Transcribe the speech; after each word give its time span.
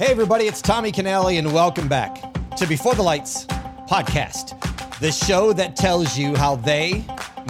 Hey, 0.00 0.12
everybody, 0.12 0.46
it's 0.46 0.62
Tommy 0.62 0.92
Canale, 0.92 1.36
and 1.36 1.52
welcome 1.52 1.86
back 1.86 2.22
to 2.56 2.66
Before 2.66 2.94
the 2.94 3.02
Lights 3.02 3.44
podcast, 3.86 4.58
the 4.98 5.12
show 5.12 5.52
that 5.52 5.76
tells 5.76 6.16
you 6.16 6.34
how 6.34 6.56
they 6.56 7.04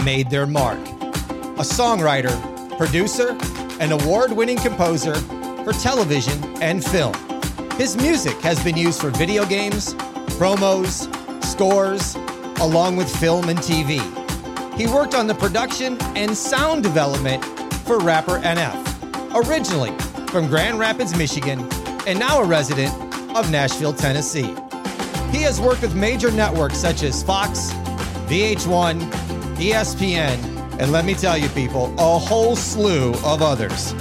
made 0.04 0.30
their 0.30 0.48
mark. 0.48 0.80
A 0.80 1.62
songwriter, 1.62 2.36
producer, 2.76 3.38
and 3.78 3.92
award 3.92 4.32
winning 4.32 4.58
composer 4.58 5.14
for 5.62 5.72
television 5.74 6.42
and 6.60 6.84
film. 6.84 7.14
His 7.76 7.96
music 7.96 8.36
has 8.40 8.60
been 8.64 8.76
used 8.76 9.00
for 9.00 9.10
video 9.10 9.46
games, 9.46 9.94
promos, 10.34 11.06
scores, 11.44 12.16
along 12.60 12.96
with 12.96 13.08
film 13.20 13.48
and 13.48 13.60
TV. 13.60 14.00
He 14.76 14.88
worked 14.88 15.14
on 15.14 15.28
the 15.28 15.36
production 15.36 16.02
and 16.16 16.36
sound 16.36 16.82
development 16.82 17.44
for 17.86 18.00
rapper 18.00 18.40
NF, 18.40 19.36
originally 19.36 19.96
from 20.30 20.48
Grand 20.48 20.80
Rapids, 20.80 21.16
Michigan, 21.16 21.60
and 22.10 22.18
now 22.18 22.40
a 22.40 22.44
resident 22.44 22.92
of 23.36 23.52
Nashville, 23.52 23.92
Tennessee. 23.92 24.52
He 25.30 25.42
has 25.42 25.60
worked 25.60 25.82
with 25.82 25.94
major 25.94 26.32
networks 26.32 26.76
such 26.76 27.04
as 27.04 27.22
Fox, 27.22 27.70
VH1, 28.26 29.00
ESPN, 29.54 30.80
and 30.80 30.90
let 30.90 31.04
me 31.04 31.14
tell 31.14 31.38
you, 31.38 31.48
people, 31.50 31.94
a 31.98 32.18
whole 32.18 32.56
slew 32.56 33.12
of 33.24 33.42
others. 33.42 33.94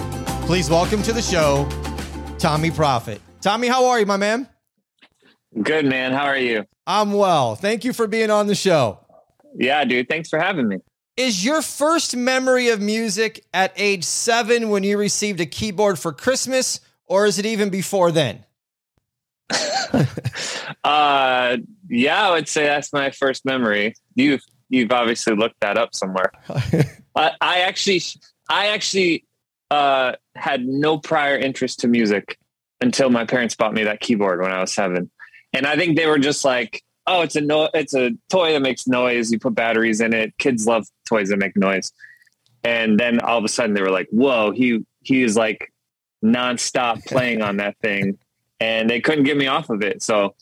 Please 0.48 0.72
welcome 0.72 1.04
to 1.04 1.14
the 1.14 1.22
show, 1.22 1.70
Tommee 2.40 2.72
Profitt. 2.72 3.22
Tommee, 3.42 3.68
how 3.68 3.86
are 3.86 4.00
you, 4.00 4.08
my 4.08 4.18
man? 4.18 4.50
Good, 5.62 5.86
man. 5.86 6.12
How 6.12 6.26
are 6.26 6.38
you? 6.38 6.66
I'm 6.88 7.14
well. 7.14 7.54
Thank 7.54 7.86
you 7.86 7.94
for 7.94 8.08
being 8.08 8.32
on 8.32 8.48
the 8.48 8.56
show. 8.56 9.06
Yeah, 9.56 9.86
dude. 9.86 10.10
Thanks 10.10 10.30
for 10.30 10.40
having 10.40 10.68
me. 10.68 10.78
Is 11.16 11.46
your 11.46 11.62
first 11.62 12.16
memory 12.16 12.70
of 12.70 12.82
music 12.82 13.46
at 13.54 13.72
age 13.76 14.04
seven 14.04 14.70
when 14.70 14.84
you 14.84 14.98
received 14.98 15.40
a 15.42 15.46
keyboard 15.46 16.00
for 16.00 16.12
Christmas, 16.12 16.80
or 17.10 17.26
is 17.26 17.40
it 17.40 17.46
even 17.46 17.70
before 17.70 18.12
then? 18.12 18.46
uh, 20.84 21.58
yeah, 21.90 22.28
I 22.28 22.32
would 22.32 22.48
say 22.48 22.66
that's 22.66 22.94
my 22.94 23.10
first 23.12 23.46
memory. 23.46 23.96
You've 24.16 24.44
you've 24.70 24.92
obviously 24.92 25.36
looked 25.36 25.60
that 25.62 25.78
up 25.78 25.96
somewhere. 25.96 26.32
I, 27.16 27.32
I 27.42 27.60
actually, 27.62 28.02
I 28.50 28.68
actually 28.68 29.26
uh, 29.72 30.14
had 30.36 30.66
no 30.66 31.00
prior 31.00 31.36
interest 31.36 31.80
to 31.80 31.88
music 31.88 32.38
until 32.80 33.10
my 33.10 33.26
parents 33.26 33.56
bought 33.56 33.74
me 33.74 33.84
that 33.84 34.00
keyboard 34.00 34.40
when 34.40 34.52
I 34.52 34.62
was 34.62 34.72
seven, 34.72 35.10
and 35.52 35.66
I 35.66 35.76
think 35.76 35.98
they 35.98 36.06
were 36.06 36.20
just 36.20 36.46
like, 36.46 36.84
"Oh, 37.08 37.22
it's 37.22 37.36
a 37.36 37.42
no, 37.42 37.70
it's 37.74 37.96
a 37.96 38.12
toy 38.30 38.54
that 38.54 38.62
makes 38.62 38.88
noise. 38.88 39.32
You 39.32 39.40
put 39.40 39.56
batteries 39.56 40.00
in 40.00 40.14
it. 40.14 40.38
Kids 40.38 40.68
love 40.68 40.86
toys 41.08 41.30
that 41.30 41.38
make 41.38 41.58
noise." 41.58 41.92
And 42.64 43.00
then 43.00 43.20
all 43.22 43.38
of 43.38 43.46
a 43.46 43.50
sudden, 43.50 43.74
they 43.74 43.82
were 43.82 43.90
like, 43.90 44.10
"Whoa, 44.12 44.52
he 44.52 44.86
he 45.02 45.24
is 45.24 45.36
like 45.36 45.74
nonstop 46.24 47.06
playing 47.06 47.42
on 47.42 47.58
that 47.58 47.78
thing." 47.82 48.18
And 48.62 48.90
they 48.90 49.00
couldn't 49.00 49.24
get 49.24 49.38
me 49.38 49.48
off 49.48 49.70
of 49.70 49.82
it. 49.82 50.04
So 50.04 50.36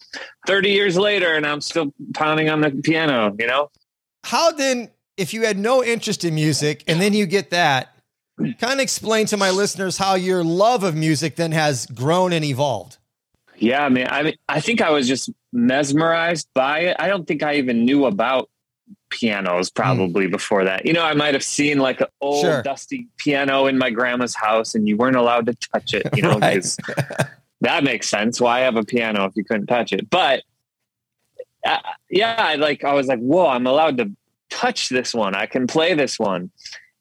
30 0.48 0.72
years 0.72 0.98
later, 0.98 1.36
and 1.36 1.46
I'm 1.46 1.62
still 1.62 1.94
pounding 2.16 2.50
on 2.50 2.62
the 2.62 2.72
piano, 2.72 3.36
you 3.38 3.46
know? 3.46 3.70
How 4.24 4.52
then, 4.52 4.90
if 5.18 5.36
you 5.36 5.46
had 5.46 5.60
no 5.60 5.84
interest 5.84 6.26
in 6.26 6.34
music 6.34 6.84
and 6.88 7.00
then 7.00 7.14
you 7.14 7.28
get 7.28 7.52
that, 7.52 7.94
kind 8.38 8.74
of 8.74 8.80
explain 8.80 9.28
to 9.28 9.38
my 9.38 9.52
listeners 9.52 9.98
how 10.00 10.16
your 10.16 10.44
love 10.44 10.84
of 10.84 10.96
music 10.96 11.36
then 11.36 11.52
has 11.52 11.86
grown 11.86 12.34
and 12.34 12.44
evolved. 12.44 12.98
Yeah, 13.56 13.88
man. 13.90 14.08
I 14.10 14.24
mean, 14.24 14.36
I 14.50 14.62
think 14.62 14.82
I 14.82 14.92
was 14.92 15.08
just 15.08 15.30
mesmerized 15.54 16.48
by 16.54 16.80
it. 16.80 16.98
I 17.00 17.08
don't 17.08 17.28
think 17.28 17.44
I 17.44 17.56
even 17.56 17.86
knew 17.86 18.06
about 18.06 18.50
pianos 19.10 19.70
probably 19.70 20.28
mm. 20.28 20.32
before 20.32 20.64
that. 20.64 20.86
You 20.86 20.94
know, 20.94 21.04
I 21.04 21.14
might 21.14 21.34
have 21.34 21.44
seen 21.44 21.80
like 21.80 22.02
an 22.02 22.08
old 22.22 22.42
sure. 22.42 22.62
dusty 22.62 23.08
piano 23.18 23.68
in 23.68 23.78
my 23.78 23.90
grandma's 23.90 24.36
house 24.36 24.76
and 24.76 24.88
you 24.88 24.98
weren't 24.98 25.16
allowed 25.16 25.46
to 25.48 25.54
touch 25.54 25.94
it, 25.94 26.08
you 26.16 26.22
know, 26.24 26.36
because 26.36 26.78
that 27.62 27.84
makes 27.84 28.08
sense. 28.08 28.40
Why 28.40 28.60
have 28.60 28.76
a 28.76 28.84
piano 28.84 29.26
if 29.26 29.34
you 29.36 29.44
couldn't 29.44 29.68
touch 29.68 29.94
it? 29.94 30.10
But 30.10 30.44
uh, 31.66 31.80
yeah, 32.10 32.36
I 32.38 32.56
like 32.56 32.84
I 32.84 32.94
was 32.94 33.08
like, 33.08 33.20
whoa, 33.20 33.48
I'm 33.48 33.68
allowed 33.68 33.98
to 33.98 34.12
touch 34.50 34.90
this 34.90 35.14
one. 35.14 35.36
I 35.36 35.46
can 35.46 35.68
play 35.68 35.94
this 35.94 36.18
one. 36.18 36.52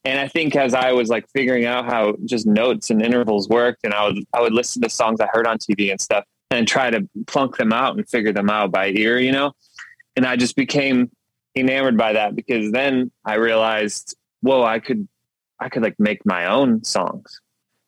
And 0.04 0.20
I 0.20 0.28
think 0.28 0.54
as 0.54 0.72
I 0.72 0.92
was 0.92 1.08
like 1.08 1.28
figuring 1.31 1.64
out 1.64 1.86
how 1.86 2.16
just 2.25 2.47
notes 2.47 2.91
and 2.91 3.02
intervals 3.02 3.48
worked, 3.48 3.84
and 3.84 3.92
I 3.92 4.06
would 4.06 4.25
I 4.32 4.41
would 4.41 4.52
listen 4.52 4.82
to 4.82 4.88
songs 4.88 5.20
I 5.20 5.28
heard 5.32 5.47
on 5.47 5.58
TV 5.58 5.91
and 5.91 6.00
stuff, 6.00 6.25
and 6.50 6.66
try 6.66 6.91
to 6.91 7.08
plunk 7.26 7.56
them 7.56 7.72
out 7.72 7.97
and 7.97 8.08
figure 8.08 8.32
them 8.32 8.48
out 8.48 8.70
by 8.70 8.88
ear, 8.91 9.19
you 9.19 9.32
know. 9.32 9.52
And 10.14 10.25
I 10.25 10.36
just 10.36 10.56
became 10.56 11.10
enamored 11.56 11.97
by 11.97 12.12
that 12.12 12.37
because 12.37 12.71
then 12.71 13.11
I 13.25 13.34
realized, 13.34 14.17
whoa, 14.41 14.62
I 14.62 14.78
could 14.78 15.09
I 15.59 15.69
could 15.69 15.83
like 15.83 15.99
make 15.99 16.25
my 16.27 16.47
own 16.47 16.84
songs. 16.84 17.41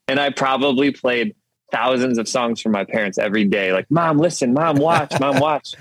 And 0.09 0.19
I 0.19 0.31
probably 0.31 0.91
played 0.91 1.34
thousands 1.71 2.19
of 2.19 2.29
songs 2.29 2.61
from 2.61 2.73
my 2.73 2.84
parents 2.84 3.19
every 3.19 3.45
day. 3.45 3.73
Like, 3.73 3.91
mom, 3.91 4.19
listen, 4.19 4.55
mom, 4.55 4.77
watch, 4.77 5.19
mom, 5.21 5.39
watch. 5.41 5.75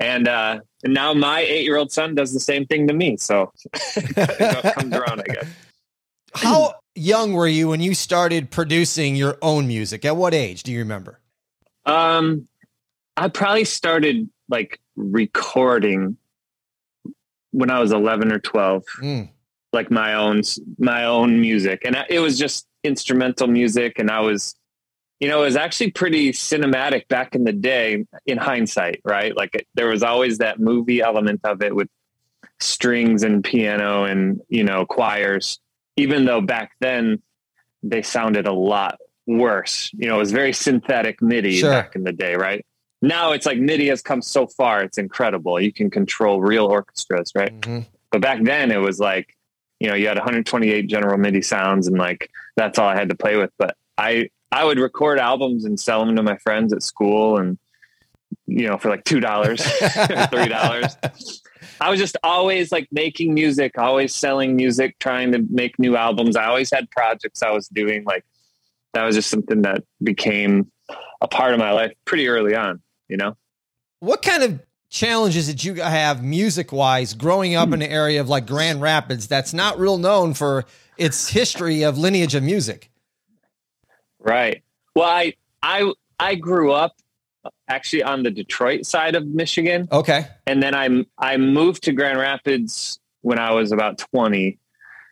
And, 0.00 0.26
uh, 0.26 0.60
and 0.82 0.92
now 0.92 1.14
my 1.14 1.40
eight 1.40 1.64
year 1.64 1.76
old 1.76 1.92
son 1.92 2.16
does 2.16 2.32
the 2.32 2.40
same 2.40 2.66
thing 2.66 2.88
to 2.88 2.94
me. 2.94 3.16
So 3.16 3.52
it 3.96 4.74
comes 4.74 4.94
around, 4.94 5.20
I 5.20 5.32
guess. 5.32 5.46
How 6.34 6.74
young 6.96 7.32
were 7.32 7.46
you 7.46 7.68
when 7.68 7.80
you 7.80 7.94
started 7.94 8.50
producing 8.50 9.14
your 9.14 9.38
own 9.40 9.68
music? 9.68 10.04
At 10.04 10.16
what 10.16 10.34
age 10.34 10.64
do 10.64 10.72
you 10.72 10.80
remember? 10.80 11.20
Um, 11.86 12.48
I 13.16 13.28
probably 13.28 13.64
started 13.64 14.28
like 14.48 14.80
recording 14.96 16.16
when 17.54 17.70
I 17.70 17.78
was 17.78 17.92
11 17.92 18.32
or 18.32 18.40
12, 18.40 18.82
mm. 19.00 19.30
like 19.72 19.90
my 19.90 20.14
own, 20.14 20.42
my 20.78 21.04
own 21.04 21.40
music. 21.40 21.82
And 21.84 21.96
it 22.10 22.18
was 22.18 22.36
just 22.36 22.66
instrumental 22.82 23.46
music. 23.46 23.98
And 23.98 24.10
I 24.10 24.20
was, 24.20 24.56
you 25.20 25.28
know, 25.28 25.42
it 25.42 25.46
was 25.46 25.56
actually 25.56 25.92
pretty 25.92 26.32
cinematic 26.32 27.06
back 27.06 27.36
in 27.36 27.44
the 27.44 27.52
day 27.52 28.04
in 28.26 28.38
hindsight, 28.38 29.00
right? 29.04 29.36
Like 29.36 29.54
it, 29.54 29.68
there 29.74 29.86
was 29.86 30.02
always 30.02 30.38
that 30.38 30.58
movie 30.58 31.00
element 31.00 31.40
of 31.44 31.62
it 31.62 31.74
with 31.74 31.88
strings 32.58 33.22
and 33.22 33.44
piano 33.44 34.02
and, 34.02 34.40
you 34.48 34.64
know, 34.64 34.84
choirs, 34.84 35.60
even 35.96 36.24
though 36.24 36.40
back 36.40 36.72
then 36.80 37.22
they 37.84 38.02
sounded 38.02 38.48
a 38.48 38.52
lot 38.52 38.98
worse. 39.28 39.90
You 39.92 40.08
know, 40.08 40.16
it 40.16 40.18
was 40.18 40.32
very 40.32 40.52
synthetic 40.52 41.22
MIDI 41.22 41.58
sure. 41.58 41.70
back 41.70 41.94
in 41.94 42.02
the 42.02 42.12
day, 42.12 42.34
right? 42.34 42.66
Now 43.04 43.32
it's 43.32 43.46
like 43.46 43.58
MIDI 43.58 43.88
has 43.88 44.00
come 44.02 44.22
so 44.22 44.46
far, 44.46 44.82
it's 44.82 44.98
incredible. 44.98 45.60
You 45.60 45.72
can 45.72 45.90
control 45.90 46.40
real 46.40 46.66
orchestras, 46.66 47.32
right? 47.34 47.58
Mm-hmm. 47.60 47.80
But 48.10 48.22
back 48.22 48.42
then 48.42 48.70
it 48.70 48.78
was 48.78 48.98
like, 48.98 49.36
you 49.78 49.88
know, 49.88 49.94
you 49.94 50.08
had 50.08 50.16
128 50.16 50.86
general 50.86 51.18
MIDI 51.18 51.42
sounds 51.42 51.86
and 51.86 51.98
like 51.98 52.30
that's 52.56 52.78
all 52.78 52.88
I 52.88 52.96
had 52.96 53.10
to 53.10 53.14
play 53.14 53.36
with. 53.36 53.50
But 53.58 53.76
I 53.98 54.30
I 54.50 54.64
would 54.64 54.78
record 54.78 55.18
albums 55.18 55.64
and 55.64 55.78
sell 55.78 56.04
them 56.04 56.14
to 56.16 56.22
my 56.22 56.38
friends 56.38 56.72
at 56.72 56.82
school 56.82 57.38
and 57.38 57.58
you 58.46 58.68
know 58.68 58.78
for 58.78 58.88
like 58.88 59.04
two 59.04 59.20
dollars 59.20 59.62
three 60.30 60.48
dollars 60.48 60.96
i 61.80 61.90
was 61.90 61.98
just 61.98 62.16
always 62.22 62.72
like 62.72 62.86
making 62.92 63.32
music 63.32 63.78
always 63.78 64.14
selling 64.14 64.56
music 64.56 64.98
trying 64.98 65.32
to 65.32 65.44
make 65.50 65.78
new 65.78 65.96
albums 65.96 66.36
i 66.36 66.44
always 66.44 66.70
had 66.70 66.90
projects 66.90 67.42
i 67.42 67.50
was 67.50 67.68
doing 67.68 68.04
like 68.04 68.24
that 68.92 69.04
was 69.04 69.14
just 69.14 69.30
something 69.30 69.62
that 69.62 69.82
became 70.02 70.70
a 71.20 71.28
part 71.28 71.52
of 71.52 71.58
my 71.58 71.70
life 71.72 71.92
pretty 72.04 72.28
early 72.28 72.54
on 72.54 72.80
you 73.08 73.16
know 73.16 73.36
what 74.00 74.22
kind 74.22 74.42
of 74.42 74.60
challenges 74.90 75.46
did 75.46 75.64
you 75.64 75.74
have 75.74 76.22
music 76.22 76.70
wise 76.72 77.14
growing 77.14 77.54
up 77.54 77.72
in 77.72 77.82
an 77.82 77.90
area 77.90 78.20
of 78.20 78.28
like 78.28 78.46
grand 78.46 78.80
rapids 78.80 79.26
that's 79.26 79.52
not 79.52 79.78
real 79.78 79.98
known 79.98 80.34
for 80.34 80.64
its 80.96 81.28
history 81.28 81.82
of 81.82 81.98
lineage 81.98 82.34
of 82.34 82.42
music 82.42 82.90
Right. 84.24 84.62
Well, 84.96 85.08
I 85.08 85.34
I 85.62 85.92
I 86.18 86.34
grew 86.34 86.72
up 86.72 86.96
actually 87.68 88.02
on 88.02 88.22
the 88.22 88.30
Detroit 88.30 88.86
side 88.86 89.14
of 89.14 89.26
Michigan. 89.26 89.86
Okay. 89.92 90.26
And 90.46 90.62
then 90.62 90.74
I 90.74 91.04
I 91.18 91.36
moved 91.36 91.84
to 91.84 91.92
Grand 91.92 92.18
Rapids 92.18 92.98
when 93.20 93.38
I 93.38 93.52
was 93.52 93.70
about 93.70 93.98
20 93.98 94.58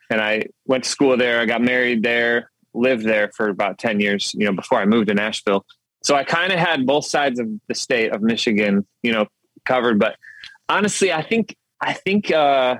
and 0.09 0.21
I 0.21 0.43
went 0.65 0.83
to 0.83 0.89
school 0.89 1.17
there, 1.17 1.39
I 1.39 1.45
got 1.45 1.61
married 1.61 2.03
there, 2.03 2.51
lived 2.73 3.05
there 3.05 3.31
for 3.35 3.49
about 3.49 3.79
10 3.79 3.99
years, 3.99 4.33
you 4.35 4.45
know, 4.45 4.53
before 4.53 4.79
I 4.79 4.85
moved 4.85 5.07
to 5.07 5.15
Nashville. 5.15 5.65
So 6.03 6.15
I 6.15 6.23
kind 6.23 6.51
of 6.51 6.59
had 6.59 6.85
both 6.85 7.05
sides 7.05 7.39
of 7.39 7.47
the 7.67 7.75
state 7.75 8.11
of 8.11 8.21
Michigan, 8.21 8.85
you 9.01 9.11
know, 9.11 9.27
covered, 9.65 9.99
but 9.99 10.17
honestly, 10.69 11.13
I 11.13 11.21
think 11.21 11.55
I 11.81 11.93
think 11.93 12.31
uh 12.31 12.77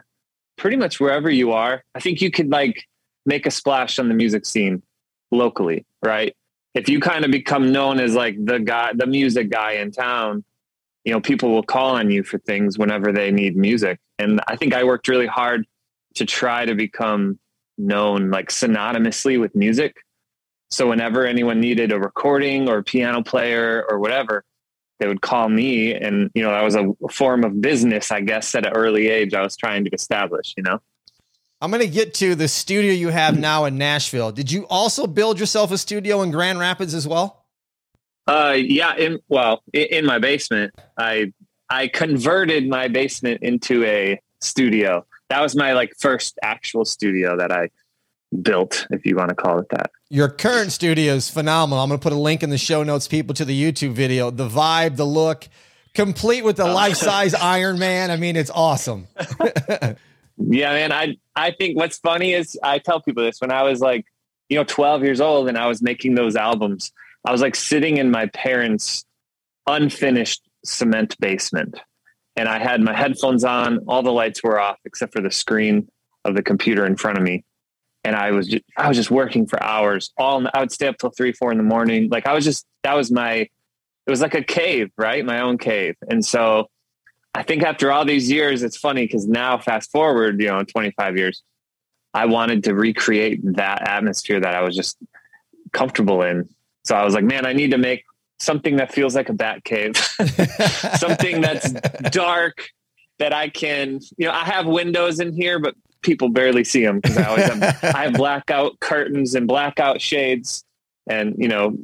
pretty 0.58 0.78
much 0.78 1.00
wherever 1.00 1.30
you 1.30 1.52
are, 1.52 1.84
I 1.96 2.00
think 2.00 2.22
you 2.22 2.32
could 2.32 2.50
like 2.50 2.88
make 3.26 3.46
a 3.46 3.52
splash 3.52 4.00
on 4.00 4.08
the 4.08 4.14
music 4.14 4.46
scene 4.46 4.84
locally, 5.32 5.86
right? 6.04 6.36
If 6.74 6.90
you 6.90 7.00
kind 7.00 7.24
of 7.26 7.32
become 7.32 7.72
known 7.72 8.00
as 8.00 8.16
like 8.16 8.36
the 8.44 8.60
guy, 8.60 8.92
the 8.94 9.08
music 9.08 9.50
guy 9.50 9.74
in 9.74 9.92
town, 9.92 10.44
you 11.04 11.14
know, 11.14 11.22
people 11.22 11.50
will 11.50 11.64
call 11.64 11.96
on 11.96 12.10
you 12.10 12.24
for 12.24 12.38
things 12.40 12.78
whenever 12.78 13.12
they 13.12 13.32
need 13.32 13.56
music. 13.56 14.00
And 14.20 14.42
I 14.48 14.56
think 14.56 14.74
I 14.74 14.84
worked 14.84 15.08
really 15.08 15.28
hard 15.28 15.66
to 16.16 16.26
try 16.26 16.66
to 16.66 16.76
become 16.76 17.40
known 17.78 18.30
like 18.30 18.50
synonymously 18.50 19.40
with 19.40 19.56
music. 19.56 19.98
So 20.74 20.90
whenever 20.90 21.26
anyone 21.26 21.60
needed 21.60 21.92
a 21.92 22.00
recording 22.00 22.68
or 22.68 22.80
a 22.80 22.84
piano 22.84 23.22
player 23.22 23.86
or 23.88 24.00
whatever, 24.00 24.44
they 25.00 25.08
would 25.08 25.22
call 25.22 25.48
me. 25.48 25.94
And, 25.94 26.32
you 26.34 26.42
know, 26.42 26.50
that 26.50 26.64
was 26.64 26.76
a 26.76 26.92
form 27.12 27.44
of 27.44 27.62
business, 27.62 28.12
I 28.12 28.22
guess, 28.22 28.56
at 28.56 28.66
an 28.66 28.74
early 28.74 29.08
age 29.08 29.36
I 29.36 29.44
was 29.44 29.56
trying 29.56 29.86
to 29.86 29.92
establish, 29.92 30.56
you 30.58 30.64
know? 30.64 30.80
I'm 31.62 31.70
going 31.70 31.82
to 31.82 31.88
get 31.88 32.16
to 32.16 32.34
the 32.34 32.48
studio 32.48 32.92
you 32.92 33.10
have 33.10 33.38
now 33.40 33.66
in 33.66 33.78
Nashville. 33.78 34.32
Did 34.32 34.52
you 34.52 34.66
also 34.68 35.06
build 35.06 35.40
yourself 35.40 35.72
a 35.72 35.78
studio 35.78 36.24
in 36.24 36.32
Grand 36.32 36.58
Rapids 36.58 36.96
as 36.96 37.08
well? 37.08 37.46
Uh, 38.26 38.56
yeah. 38.58 38.96
In 38.96 39.20
well, 39.30 39.62
in, 39.74 39.88
in 39.92 40.06
my 40.06 40.18
basement, 40.18 40.74
I 40.98 41.34
I 41.70 41.88
converted 41.88 42.68
my 42.68 42.88
basement 42.88 43.44
into 43.44 43.86
a 43.86 44.20
studio. 44.42 45.06
That 45.30 45.42
was 45.42 45.56
my 45.56 45.74
like 45.74 45.94
first 46.00 46.40
actual 46.42 46.84
studio 46.84 47.38
that 47.38 47.52
I 47.52 47.70
built, 48.42 48.88
if 48.90 49.06
you 49.06 49.16
want 49.16 49.30
to 49.30 49.36
call 49.36 49.60
it 49.60 49.68
that. 49.70 49.92
Your 50.10 50.30
current 50.30 50.72
studio 50.72 51.14
is 51.14 51.30
phenomenal. 51.30 51.84
I'm 51.84 51.90
going 51.90 52.00
to 52.00 52.04
put 52.04 52.14
a 52.14 52.20
link 52.20 52.44
in 52.44 52.50
the 52.50 52.58
show 52.58 52.84
notes, 52.84 53.08
people, 53.08 53.34
to 53.36 53.46
the 53.46 53.60
YouTube 53.60 53.94
video. 53.94 54.32
The 54.32 54.48
vibe, 54.48 54.96
the 54.96 55.06
look, 55.06 55.48
complete 55.94 56.44
with 56.44 56.58
the 56.58 56.68
oh. 56.68 56.74
life 56.74 56.96
size 56.96 57.34
Iron 57.42 57.80
Man. 57.80 58.12
I 58.12 58.18
mean, 58.18 58.36
it's 58.36 58.52
awesome. 58.52 59.08
yeah, 60.38 60.74
man. 60.74 60.92
I 60.92 61.18
I 61.36 61.52
think 61.52 61.78
what's 61.78 61.98
funny 61.98 62.34
is 62.34 62.58
I 62.64 62.80
tell 62.80 63.02
people 63.02 63.24
this 63.24 63.40
when 63.40 63.52
I 63.52 63.64
was 63.64 63.80
like, 63.80 64.06
you 64.50 64.58
know, 64.58 64.64
12 64.64 65.04
years 65.04 65.22
old 65.22 65.50
and 65.50 65.58
I 65.58 65.68
was 65.68 65.82
making 65.82 66.16
those 66.16 66.36
albums. 66.36 66.92
I 67.26 67.32
was 67.32 67.42
like 67.42 67.56
sitting 67.56 67.98
in 67.98 68.12
my 68.12 68.28
parents' 68.28 69.06
unfinished 69.66 70.42
cement 70.66 71.16
basement, 71.20 71.80
and 72.36 72.50
I 72.50 72.60
had 72.60 72.82
my 72.82 72.94
headphones 72.94 73.44
on. 73.44 73.80
All 73.88 74.04
the 74.04 74.12
lights 74.12 74.44
were 74.44 74.60
off 74.60 74.78
except 74.86 75.14
for 75.14 75.22
the 75.22 75.32
screen 75.32 75.90
of 76.26 76.36
the 76.36 76.44
computer 76.44 76.86
in 76.86 76.96
front 76.96 77.18
of 77.18 77.24
me 77.24 77.44
and 78.04 78.16
I 78.16 78.32
was 78.32 78.48
just, 78.48 78.64
I 78.78 78.88
was 78.88 78.98
just 78.98 79.12
working 79.12 79.46
for 79.48 79.62
hours. 79.64 80.12
All 80.18 80.46
I 80.54 80.60
would 80.60 80.72
stay 80.72 80.88
up 80.88 80.98
till 80.98 81.12
three, 81.12 81.32
four 81.32 81.52
in 81.52 81.58
the 81.58 81.64
morning. 81.64 82.10
Like 82.10 82.28
I 82.28 82.34
was 82.34 82.44
just 82.44 82.66
that 82.84 82.96
was 82.96 83.12
my 83.12 83.48
it 84.06 84.10
was 84.10 84.22
like 84.22 84.34
a 84.34 84.44
cave, 84.44 84.92
right? 84.98 85.24
My 85.26 85.40
own 85.40 85.58
cave. 85.58 85.96
And 86.10 86.26
so 86.26 86.68
I 87.34 87.44
think 87.44 87.64
after 87.64 87.92
all 87.92 88.06
these 88.06 88.30
years, 88.30 88.62
it's 88.62 88.78
funny 88.78 89.06
because 89.06 89.28
now 89.28 89.58
fast 89.58 89.92
forward, 89.92 90.40
you 90.42 90.48
know, 90.48 90.64
25 90.64 91.18
years, 91.18 91.42
I 92.14 92.26
wanted 92.26 92.66
to 92.66 92.76
recreate 92.76 93.40
that 93.56 93.88
atmosphere 93.88 94.40
that 94.40 94.54
I 94.54 94.62
was 94.62 94.76
just 94.76 94.98
comfortable 95.72 96.22
in. 96.22 96.48
So 96.84 96.96
I 96.96 97.06
was 97.06 97.14
like, 97.14 97.24
man, 97.24 97.46
I 97.46 97.54
need 97.54 97.72
to 97.72 97.78
make 97.78 98.04
something 98.40 98.76
that 98.76 98.94
feels 98.94 99.16
like 99.16 99.30
a 99.30 99.34
bat 99.34 99.64
cave, 99.64 99.96
something 100.98 101.42
that's 101.42 101.72
dark 102.12 102.70
that 103.20 103.34
I 103.34 103.50
can, 103.50 104.00
you 104.18 104.28
know, 104.28 104.34
I 104.34 104.44
have 104.44 104.66
windows 104.66 105.20
in 105.20 105.34
here, 105.34 105.60
but 105.60 105.76
people 106.04 106.30
barely 106.30 106.64
see 106.64 106.84
them 106.84 107.00
because 107.00 107.18
I 107.18 107.26
always 107.26 107.46
have, 107.46 107.84
I 107.96 108.04
have 108.04 108.14
blackout 108.14 108.80
curtains 108.80 109.36
and 109.36 109.48
blackout 109.48 110.02
shades 110.02 110.64
and, 111.10 111.36
you 111.38 111.48
know, 111.48 111.78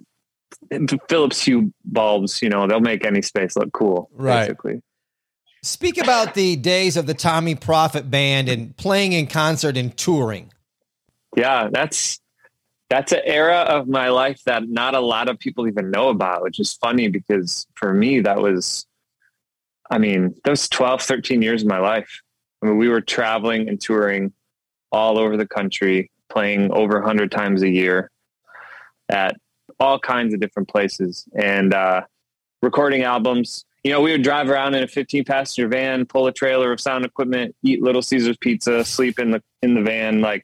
Philips 1.07 1.41
Hue 1.41 1.73
bulbs, 1.85 2.41
you 2.41 2.49
know, 2.49 2.67
they'll 2.67 2.79
make 2.79 3.05
any 3.05 3.21
space 3.21 3.55
look 3.55 3.71
cool. 3.73 4.09
Right. 4.13 4.47
Basically. 4.47 4.81
Speak 5.61 5.97
about 5.97 6.35
the 6.35 6.55
days 6.55 6.95
of 6.95 7.05
the 7.05 7.13
Tommee 7.13 7.55
Profitt 7.55 8.09
band 8.09 8.47
and 8.47 8.75
playing 8.77 9.13
in 9.13 9.27
concert 9.27 9.75
and 9.75 9.95
touring. 9.97 10.53
Yeah, 11.35 11.69
that's 11.71 12.19
that's 12.89 13.11
an 13.11 13.21
era 13.25 13.57
of 13.57 13.87
my 13.87 14.09
life 14.09 14.41
that 14.45 14.67
not 14.67 14.95
a 14.95 14.99
lot 14.99 15.29
of 15.29 15.37
people 15.37 15.67
even 15.67 15.91
know 15.91 16.09
about, 16.09 16.43
which 16.43 16.59
is 16.59 16.73
funny 16.73 17.09
because 17.09 17.67
for 17.75 17.93
me 17.93 18.21
that 18.21 18.39
was 18.39 18.87
I 19.89 19.97
mean, 19.97 20.35
those 20.43 20.69
12, 20.69 21.01
13 21.01 21.41
years 21.41 21.63
of 21.63 21.67
my 21.67 21.79
life. 21.79 22.21
I 22.61 22.67
mean, 22.67 22.77
we 22.77 22.89
were 22.89 23.01
traveling 23.01 23.69
and 23.69 23.79
touring 23.79 24.33
all 24.91 25.17
over 25.17 25.37
the 25.37 25.47
country, 25.47 26.11
playing 26.29 26.71
over 26.71 26.95
100 26.99 27.31
times 27.31 27.61
a 27.61 27.69
year 27.69 28.11
at 29.07 29.37
all 29.79 29.99
kinds 29.99 30.33
of 30.33 30.39
different 30.39 30.67
places 30.67 31.25
and 31.33 31.73
uh, 31.73 32.01
recording 32.61 33.03
albums. 33.03 33.65
You 33.83 33.91
know, 33.91 34.01
we 34.01 34.11
would 34.11 34.23
drive 34.23 34.49
around 34.49 34.75
in 34.75 34.83
a 34.83 34.87
15 34.87 35.23
passenger 35.23 35.67
van, 35.69 36.05
pull 36.05 36.27
a 36.27 36.33
trailer 36.33 36.71
of 36.71 36.81
sound 36.81 37.05
equipment, 37.05 37.55
eat 37.63 37.81
Little 37.81 38.01
Caesars 38.01 38.37
pizza, 38.37 38.83
sleep 38.83 39.19
in 39.19 39.31
the 39.31 39.41
in 39.61 39.73
the 39.73 39.81
van. 39.81 40.19
Like 40.19 40.43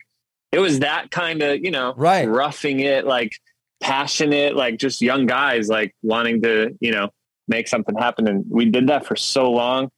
it 0.52 0.60
was 0.60 0.80
that 0.80 1.12
kind 1.12 1.42
of, 1.42 1.60
you 1.60 1.72
know, 1.72 1.94
right. 1.98 2.30
roughing 2.30 2.80
it, 2.80 3.06
like 3.06 3.34
passionate, 3.82 4.56
like 4.56 4.78
just 4.78 5.02
young 5.02 5.26
guys, 5.26 5.68
like 5.68 5.94
wanting 6.02 6.42
to, 6.44 6.78
you 6.80 6.92
know, 6.92 7.10
make 7.50 7.68
something 7.68 7.96
happen. 7.98 8.28
And 8.28 8.46
we 8.50 8.66
did 8.66 8.88
that 8.88 9.06
for 9.06 9.18
so 9.18 9.52
long 9.52 9.92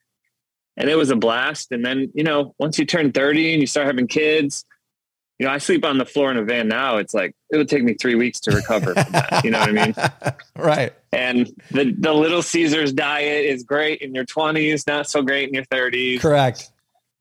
and 0.78 0.90
it 0.90 0.96
was 0.96 1.10
a 1.10 1.16
blast. 1.16 1.72
And 1.72 1.84
then, 1.84 2.12
you 2.14 2.24
know, 2.24 2.54
once 2.60 2.78
you 2.78 2.86
turn 2.86 3.12
30 3.12 3.54
and 3.54 3.62
you 3.62 3.68
start 3.68 3.88
having 3.88 4.08
kids, 4.08 4.64
you 5.40 5.46
know, 5.46 5.52
I 5.52 5.58
sleep 5.58 5.84
on 5.84 5.98
the 5.98 6.06
floor 6.06 6.32
in 6.32 6.38
a 6.38 6.44
van 6.44 6.68
now. 6.68 6.98
It's 6.98 7.14
like 7.14 7.36
it 7.52 7.58
would 7.58 7.70
take 7.70 7.84
me 7.84 7.94
three 7.94 8.16
weeks 8.16 8.40
to 8.42 8.56
recover 8.56 8.94
from 8.94 9.12
that. 9.12 9.42
You 9.44 9.52
know 9.52 9.60
what 9.60 9.70
I 9.70 9.72
mean? 9.72 9.96
right. 10.56 10.94
And 11.12 11.48
the 11.72 11.94
the 11.98 12.14
Little 12.14 12.42
Caesars 12.42 12.92
diet 12.94 13.46
is 13.46 13.64
great 13.64 14.02
in 14.02 14.16
your 14.16 14.26
20s, 14.26 14.88
not 14.88 15.08
so 15.08 15.22
great 15.22 15.48
in 15.48 15.54
your 15.54 15.66
30s. 15.66 16.22
Correct. 16.22 16.72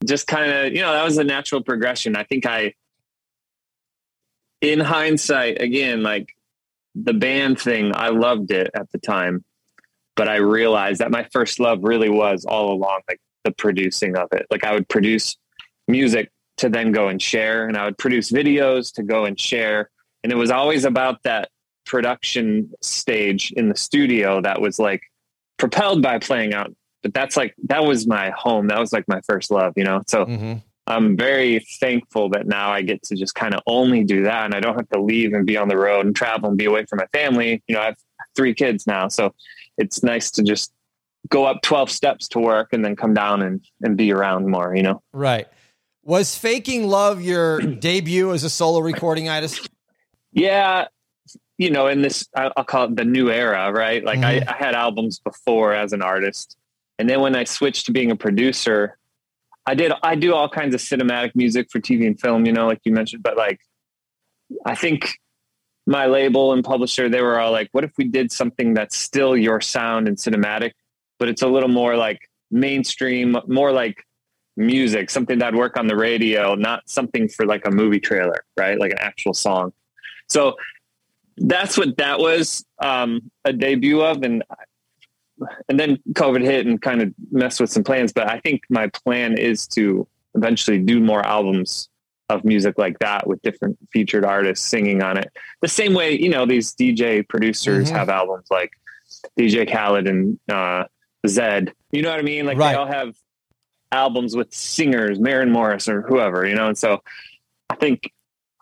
Just 0.05 0.27
kind 0.27 0.51
of, 0.51 0.73
you 0.73 0.81
know, 0.81 0.93
that 0.93 1.05
was 1.05 1.19
a 1.19 1.25
natural 1.25 1.63
progression. 1.63 2.17
I 2.17 2.25
think 2.25 2.47
I, 2.47 2.75
in 4.61 4.81
hindsight, 4.81 5.61
again, 5.61 6.03
like 6.03 6.35
the 6.95 7.15
band 7.15 7.61
thing, 7.61 7.93
I 7.95 8.09
loved 8.09 8.51
it 8.51 8.71
at 8.75 8.91
the 8.93 8.99
time, 8.99 9.45
but 10.15 10.29
I 10.29 10.37
realized 10.37 11.01
that 11.01 11.11
my 11.11 11.27
first 11.33 11.61
love 11.61 11.81
really 11.83 12.09
was 12.09 12.47
all 12.47 12.73
along 12.73 13.01
like 13.09 13.21
the 13.47 13.53
producing 13.53 14.17
of 14.17 14.29
it. 14.33 14.45
Like 14.51 14.65
I 14.65 14.73
would 14.75 14.89
produce 14.89 15.37
music 15.87 16.33
to 16.59 16.69
then 16.69 16.91
go 16.91 17.09
and 17.09 17.23
share, 17.23 17.69
and 17.69 17.77
I 17.77 17.85
would 17.85 17.97
produce 17.97 18.33
videos 18.33 18.93
to 18.95 19.03
go 19.03 19.25
and 19.25 19.39
share. 19.39 19.91
And 20.25 20.33
it 20.33 20.37
was 20.37 20.51
always 20.51 20.85
about 20.85 21.23
that 21.23 21.51
production 21.85 22.73
stage 22.83 23.53
in 23.57 23.69
the 23.69 23.77
studio 23.77 24.41
that 24.41 24.61
was 24.61 24.79
like 24.79 25.03
propelled 25.59 26.03
by 26.03 26.19
playing 26.19 26.53
out. 26.53 26.75
But 27.03 27.15
that's 27.15 27.37
like, 27.37 27.55
that 27.69 27.85
was 27.85 28.07
my 28.07 28.31
home. 28.31 28.67
That 28.67 28.81
was 28.81 28.93
like 28.93 29.07
my 29.07 29.21
first 29.21 29.53
love, 29.53 29.75
you 29.77 29.85
know? 29.85 30.03
So 30.09 30.27
mm-hmm. 30.27 30.55
I'm 30.89 31.17
very 31.17 31.65
thankful 31.79 32.31
that 32.31 32.47
now 32.47 32.73
I 32.73 32.83
get 32.83 33.03
to 33.05 33.15
just 33.15 33.37
kind 33.37 33.55
of 33.55 33.61
only 33.67 34.03
do 34.03 34.25
that. 34.25 34.47
And 34.47 34.55
I 34.55 34.61
don't 34.61 34.75
have 34.75 34.89
to 34.89 35.01
leave 35.01 35.33
and 35.33 35.47
be 35.47 35.57
on 35.57 35.69
the 35.69 35.77
road 35.77 36.07
and 36.07 36.17
travel 36.17 36.49
and 36.49 36.59
be 36.59 36.65
away 36.65 36.85
from 36.87 36.97
my 36.97 37.07
family. 37.13 37.63
You 37.69 37.77
know, 37.77 37.83
I 37.83 37.87
have 37.87 37.99
three 38.35 38.55
kids 38.55 38.87
now. 38.87 39.07
So 39.09 39.33
it's 39.79 40.03
nice 40.03 40.33
to 40.33 40.43
just 40.43 40.73
go 41.29 41.45
up 41.45 41.63
12 41.63 41.91
steps 41.91 42.29
to 42.29 42.39
work 42.39 42.73
and 42.73 42.85
then 42.85 42.97
come 42.97 43.15
down 43.15 43.43
and, 43.43 43.65
and 43.83 43.97
be 43.97 44.13
around 44.13 44.49
more, 44.49 44.75
you 44.75 44.83
know? 44.83 45.03
Right. 45.13 45.47
Was 46.03 46.37
Faking 46.37 46.87
Love 46.87 47.21
your 47.21 47.61
debut 47.81 48.33
as 48.33 48.45
a 48.45 48.51
solo 48.51 48.81
recording 48.81 49.29
artist? 49.29 49.69
Yeah. 50.33 50.87
You 51.59 51.71
know, 51.71 51.87
in 51.87 52.03
this, 52.03 52.29
I'll 52.35 52.65
call 52.65 52.85
it 52.85 52.97
the 52.97 53.05
new 53.05 53.31
era, 53.31 53.73
right? 53.73 54.05
Like 54.05 54.21
mm-hmm. 54.21 54.49
I, 54.49 54.55
I 54.55 54.57
had 54.57 54.75
albums 54.75 55.19
before 55.19 55.73
as 55.73 55.93
an 55.93 56.03
artist. 56.03 56.57
And 56.99 57.09
then 57.09 57.21
when 57.21 57.35
I 57.35 57.45
switched 57.45 57.87
to 57.87 57.93
being 57.93 58.11
a 58.11 58.17
producer, 58.17 58.99
I 59.67 59.75
did, 59.75 59.93
I 60.03 60.15
do 60.15 60.35
all 60.35 60.49
kinds 60.49 60.75
of 60.75 60.81
cinematic 60.81 61.35
music 61.35 61.69
for 61.71 61.81
TV 61.81 62.07
and 62.07 62.21
film, 62.21 62.47
you 62.47 62.53
know, 62.53 62.67
like 62.67 62.81
you 62.85 62.93
mentioned, 62.93 63.23
but 63.23 63.37
like, 63.37 63.61
I 64.65 64.75
think 64.75 65.19
my 65.87 66.07
label 66.07 66.53
and 66.53 66.65
publisher, 66.65 67.09
they 67.09 67.23
were 67.23 67.39
all 67.39 67.53
like, 67.53 67.69
what 67.73 67.85
if 67.85 67.93
we 67.97 68.05
did 68.05 68.33
something 68.33 68.75
that's 68.75 68.97
still 68.97 69.37
your 69.37 69.61
sound 69.61 70.09
and 70.09 70.17
cinematic, 70.17 70.73
but 71.19 71.29
it's 71.29 71.43
a 71.43 71.49
little 71.49 71.69
more 71.69 71.97
like 71.97 72.31
mainstream, 72.51 73.37
more 73.47 73.73
like 73.73 74.05
music, 74.57 75.11
something 75.11 75.39
that'd 75.39 75.59
work 75.59 75.79
on 75.79 75.87
the 75.87 75.97
radio, 75.97 76.55
not 76.55 76.89
something 76.89 77.29
for 77.29 77.47
like 77.47 77.67
a 77.67 77.71
movie 77.71 78.01
trailer, 78.01 78.45
right? 78.57 78.79
Like 78.79 78.93
an 78.93 78.99
actual 79.01 79.35
song. 79.35 79.73
So 80.29 80.57
that's 81.37 81.77
what 81.77 81.97
that 81.99 82.19
was 82.19 82.65
um, 82.79 83.31
a 83.45 83.53
debut 83.53 84.03
of, 84.03 84.23
and 84.23 84.43
and 85.69 85.79
then 85.79 85.99
COVID 86.13 86.43
hit 86.43 86.67
and 86.67 86.81
kind 86.81 87.03
of 87.03 87.13
messed 87.31 87.61
with 87.61 87.71
some 87.71 87.85
plans. 87.85 88.13
But 88.13 88.31
I 88.31 88.41
think 88.41 88.63
my 88.71 88.89
plan 88.89 89.37
is 89.37 89.67
to 89.69 90.09
eventually 90.35 90.79
do 90.79 91.01
more 91.01 91.25
albums 91.27 91.91
of 92.29 92.45
music 92.45 92.77
like 92.79 92.99
that 92.99 93.27
with 93.27 93.41
different 93.43 93.79
featured 93.93 94.25
artists 94.25 94.67
singing 94.67 95.03
on 95.03 95.17
it. 95.17 95.31
The 95.61 95.69
same 95.69 95.95
way, 95.95 96.19
you 96.19 96.29
know, 96.29 96.47
these 96.47 96.75
DJ 96.75 97.27
producers 97.29 97.87
mm-hmm. 97.87 97.97
have 97.97 98.09
albums 98.09 98.47
like 98.51 98.73
DJ 99.39 99.71
Khaled 99.71 100.09
and 100.09 100.39
uh, 100.49 100.85
Zedd. 101.27 101.73
You 101.93 102.03
know 102.03 102.11
what 102.11 102.19
I 102.19 102.23
mean? 102.23 102.47
Like 102.47 102.59
right. 102.59 102.73
they 102.73 102.79
all 102.79 102.87
have 102.87 103.15
albums 103.93 104.35
with 104.37 104.53
singers, 104.53 105.19
Maren 105.19 105.51
Morris 105.51 105.89
or 105.89 106.03
whoever, 106.03 106.47
you 106.47 106.55
know? 106.55 106.69
And 106.69 106.79
so 106.79 107.03
I 107.71 107.77
think 107.77 108.13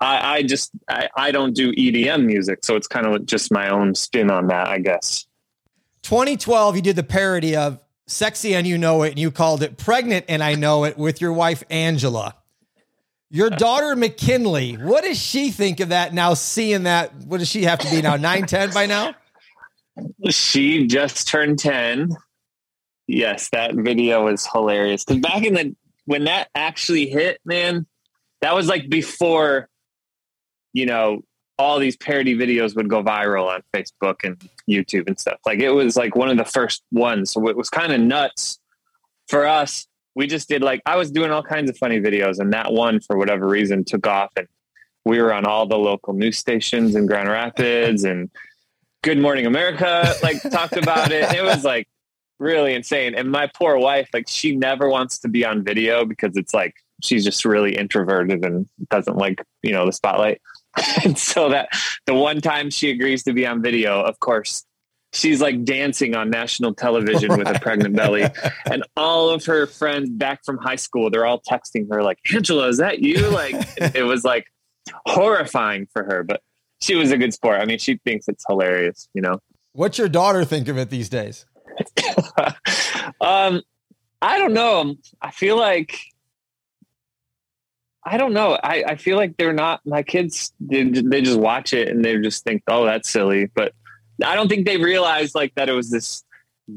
I, 0.00 0.36
I 0.36 0.42
just, 0.42 0.70
I, 0.88 1.08
I 1.16 1.30
don't 1.30 1.54
do 1.54 1.72
EDM 1.72 2.24
music. 2.24 2.60
So 2.64 2.76
it's 2.76 2.86
kind 2.86 3.06
of 3.06 3.26
just 3.26 3.52
my 3.52 3.68
own 3.68 3.94
spin 3.94 4.30
on 4.30 4.48
that, 4.48 4.68
I 4.68 4.78
guess. 4.78 5.26
2012, 6.02 6.76
you 6.76 6.82
did 6.82 6.96
the 6.96 7.02
parody 7.02 7.56
of 7.56 7.80
Sexy 8.06 8.54
and 8.54 8.66
You 8.66 8.76
Know 8.76 9.02
It, 9.02 9.10
and 9.10 9.18
you 9.18 9.30
called 9.30 9.62
it 9.62 9.78
Pregnant 9.78 10.26
and 10.28 10.42
I 10.42 10.54
Know 10.54 10.84
It 10.84 10.98
with 10.98 11.20
your 11.20 11.32
wife, 11.32 11.64
Angela. 11.70 12.36
Your 13.30 13.50
daughter, 13.50 13.96
McKinley, 13.96 14.74
what 14.74 15.02
does 15.02 15.18
she 15.18 15.50
think 15.50 15.80
of 15.80 15.88
that 15.88 16.12
now, 16.12 16.34
seeing 16.34 16.84
that? 16.84 17.14
What 17.24 17.38
does 17.38 17.48
she 17.48 17.64
have 17.64 17.78
to 17.80 17.90
be 17.90 18.02
now? 18.02 18.16
9, 18.16 18.46
10 18.46 18.72
by 18.72 18.86
now? 18.86 19.14
She 20.30 20.88
just 20.88 21.28
turned 21.28 21.60
10. 21.60 22.16
Yes, 23.06 23.50
that 23.50 23.74
video 23.74 24.24
was 24.24 24.46
hilarious. 24.46 25.04
Because 25.04 25.20
back 25.20 25.44
in 25.44 25.54
the 25.54 25.76
when 26.06 26.24
that 26.24 26.48
actually 26.54 27.06
hit, 27.06 27.40
man, 27.44 27.86
that 28.40 28.54
was 28.54 28.68
like 28.68 28.88
before, 28.88 29.68
you 30.72 30.86
know, 30.86 31.22
all 31.58 31.78
these 31.78 31.96
parody 31.96 32.34
videos 32.34 32.74
would 32.74 32.88
go 32.88 33.02
viral 33.02 33.46
on 33.46 33.62
Facebook 33.72 34.16
and 34.24 34.36
YouTube 34.68 35.06
and 35.06 35.18
stuff. 35.18 35.38
Like 35.46 35.60
it 35.60 35.70
was 35.70 35.96
like 35.96 36.16
one 36.16 36.28
of 36.28 36.36
the 36.36 36.44
first 36.44 36.82
ones. 36.90 37.30
So 37.30 37.48
it 37.48 37.56
was 37.56 37.70
kind 37.70 37.92
of 37.92 38.00
nuts 38.00 38.58
for 39.28 39.46
us. 39.46 39.86
We 40.14 40.26
just 40.26 40.48
did 40.48 40.62
like 40.62 40.80
I 40.86 40.96
was 40.96 41.10
doing 41.10 41.30
all 41.30 41.42
kinds 41.42 41.70
of 41.70 41.76
funny 41.76 42.00
videos, 42.00 42.38
and 42.38 42.52
that 42.52 42.72
one 42.72 43.00
for 43.00 43.16
whatever 43.16 43.46
reason 43.46 43.84
took 43.84 44.06
off, 44.06 44.30
and 44.36 44.46
we 45.04 45.20
were 45.20 45.32
on 45.32 45.44
all 45.44 45.66
the 45.66 45.78
local 45.78 46.14
news 46.14 46.38
stations 46.38 46.94
in 46.94 47.06
Grand 47.06 47.28
Rapids 47.28 48.04
and 48.04 48.30
Good 49.02 49.18
Morning 49.18 49.44
America 49.46 50.14
like 50.22 50.40
talked 50.42 50.76
about 50.76 51.10
it. 51.10 51.32
It 51.34 51.42
was 51.42 51.64
like 51.64 51.88
really 52.38 52.74
insane. 52.74 53.14
And 53.14 53.30
my 53.30 53.48
poor 53.54 53.78
wife, 53.78 54.08
like 54.12 54.28
she 54.28 54.54
never 54.56 54.88
wants 54.88 55.18
to 55.20 55.28
be 55.28 55.44
on 55.44 55.64
video 55.64 56.04
because 56.04 56.36
it's 56.36 56.54
like 56.54 56.74
she's 57.02 57.24
just 57.24 57.44
really 57.44 57.76
introverted 57.76 58.44
and 58.44 58.66
doesn't 58.90 59.16
like, 59.16 59.42
you 59.62 59.72
know, 59.72 59.86
the 59.86 59.92
spotlight. 59.92 60.40
and 61.04 61.18
so 61.18 61.48
that 61.50 61.68
the 62.06 62.14
one 62.14 62.40
time 62.40 62.70
she 62.70 62.90
agrees 62.90 63.22
to 63.24 63.32
be 63.32 63.46
on 63.46 63.62
video, 63.62 64.02
of 64.02 64.18
course, 64.20 64.64
she's 65.12 65.40
like 65.40 65.64
dancing 65.64 66.14
on 66.16 66.30
national 66.30 66.74
television 66.74 67.30
right. 67.30 67.38
with 67.38 67.48
a 67.48 67.60
pregnant 67.60 67.96
belly. 67.96 68.26
And 68.66 68.84
all 68.96 69.30
of 69.30 69.44
her 69.46 69.66
friends 69.66 70.10
back 70.10 70.44
from 70.44 70.58
high 70.58 70.76
school, 70.76 71.10
they're 71.10 71.26
all 71.26 71.40
texting 71.40 71.86
her 71.92 72.02
like, 72.02 72.18
Angela, 72.34 72.68
is 72.68 72.78
that 72.78 73.00
you? 73.00 73.28
Like 73.28 73.54
it 73.94 74.04
was 74.04 74.24
like 74.24 74.46
horrifying 75.06 75.86
for 75.92 76.04
her, 76.04 76.22
but 76.22 76.42
she 76.80 76.94
was 76.96 77.12
a 77.12 77.16
good 77.16 77.32
sport. 77.32 77.60
I 77.60 77.64
mean, 77.64 77.78
she 77.78 77.98
thinks 78.04 78.28
it's 78.28 78.44
hilarious, 78.48 79.08
you 79.14 79.22
know. 79.22 79.38
What's 79.72 79.98
your 79.98 80.08
daughter 80.08 80.44
think 80.44 80.68
of 80.68 80.78
it 80.78 80.90
these 80.90 81.08
days? 81.08 81.46
um, 83.20 83.62
I 84.22 84.38
don't 84.38 84.54
know. 84.54 84.96
I 85.20 85.30
feel 85.30 85.56
like 85.56 85.98
I 88.06 88.18
don't 88.18 88.34
know. 88.34 88.58
I, 88.62 88.84
I 88.86 88.96
feel 88.96 89.16
like 89.16 89.36
they're 89.36 89.54
not 89.54 89.80
my 89.86 90.02
kids. 90.02 90.52
They, 90.60 90.84
they 90.84 91.22
just 91.22 91.38
watch 91.38 91.72
it 91.72 91.88
and 91.88 92.04
they 92.04 92.18
just 92.18 92.44
think, 92.44 92.62
oh, 92.68 92.84
that's 92.84 93.08
silly. 93.08 93.46
But 93.46 93.72
I 94.22 94.34
don't 94.34 94.48
think 94.48 94.66
they 94.66 94.76
realized 94.76 95.34
like 95.34 95.54
that 95.54 95.68
it 95.68 95.72
was 95.72 95.90
this 95.90 96.22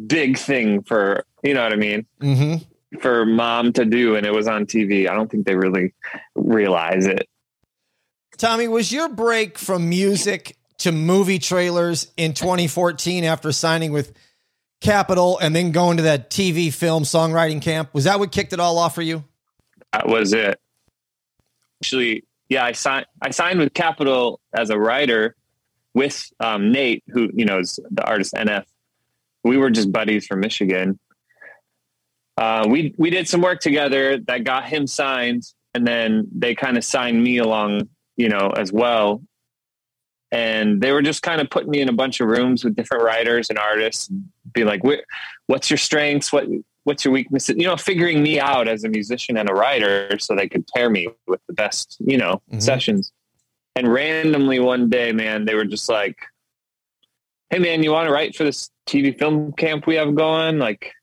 big 0.08 0.38
thing 0.38 0.84
for 0.84 1.26
you 1.44 1.54
know 1.54 1.64
what 1.64 1.74
I 1.74 1.78
mean 1.78 2.06
mm-hmm. 2.22 2.98
for 3.00 3.26
mom 3.26 3.74
to 3.74 3.86
do, 3.86 4.16
and 4.16 4.26
it 4.26 4.34
was 4.34 4.48
on 4.48 4.66
TV. 4.66 5.10
I 5.10 5.16
don't 5.16 5.30
think 5.30 5.46
they 5.46 5.56
really 5.56 5.94
realize 6.36 7.06
it. 7.06 7.28
Tommee, 8.38 8.68
was 8.68 8.92
your 8.92 9.10
break 9.10 9.58
from 9.58 9.90
music 9.90 10.58
to 10.80 10.92
movie 10.92 11.40
trailers 11.40 12.12
in 12.18 12.34
2014 12.34 13.24
after 13.24 13.52
signing 13.52 13.92
with 13.92 14.14
Capitol 14.82 15.40
and 15.40 15.56
then 15.56 15.72
going 15.72 15.98
to 15.98 16.04
that 16.04 16.30
TV 16.30 16.74
film 16.74 17.04
songwriting 17.04 17.62
camp? 17.62 17.94
Was 17.94 18.04
that 18.04 18.20
what 18.20 18.32
kicked 18.32 18.54
it 18.54 18.60
all 18.60 18.78
off 18.78 18.96
for 18.96 19.02
you? 19.02 19.24
That 19.94 20.08
was 20.08 20.34
it. 20.34 20.60
Actually, 21.82 22.24
yeah, 22.50 22.64
I 22.64 22.72
signed 22.74 23.06
I 23.22 23.32
signed 23.32 23.60
with 23.60 23.74
Capitol 23.74 24.40
as 24.54 24.70
a 24.70 24.78
writer 24.78 25.36
with 25.94 26.32
um, 26.40 26.72
Nate, 26.72 27.04
who 27.08 27.30
you 27.34 27.46
know 27.46 27.60
is 27.60 27.80
the 27.90 28.04
artist 28.04 28.34
NF. 28.34 28.66
We 29.44 29.58
were 29.58 29.70
just 29.70 29.92
buddies 29.92 30.28
from 30.28 30.42
Michigan. 30.42 31.00
Uh, 32.38 32.68
we 32.70 32.94
we 32.98 33.10
did 33.10 33.28
some 33.28 33.42
work 33.42 33.60
together 33.60 34.18
that 34.20 34.44
got 34.44 34.66
him 34.66 34.88
signed, 34.88 35.44
and 35.74 35.86
then 35.88 36.28
they 36.36 36.56
kind 36.56 36.78
of 36.78 36.84
signed 36.84 37.24
me 37.24 37.38
along, 37.38 37.90
you 38.16 38.30
know, 38.30 38.50
as 38.50 38.72
well 38.72 39.22
and 40.32 40.82
they 40.82 40.92
were 40.92 41.02
just 41.02 41.22
kind 41.22 41.40
of 41.40 41.50
putting 41.50 41.70
me 41.70 41.80
in 41.80 41.90
a 41.90 41.94
bunch 41.94 42.20
of 42.20 42.28
rooms 42.28 42.64
with 42.64 42.76
different 42.76 43.04
writers 43.04 43.50
and 43.50 43.58
artists 43.58 44.10
and 44.10 44.26
be 44.58 44.64
like 44.64 44.82
what's 45.48 45.70
your 45.70 45.78
strengths? 45.78 46.32
What 46.32 46.48
what's 46.84 47.04
your 47.04 47.14
weaknesses? 47.14 47.56
You 47.58 47.66
know 47.66 47.78
figuring 47.78 48.24
me 48.24 48.40
out 48.40 48.68
as 48.68 48.84
a 48.84 48.90
musician 48.90 49.38
and 49.38 49.50
a 49.50 49.54
writer 49.54 50.18
so 50.20 50.36
they 50.36 50.48
could 50.48 50.66
pair 50.68 50.90
me 50.90 51.08
with 51.28 51.42
the 51.48 51.54
best 51.54 51.98
you 52.00 52.18
know 52.18 52.42
mm-hmm. 52.50 52.60
sessions. 52.60 53.12
And 53.76 53.92
randomly 53.92 54.60
one 54.60 54.90
day 54.90 55.12
man 55.12 55.46
they 55.46 55.56
were 55.56 55.66
just 55.66 55.90
like 55.90 56.18
hey 57.50 57.60
man 57.60 57.84
you 57.84 57.92
want 57.92 58.08
to 58.08 58.14
write 58.14 58.36
for 58.36 58.44
this 58.44 58.70
tv 58.88 59.18
film 59.18 59.54
camp 59.54 59.88
we 59.88 59.96
have 59.96 60.16
going? 60.16 60.60
Like 60.60 60.94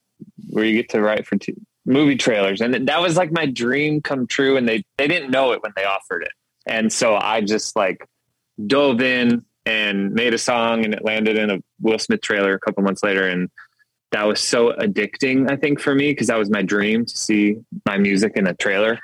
where 0.50 0.64
you 0.64 0.76
get 0.76 0.90
to 0.90 1.00
write 1.00 1.26
for 1.26 1.36
t- 1.36 1.54
movie 1.86 2.16
trailers. 2.16 2.60
And 2.60 2.88
that 2.88 3.00
was 3.00 3.16
like 3.16 3.30
my 3.32 3.46
dream 3.46 4.00
come 4.00 4.26
true 4.26 4.56
and 4.56 4.68
they 4.68 4.84
they 4.98 5.08
didn't 5.08 5.30
know 5.30 5.52
it 5.52 5.62
when 5.62 5.72
they 5.76 5.84
offered 5.84 6.22
it. 6.22 6.32
And 6.66 6.92
so 6.92 7.16
i 7.16 7.40
just 7.40 7.76
like 7.76 8.06
dove 8.66 9.00
in 9.00 9.44
and 9.66 10.12
made 10.12 10.34
a 10.34 10.38
song 10.38 10.84
and 10.84 10.94
it 10.94 11.04
landed 11.04 11.38
in 11.38 11.50
a 11.50 11.58
Will 11.80 11.98
Smith 11.98 12.20
trailer 12.20 12.54
a 12.54 12.60
couple 12.60 12.82
months 12.82 13.02
later. 13.02 13.26
And 13.28 13.50
that 14.12 14.24
was 14.24 14.40
so 14.40 14.72
addicting, 14.72 15.50
I 15.50 15.56
think, 15.56 15.80
for 15.80 15.94
me, 15.94 16.12
because 16.12 16.28
that 16.28 16.38
was 16.38 16.50
my 16.50 16.62
dream 16.62 17.06
to 17.06 17.16
see 17.16 17.56
my 17.86 17.98
music 17.98 18.32
in 18.36 18.46
a 18.46 18.54
trailer. 18.54 18.98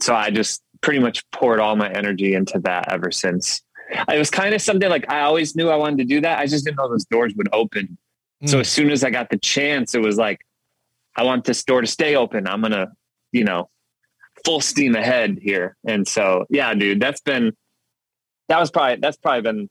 So 0.00 0.14
I 0.14 0.30
just 0.30 0.62
pretty 0.80 1.00
much 1.00 1.28
poured 1.30 1.60
all 1.60 1.76
my 1.76 1.90
energy 1.90 2.34
into 2.34 2.58
that 2.60 2.90
ever 2.90 3.10
since. 3.10 3.62
It 4.08 4.18
was 4.18 4.30
kind 4.30 4.54
of 4.54 4.62
something 4.62 4.88
like 4.88 5.10
I 5.10 5.20
always 5.20 5.54
knew 5.54 5.68
I 5.68 5.76
wanted 5.76 5.98
to 5.98 6.04
do 6.04 6.20
that. 6.22 6.38
I 6.38 6.46
just 6.46 6.64
didn't 6.64 6.78
know 6.78 6.88
those 6.88 7.04
doors 7.04 7.34
would 7.36 7.48
open. 7.52 7.98
Mm. 8.42 8.48
So 8.48 8.60
as 8.60 8.68
soon 8.68 8.90
as 8.90 9.04
I 9.04 9.10
got 9.10 9.30
the 9.30 9.38
chance, 9.38 9.94
it 9.94 10.00
was 10.00 10.16
like, 10.16 10.40
I 11.16 11.24
want 11.24 11.44
this 11.44 11.62
door 11.64 11.80
to 11.80 11.86
stay 11.86 12.16
open. 12.16 12.46
I'm 12.46 12.60
going 12.60 12.72
to, 12.72 12.90
you 13.32 13.44
know, 13.44 13.68
full 14.44 14.60
steam 14.60 14.94
ahead 14.94 15.38
here. 15.42 15.76
And 15.86 16.06
so, 16.06 16.46
yeah, 16.48 16.72
dude, 16.74 17.00
that's 17.00 17.20
been 17.20 17.52
that 18.48 18.58
was 18.58 18.70
probably 18.70 18.96
that's 18.96 19.16
probably 19.16 19.42
been 19.42 19.70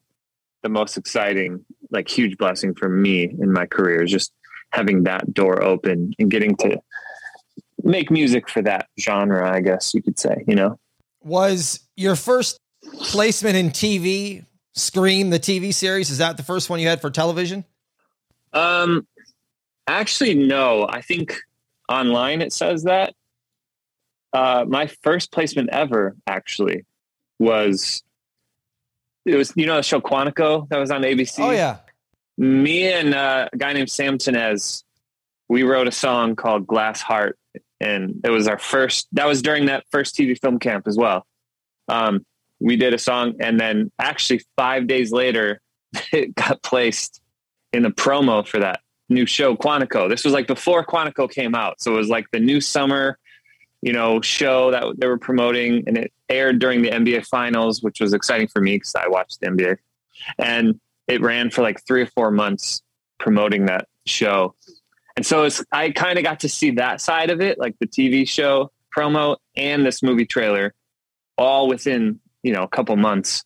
the 0.61 0.69
most 0.69 0.97
exciting, 0.97 1.65
like 1.89 2.07
huge 2.07 2.37
blessing 2.37 2.73
for 2.75 2.89
me 2.89 3.23
in 3.23 3.51
my 3.51 3.65
career 3.65 4.03
is 4.03 4.11
just 4.11 4.31
having 4.71 5.03
that 5.03 5.33
door 5.33 5.63
open 5.63 6.13
and 6.19 6.29
getting 6.29 6.55
to 6.57 6.79
make 7.83 8.11
music 8.11 8.49
for 8.49 8.61
that 8.61 8.87
genre, 8.99 9.49
I 9.51 9.61
guess 9.61 9.93
you 9.93 10.01
could 10.01 10.19
say, 10.19 10.43
you 10.47 10.55
know. 10.55 10.79
Was 11.23 11.81
your 11.95 12.15
first 12.15 12.59
placement 13.01 13.55
in 13.55 13.69
TV 13.69 14.45
Scream, 14.73 15.29
the 15.29 15.39
TV 15.39 15.73
series? 15.73 16.09
Is 16.09 16.19
that 16.19 16.37
the 16.37 16.43
first 16.43 16.69
one 16.69 16.79
you 16.79 16.87
had 16.87 17.01
for 17.01 17.09
television? 17.09 17.65
Um 18.53 19.07
actually 19.87 20.35
no. 20.35 20.87
I 20.87 21.01
think 21.01 21.35
online 21.89 22.41
it 22.41 22.53
says 22.53 22.83
that. 22.83 23.13
Uh 24.31 24.65
my 24.67 24.87
first 24.87 25.31
placement 25.31 25.69
ever 25.71 26.15
actually 26.27 26.85
was 27.39 28.03
it 29.29 29.38
was 29.38 29.53
you 29.55 29.65
know 29.65 29.75
the 29.75 29.83
show 29.83 30.01
Quantico 30.01 30.67
that 30.69 30.77
was 30.77 30.91
on 30.91 31.01
ABC. 31.01 31.39
Oh 31.39 31.51
yeah. 31.51 31.77
Me 32.38 32.91
and 32.91 33.13
uh, 33.13 33.50
a 33.51 33.57
guy 33.57 33.74
named 33.74 33.91
Sam 33.91 34.17
Tinnesz, 34.17 34.83
we 35.50 35.63
wrote 35.63 35.88
a 35.88 35.91
song 35.91 36.36
called 36.36 36.65
Glass 36.65 37.01
Heart, 37.01 37.38
and 37.81 38.21
it 38.24 38.29
was 38.29 38.48
our 38.48 38.57
first. 38.57 39.07
That 39.13 39.27
was 39.27 39.41
during 39.41 39.65
that 39.65 39.83
first 39.91 40.15
TV 40.15 40.39
film 40.39 40.59
camp 40.59 40.88
as 40.88 40.98
well. 40.98 41.25
Um, 41.88 42.25
we 42.59 42.75
did 42.75 42.93
a 42.93 42.98
song, 42.98 43.36
and 43.39 43.59
then 43.59 43.91
actually 44.00 44.41
five 44.55 44.88
days 44.88 45.12
later, 45.12 45.59
it 46.13 46.36
got 46.36 46.62
placed 46.63 47.21
in 47.74 47.83
the 47.83 47.89
promo 47.89 48.48
for 48.48 48.59
that 48.59 48.81
new 49.09 49.25
show 49.25 49.55
Quantico. 49.55 50.09
This 50.09 50.24
was 50.24 50.33
like 50.33 50.48
before 50.48 50.86
Quantico 50.86 51.29
came 51.29 51.55
out, 51.55 51.81
so 51.81 51.93
it 51.93 51.98
was 51.98 52.09
like 52.09 52.25
the 52.31 52.39
new 52.39 52.62
summer 52.62 53.17
you 53.81 53.93
know, 53.93 54.21
show 54.21 54.71
that 54.71 54.83
they 54.98 55.07
were 55.07 55.17
promoting, 55.17 55.83
and 55.88 55.98
it 55.98 56.13
aired 56.29 56.59
during 56.59 56.81
the 56.81 56.89
NBA 56.89 57.25
Finals, 57.25 57.81
which 57.81 58.00
was 58.00 58.13
exciting 58.13 58.48
for 58.48 58.62
me 58.62 58.75
because 58.75 58.95
I 58.95 59.07
watched 59.07 59.39
the 59.39 59.48
NBA, 59.48 59.77
and 60.38 60.79
it 61.07 61.21
ran 61.21 61.50
for 61.50 61.62
like 61.62 61.86
three 61.86 62.01
or 62.01 62.07
four 62.07 62.31
months 62.31 62.81
promoting 63.17 63.65
that 63.65 63.88
show, 64.05 64.55
and 65.15 65.25
so 65.25 65.48
I 65.71 65.91
kind 65.91 66.17
of 66.17 66.24
got 66.24 66.41
to 66.41 66.50
see 66.50 66.71
that 66.71 67.01
side 67.01 67.29
of 67.29 67.41
it, 67.41 67.59
like 67.59 67.75
the 67.79 67.88
TV 67.88 68.27
show 68.27 68.71
promo 68.95 69.38
and 69.55 69.86
this 69.86 70.01
movie 70.01 70.25
trailer, 70.25 70.74
all 71.38 71.67
within 71.67 72.19
you 72.43 72.53
know 72.53 72.63
a 72.63 72.67
couple 72.67 72.95
months, 72.95 73.43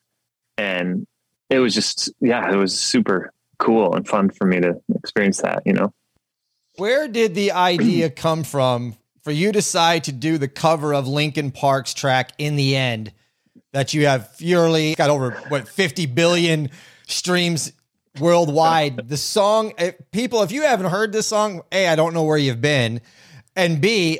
and 0.58 1.08
it 1.50 1.60
was 1.60 1.74
just 1.74 2.12
yeah, 2.20 2.52
it 2.52 2.56
was 2.56 2.78
super 2.78 3.34
cool 3.60 3.96
and 3.96 4.08
fun 4.08 4.30
for 4.30 4.46
me 4.46 4.60
to 4.60 4.82
experience 4.96 5.42
that, 5.42 5.64
you 5.66 5.74
know. 5.74 5.94
Where 6.78 7.08
did 7.08 7.36
the 7.36 7.52
idea 7.52 8.10
come 8.10 8.44
from 8.44 8.96
for 9.24 9.32
you 9.32 9.52
decide 9.52 10.04
to 10.06 10.12
do 10.12 10.38
the 10.38 10.48
cover 10.48 10.94
of 10.94 11.08
Linkin 11.08 11.52
Park's 11.52 11.94
track 11.94 12.32
in 12.38 12.56
the 12.56 12.76
end 12.76 13.12
that 13.72 13.94
you 13.94 14.06
have 14.06 14.38
purely 14.38 14.96
got 14.96 15.10
over 15.10 15.32
what 15.48 15.68
50 15.68 16.06
billion 16.08 16.70
streams 17.08 17.74
worldwide. 18.20 19.08
the 19.08 19.18
song, 19.18 19.74
if, 19.78 19.96
people, 20.12 20.44
if 20.44 20.52
you 20.52 20.64
haven't 20.64 20.92
heard 20.92 21.12
this 21.12 21.28
song, 21.28 21.62
A, 21.72 21.88
I 21.88 21.96
don't 21.96 22.14
know 22.14 22.24
where 22.24 22.38
you've 22.38 22.62
been. 22.62 23.02
And 23.56 23.82
B, 23.82 24.20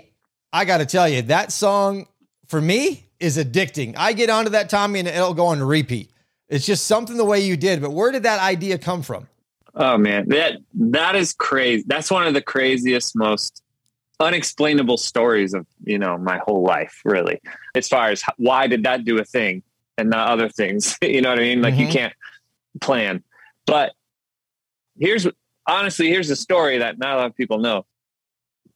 I 0.52 0.66
got 0.66 0.78
to 0.80 0.86
tell 0.86 1.08
you, 1.08 1.22
that 1.24 1.52
song 1.52 2.08
for 2.48 2.62
me 2.62 3.10
is 3.20 3.38
addicting. 3.38 3.96
I 3.98 4.14
get 4.14 4.30
onto 4.30 4.52
that, 4.52 4.70
Tommee, 4.70 5.00
and 5.00 5.08
it'll 5.08 5.34
go 5.34 5.48
on 5.48 5.62
repeat. 5.62 6.12
It's 6.50 6.66
just 6.66 6.86
something 6.86 7.18
the 7.18 7.26
way 7.26 7.40
you 7.40 7.58
did. 7.58 7.82
But 7.82 7.92
where 7.92 8.12
did 8.12 8.24
that 8.24 8.40
idea 8.40 8.78
come 8.78 9.02
from? 9.02 9.28
Oh 9.76 9.98
man, 9.98 10.30
that 10.30 10.58
that 10.76 11.16
is 11.16 11.34
crazy. 11.34 11.84
That's 11.88 12.12
one 12.12 12.28
of 12.28 12.36
the 12.36 12.44
craziest, 12.44 13.16
most 13.16 13.63
unexplainable 14.20 14.98
stories 14.98 15.54
of 15.54 15.66
you 15.84 15.98
know 15.98 16.18
my 16.18 16.40
whole 16.46 16.64
life 16.64 17.02
really 17.04 17.42
as 17.76 17.88
far 17.88 18.10
as 18.10 18.24
why 18.38 18.68
did 18.68 18.84
that 18.84 19.04
do 19.04 19.20
a 19.20 19.26
thing 19.26 19.64
and 19.98 20.10
not 20.10 20.30
other 20.30 20.48
things 20.48 20.98
you 21.02 21.22
know 21.22 21.30
what 21.30 21.40
i 21.40 21.42
mean? 21.42 21.62
Like 21.62 21.74
mm-hmm. 21.74 21.84
you 21.84 21.88
can't 21.90 22.14
plan. 22.82 23.24
But 23.66 23.94
here's 25.00 25.28
honestly 25.68 26.10
here's 26.10 26.30
a 26.30 26.36
story 26.36 26.80
that 26.80 26.98
not 26.98 27.16
a 27.16 27.18
lot 27.18 27.26
of 27.28 27.36
people 27.36 27.60
know. 27.60 27.86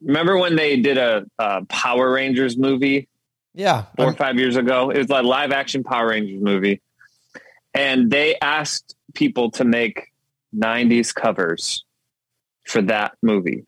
Remember 0.01 0.38
when 0.38 0.56
they 0.56 0.77
did 0.77 0.98
a, 0.98 1.25
a 1.39 1.65
power 1.65 2.12
rangers 2.12 2.58
movie 2.58 3.08
yeah. 3.56 3.86
4 3.98 4.06
or 4.06 4.13
five 4.13 4.38
years 4.38 4.56
ago? 4.56 4.91
It 4.91 5.00
was 5.00 5.10
a 5.10 5.24
live 5.24 5.51
action 5.51 5.84
power 5.84 6.10
rangers 6.10 6.39
movie. 6.39 6.82
And 7.74 8.12
they 8.12 8.36
asked 8.39 8.96
people 9.15 9.50
to 9.51 9.63
make 9.63 10.12
90s 10.56 11.13
covers 11.13 11.84
for 12.65 12.82
that 12.84 13.13
movie 13.24 13.65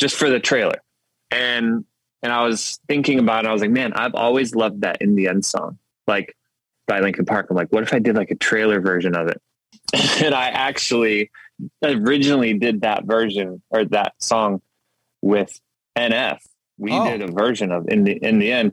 just 0.00 0.16
for 0.16 0.28
the 0.28 0.40
trailer. 0.40 0.82
And 1.30 1.84
and 2.22 2.32
I 2.32 2.44
was 2.44 2.80
thinking 2.88 3.18
about 3.18 3.44
it. 3.44 3.48
I 3.48 3.52
was 3.52 3.62
like, 3.62 3.70
man, 3.70 3.92
I've 3.92 4.14
always 4.14 4.54
loved 4.54 4.82
that 4.82 5.00
in 5.00 5.14
the 5.14 5.28
end 5.28 5.44
song, 5.44 5.78
like 6.06 6.36
by 6.86 7.00
Linkin 7.00 7.24
Park. 7.24 7.46
I'm 7.48 7.56
like, 7.56 7.70
what 7.70 7.82
if 7.82 7.94
I 7.94 7.98
did 7.98 8.16
like 8.16 8.30
a 8.30 8.34
trailer 8.34 8.80
version 8.80 9.14
of 9.14 9.28
it? 9.28 9.40
and 10.24 10.34
I 10.34 10.48
actually 10.48 11.30
originally 11.82 12.58
did 12.58 12.80
that 12.80 13.04
version 13.04 13.62
or 13.70 13.84
that 13.86 14.14
song 14.18 14.60
with 15.22 15.60
NF. 15.96 16.38
We 16.78 16.92
oh. 16.92 17.04
did 17.04 17.22
a 17.22 17.32
version 17.32 17.70
of 17.70 17.86
in 17.88 18.04
the 18.04 18.12
in 18.12 18.38
the 18.38 18.50
end, 18.50 18.72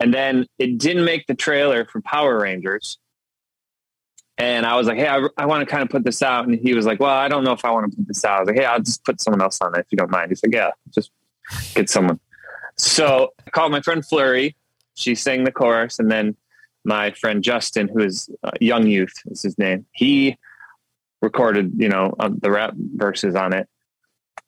and 0.00 0.12
then 0.12 0.46
it 0.58 0.78
didn't 0.78 1.04
make 1.04 1.26
the 1.26 1.34
trailer 1.34 1.86
for 1.86 2.00
Power 2.00 2.40
Rangers. 2.40 2.98
And 4.38 4.66
I 4.66 4.76
was 4.76 4.86
like, 4.86 4.98
"Hey, 4.98 5.08
I, 5.08 5.26
I 5.38 5.46
want 5.46 5.66
to 5.66 5.66
kind 5.66 5.82
of 5.82 5.88
put 5.88 6.04
this 6.04 6.22
out," 6.22 6.46
and 6.46 6.58
he 6.58 6.74
was 6.74 6.84
like, 6.84 7.00
"Well, 7.00 7.10
I 7.10 7.28
don't 7.28 7.42
know 7.42 7.52
if 7.52 7.64
I 7.64 7.70
want 7.70 7.90
to 7.90 7.96
put 7.96 8.06
this 8.06 8.24
out." 8.24 8.36
I 8.36 8.40
was 8.40 8.46
like, 8.48 8.58
"Hey, 8.58 8.64
I'll 8.66 8.80
just 8.80 9.04
put 9.04 9.20
someone 9.20 9.40
else 9.40 9.58
on 9.60 9.74
it 9.74 9.80
if 9.80 9.86
you 9.90 9.96
don't 9.96 10.10
mind." 10.10 10.30
He's 10.30 10.42
like, 10.42 10.54
"Yeah, 10.54 10.70
just 10.94 11.10
get 11.74 11.88
someone." 11.88 12.20
So 12.76 13.32
I 13.46 13.50
called 13.50 13.72
my 13.72 13.80
friend 13.80 14.04
Fleurie. 14.04 14.54
She 14.94 15.14
sang 15.14 15.44
the 15.44 15.52
chorus, 15.52 15.98
and 15.98 16.10
then 16.10 16.36
my 16.84 17.12
friend 17.12 17.42
Justin, 17.42 17.88
who 17.88 18.00
is 18.00 18.28
uh, 18.44 18.50
Jung 18.60 18.86
Youth, 18.86 19.14
is 19.26 19.42
his 19.42 19.58
name. 19.58 19.86
He 19.92 20.36
recorded, 21.22 21.72
you 21.76 21.88
know, 21.88 22.14
uh, 22.18 22.30
the 22.30 22.50
rap 22.50 22.74
verses 22.76 23.34
on 23.34 23.54
it, 23.54 23.68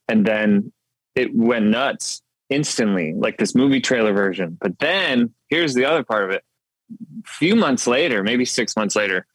and 0.07 0.27
then 0.27 0.73
it 1.15 1.35
went 1.35 1.67
nuts 1.67 2.23
instantly, 2.51 3.15
like 3.15 3.39
this 3.39 3.55
movie 3.55 3.81
trailer 3.81 4.13
version. 4.13 4.57
But 4.61 4.79
then 4.79 5.35
here's 5.49 5.75
the 5.75 5.85
other 5.85 6.05
part 6.05 6.25
of 6.25 6.31
it. 6.31 6.45
A 7.25 7.29
few 7.29 7.57
months 7.57 7.87
later, 7.87 8.23
maybe 8.23 8.45
six 8.45 8.77
months 8.77 8.97
later, 8.97 9.27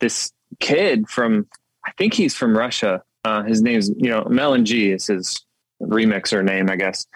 this 0.00 0.32
kid 0.60 1.08
from 1.08 1.46
I 1.84 1.92
think 1.92 2.14
he's 2.14 2.34
from 2.34 2.56
Russia. 2.56 3.02
Uh, 3.24 3.42
his 3.42 3.62
name's 3.62 3.90
you 3.96 4.10
know 4.10 4.24
Mellen 4.28 4.64
Gi 4.64 4.92
is 4.92 5.06
his 5.06 5.44
remixer 5.82 6.44
name, 6.44 6.70
I 6.70 6.76
guess. 6.76 7.06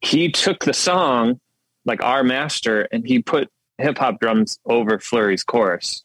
He 0.00 0.30
took 0.30 0.64
the 0.64 0.74
song 0.74 1.40
like 1.84 2.02
our 2.02 2.22
master 2.22 2.82
and 2.92 3.06
he 3.06 3.20
put 3.20 3.48
hip 3.78 3.98
hop 3.98 4.20
drums 4.20 4.58
over 4.66 4.98
Fleurie's 4.98 5.44
chorus. 5.44 6.04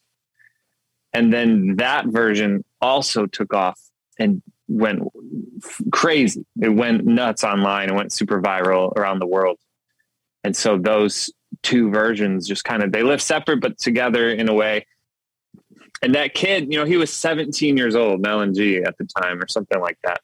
And 1.12 1.32
then 1.32 1.76
that 1.76 2.06
version 2.06 2.64
also 2.80 3.26
took 3.26 3.54
off 3.54 3.80
and 4.18 4.42
went 4.66 5.02
crazy. 5.92 6.44
It 6.60 6.70
went 6.70 7.04
nuts 7.04 7.44
online. 7.44 7.90
It 7.90 7.94
went 7.94 8.12
super 8.12 8.40
viral 8.40 8.92
around 8.96 9.20
the 9.20 9.26
world. 9.26 9.58
And 10.42 10.56
so 10.56 10.78
those 10.78 11.32
two 11.62 11.90
versions 11.90 12.48
just 12.48 12.64
kind 12.64 12.82
of 12.82 12.92
they 12.92 13.02
live 13.02 13.22
separate 13.22 13.60
but 13.60 13.78
together 13.78 14.30
in 14.30 14.48
a 14.48 14.54
way. 14.54 14.86
And 16.02 16.14
that 16.14 16.34
kid, 16.34 16.70
you 16.70 16.78
know, 16.78 16.84
he 16.84 16.96
was 16.96 17.12
17 17.12 17.76
years 17.76 17.94
old, 17.94 18.20
Mellen 18.20 18.54
Gi 18.54 18.82
at 18.82 18.98
the 18.98 19.04
time 19.04 19.40
or 19.40 19.48
something 19.48 19.80
like 19.80 19.98
that. 20.04 20.20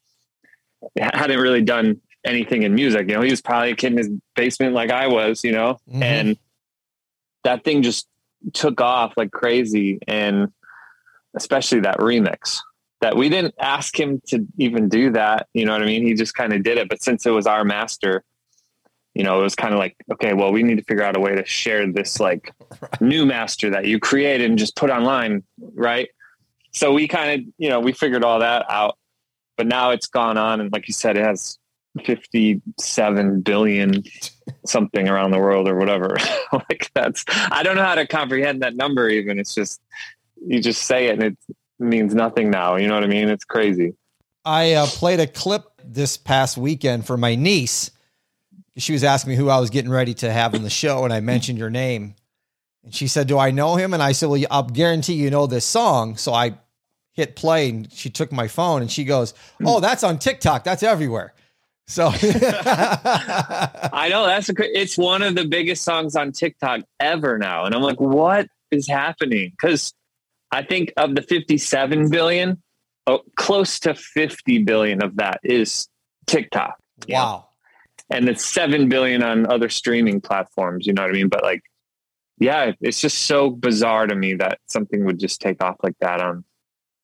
Hadn't 0.99 1.39
really 1.39 1.63
done 1.63 2.01
anything 2.25 2.63
in 2.65 2.75
music. 2.75 3.09
You 3.09 3.17
know, 3.17 3.23
he 3.23 3.31
was 3.31 3.41
probably 3.41 3.71
a 3.71 3.77
kid 3.77 3.93
in 3.93 3.99
his 3.99 4.11
basement 4.35 4.75
like 4.75 4.91
I 4.91 5.07
was, 5.07 5.43
you 5.45 5.53
know, 5.53 5.79
mm-hmm. 5.89 6.03
and 6.03 6.39
that 7.45 7.65
thing 7.65 7.83
just 7.83 8.07
took 8.53 8.81
off 8.81 9.15
like 9.17 9.31
crazy. 9.31 9.99
And 10.07 10.53
especially 11.35 11.81
that 11.81 11.99
remix 11.99 12.59
that 13.01 13.17
we 13.17 13.29
didn't 13.29 13.55
ask 13.59 13.99
him 13.99 14.21
to 14.29 14.47
even 14.59 14.89
do 14.89 15.11
that. 15.13 15.49
You 15.55 15.65
know 15.65 15.73
what 15.73 15.83
I 15.83 15.87
mean? 15.87 16.07
He 16.07 16.15
just 16.15 16.35
kind 16.35 16.53
of 16.53 16.63
did 16.63 16.79
it. 16.79 16.89
But 16.89 17.03
since 17.03 17.25
it 17.27 17.31
was 17.31 17.47
our 17.47 17.65
master, 17.65 18.23
you 19.15 19.25
know, 19.25 19.41
it 19.41 19.43
was 19.43 19.55
kind 19.55 19.73
of 19.73 19.79
like, 19.79 19.97
okay, 20.13 20.35
well, 20.35 20.53
we 20.53 20.63
need 20.63 20.79
to 20.79 20.85
figure 20.85 21.03
out 21.03 21.17
a 21.17 21.21
way 21.21 21.35
to 21.35 21.45
share 21.45 21.91
this 21.91 22.21
like 22.21 22.53
right. 22.81 23.01
new 23.01 23.27
master 23.27 23.71
that 23.71 23.87
you 23.87 23.99
created 23.99 24.49
and 24.49 24.59
just 24.59 24.77
put 24.77 24.91
online. 24.91 25.43
Right. 25.59 26.09
So 26.73 26.93
we 26.93 27.09
kind 27.09 27.41
of, 27.41 27.55
you 27.59 27.69
know, 27.69 27.81
we 27.81 27.93
figured 27.93 28.25
all 28.25 28.39
that 28.39 28.65
out, 28.71 28.97
but 29.57 29.67
now 29.67 29.91
it's 29.91 30.07
gone 30.07 30.39
on. 30.39 30.61
And 30.61 30.73
like 30.73 30.87
you 30.87 30.95
said, 30.95 31.17
it 31.17 31.25
has 31.25 31.59
57 32.05 33.41
billion 33.41 34.05
something 34.65 35.09
around 35.09 35.33
the 35.33 35.39
world 35.39 35.67
or 35.67 35.77
whatever. 35.77 36.17
like 36.53 36.91
that's, 36.95 37.25
I 37.29 37.65
don't 37.65 37.75
know 37.75 37.85
how 37.85 37.97
to 37.97 38.07
comprehend 38.07 38.63
that 38.63 38.77
number 38.77 39.09
even. 39.09 39.41
It's 39.41 39.55
just, 39.55 39.81
you 40.47 40.61
just 40.61 40.83
say 40.83 41.09
it 41.09 41.15
and 41.15 41.23
it 41.25 41.39
means 41.81 42.15
nothing 42.15 42.51
now. 42.51 42.77
You 42.77 42.87
know 42.87 42.95
what 42.95 43.05
I 43.05 43.09
mean? 43.09 43.29
It's 43.29 43.45
crazy. 43.45 43.95
I 44.45 44.75
uh, 44.75 44.87
played 44.87 45.19
a 45.19 45.27
clip 45.27 45.65
this 45.85 46.17
past 46.17 46.57
weekend 46.57 47.07
for 47.07 47.17
my 47.17 47.35
niece. 47.35 47.91
She 48.77 48.93
was 48.93 49.05
asking 49.05 49.31
me 49.31 49.37
who 49.37 49.49
I 49.49 49.59
was 49.59 49.71
getting 49.71 49.91
ready 49.91 50.15
to 50.15 50.33
have 50.33 50.55
in 50.55 50.63
the 50.63 50.71
show, 50.71 51.05
and 51.05 51.13
I 51.13 51.21
mentioned 51.21 51.59
your 51.59 51.71
name. 51.71 52.15
And 52.85 52.95
she 52.95 53.09
said, 53.09 53.27
Do 53.27 53.39
I 53.39 53.51
know 53.51 53.77
him? 53.77 53.93
And 53.93 54.03
I 54.03 54.13
said, 54.13 54.29
Well, 54.29 54.43
I'll 54.51 54.63
guarantee 54.63 55.15
you 55.15 55.31
know 55.31 55.47
this 55.47 55.65
song. 55.65 56.17
So 56.17 56.33
I 56.33 56.59
hit 57.13 57.37
play, 57.37 57.69
and 57.69 57.93
she 57.93 58.11
took 58.11 58.33
my 58.33 58.49
phone 58.49 58.83
and 58.83 58.91
she 58.91 59.05
goes, 59.05 59.35
hmm. 59.59 59.67
Oh, 59.67 59.81
that's 59.81 60.05
on 60.05 60.19
TikTok. 60.19 60.65
That's 60.65 60.83
everywhere. 60.83 61.35
So 61.87 62.11
I 62.15 64.09
know 64.11 64.25
that's 64.27 64.49
a, 64.49 64.55
it's 64.59 64.97
one 64.97 65.23
of 65.23 65.35
the 65.35 65.45
biggest 65.45 65.83
songs 65.83 66.15
on 66.15 66.31
TikTok 66.33 66.83
ever 67.01 67.37
now. 67.37 67.65
And 67.65 67.75
I'm 67.75 67.83
like, 67.83 68.01
What 68.01 68.49
is 68.71 68.87
happening? 68.87 69.51
Because 69.51 69.93
I 70.53 70.63
think 70.63 70.93
of 70.97 71.15
the 71.15 71.23
57 71.23 72.11
billion, 72.11 72.63
oh, 73.07 73.21
close 73.37 73.79
to 73.81 73.95
50 73.95 74.63
billion 74.65 75.03
of 75.03 75.17
that 75.17 75.41
is 75.43 75.89
TikTok. 76.27 76.77
Wow. 77.09 77.37
Know? 77.37 77.50
And 78.11 78.29
it's 78.29 78.45
7 78.45 78.89
billion 78.89 79.23
on 79.23 79.51
other 79.51 79.69
streaming 79.69 80.21
platforms. 80.21 80.87
You 80.87 80.93
know 80.93 81.03
what 81.03 81.11
I 81.11 81.15
mean? 81.15 81.29
But 81.29 81.43
like, 81.43 81.63
yeah, 82.39 82.73
it's 82.81 83.01
just 83.01 83.23
so 83.23 83.51
bizarre 83.51 84.07
to 84.07 84.15
me 84.15 84.35
that 84.35 84.59
something 84.67 85.05
would 85.05 85.19
just 85.19 85.41
take 85.41 85.63
off 85.63 85.77
like 85.83 85.97
that 86.01 86.21
on 86.21 86.45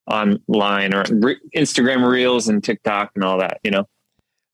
online 0.09 0.95
or 0.95 1.05
re- 1.11 1.41
Instagram 1.55 2.09
reels 2.09 2.49
and 2.49 2.63
TikTok 2.63 3.11
and 3.15 3.25
all 3.25 3.39
that, 3.39 3.59
you 3.63 3.71
know? 3.71 3.87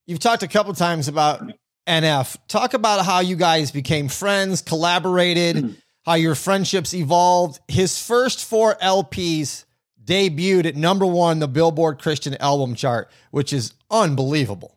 You've 0.06 0.18
talked 0.18 0.42
a 0.42 0.48
couple 0.48 0.72
times 0.74 1.08
about 1.08 1.42
NF. 1.86 2.36
Talk 2.48 2.74
about 2.74 3.04
how 3.04 3.20
you 3.20 3.36
guys 3.36 3.70
became 3.70 4.08
friends, 4.08 4.60
collaborated. 4.62 5.56
Mm 5.56 5.76
how 6.04 6.14
your 6.14 6.34
friendships 6.34 6.94
evolved. 6.94 7.60
His 7.68 8.00
first 8.00 8.44
four 8.44 8.76
LPs 8.76 9.64
debuted 10.04 10.66
at 10.66 10.76
number 10.76 11.06
one 11.06 11.38
the 11.38 11.48
Billboard 11.48 12.00
Christian 12.00 12.36
album 12.38 12.74
chart, 12.74 13.10
which 13.30 13.52
is 13.52 13.72
unbelievable. 13.90 14.76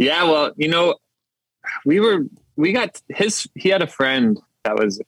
Yeah, 0.00 0.24
well, 0.24 0.52
you 0.56 0.68
know, 0.68 0.94
we 1.84 2.00
were 2.00 2.24
we 2.56 2.72
got 2.72 3.00
his 3.08 3.46
he 3.54 3.68
had 3.68 3.82
a 3.82 3.86
friend 3.86 4.40
that 4.64 4.76
was 4.76 4.98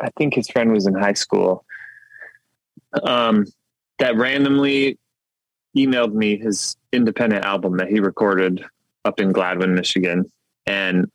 I 0.00 0.10
think 0.18 0.34
his 0.34 0.48
friend 0.48 0.72
was 0.72 0.88
in 0.88 0.94
high 0.94 1.12
school. 1.12 1.64
Um 3.04 3.46
that 4.00 4.16
randomly 4.16 4.98
emailed 5.76 6.14
me 6.14 6.36
his 6.36 6.76
independent 6.92 7.44
album 7.44 7.76
that 7.76 7.90
he 7.90 8.00
recorded 8.00 8.64
up 9.04 9.20
in 9.20 9.32
Gladwin, 9.32 9.76
Michigan. 9.76 10.28
And 10.66 11.08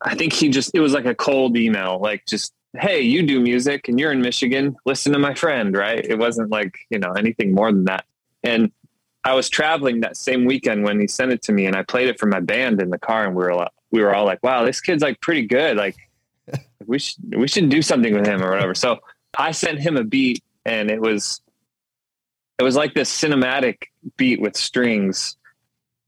I 0.00 0.14
think 0.14 0.32
he 0.32 0.48
just 0.48 0.70
it 0.72 0.78
was 0.78 0.92
like 0.92 1.06
a 1.06 1.16
cold 1.16 1.56
email, 1.56 1.98
like 2.00 2.26
just 2.26 2.54
hey, 2.78 3.00
you 3.00 3.24
do 3.24 3.40
music 3.40 3.88
and 3.88 3.98
you're 3.98 4.12
in 4.12 4.20
Michigan, 4.20 4.76
listen 4.84 5.12
to 5.14 5.18
my 5.18 5.34
friend, 5.34 5.76
right? 5.76 6.04
It 6.04 6.18
wasn't 6.20 6.50
like, 6.50 6.78
you 6.90 7.00
know, 7.00 7.10
anything 7.10 7.52
more 7.52 7.72
than 7.72 7.86
that. 7.86 8.04
And 8.44 8.70
I 9.26 9.34
was 9.34 9.48
traveling 9.48 10.00
that 10.00 10.16
same 10.16 10.44
weekend 10.44 10.84
when 10.84 11.00
he 11.00 11.08
sent 11.08 11.32
it 11.32 11.42
to 11.42 11.52
me 11.52 11.66
and 11.66 11.74
I 11.74 11.82
played 11.82 12.08
it 12.08 12.20
for 12.20 12.26
my 12.26 12.38
band 12.38 12.80
in 12.80 12.90
the 12.90 12.98
car 12.98 13.26
and 13.26 13.34
we 13.34 13.42
were 13.42 13.50
all, 13.50 13.68
we 13.90 14.00
were 14.00 14.14
all 14.14 14.24
like, 14.24 14.40
wow, 14.42 14.64
this 14.64 14.80
kid's 14.80 15.02
like 15.02 15.20
pretty 15.20 15.46
good. 15.46 15.76
Like 15.76 15.96
we 16.86 17.00
should, 17.00 17.34
we 17.36 17.48
should 17.48 17.68
do 17.68 17.82
something 17.82 18.14
with 18.14 18.24
him 18.24 18.40
or 18.40 18.50
whatever. 18.50 18.74
So 18.74 18.98
I 19.36 19.50
sent 19.50 19.80
him 19.80 19.96
a 19.96 20.04
beat 20.04 20.44
and 20.64 20.90
it 20.90 21.00
was, 21.00 21.40
it 22.58 22.62
was 22.62 22.76
like 22.76 22.94
this 22.94 23.12
cinematic 23.12 23.88
beat 24.16 24.40
with 24.40 24.56
strings 24.56 25.36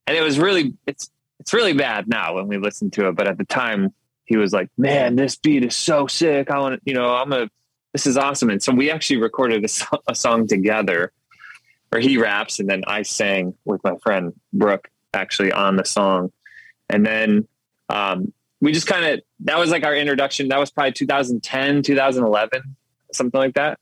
and 0.07 0.17
it 0.17 0.23
was 0.23 0.39
really, 0.39 0.75
it's, 0.87 1.11
it's 1.41 1.53
really 1.53 1.73
bad 1.73 2.09
now 2.09 2.35
when 2.35 2.47
we 2.47 2.57
listen 2.57 2.91
to 2.93 3.09
it. 3.09 3.17
But 3.17 3.27
at 3.27 3.37
the 3.37 3.45
time 3.45 3.93
he 4.29 4.37
was 4.37 4.53
like, 4.53 4.69
"Man, 4.77 5.17
this 5.17 5.37
beat 5.37 5.65
is 5.65 5.75
so 5.75 6.07
sick. 6.07 6.51
I 6.51 6.59
want 6.59 6.75
to, 6.75 6.81
you 6.85 6.95
know, 6.95 7.15
I'm 7.15 7.33
a 7.33 7.49
this 7.93 8.07
is 8.07 8.17
awesome." 8.17 8.51
And 8.51 8.63
so 8.63 8.73
we 8.73 8.91
actually 8.91 9.17
recorded 9.17 9.65
a, 9.65 9.69
so- 9.69 10.03
a 10.07 10.15
song 10.15 10.47
together, 10.47 11.13
where 11.91 12.01
he 12.01 12.19
raps 12.19 12.59
and 12.59 12.69
then 12.69 12.83
I 12.87 13.03
sang 13.03 13.55
with 13.65 13.83
my 13.85 13.97
friend 14.03 14.33
Brooke 14.53 14.91
actually 15.15 15.53
on 15.53 15.77
the 15.77 15.85
song, 15.85 16.33
and 16.89 17.05
then 17.05 17.49
um, 17.89 18.33
we 18.61 18.73
just 18.73 18.87
kind 18.87 19.05
of 19.05 19.21
that 19.41 19.59
was 19.59 19.71
like 19.71 19.85
our 19.85 19.95
introduction. 19.95 20.49
That 20.49 20.59
was 20.59 20.71
probably 20.71 20.93
2010, 20.93 21.83
2011, 21.83 22.77
something 23.13 23.39
like 23.39 23.55
that, 23.55 23.79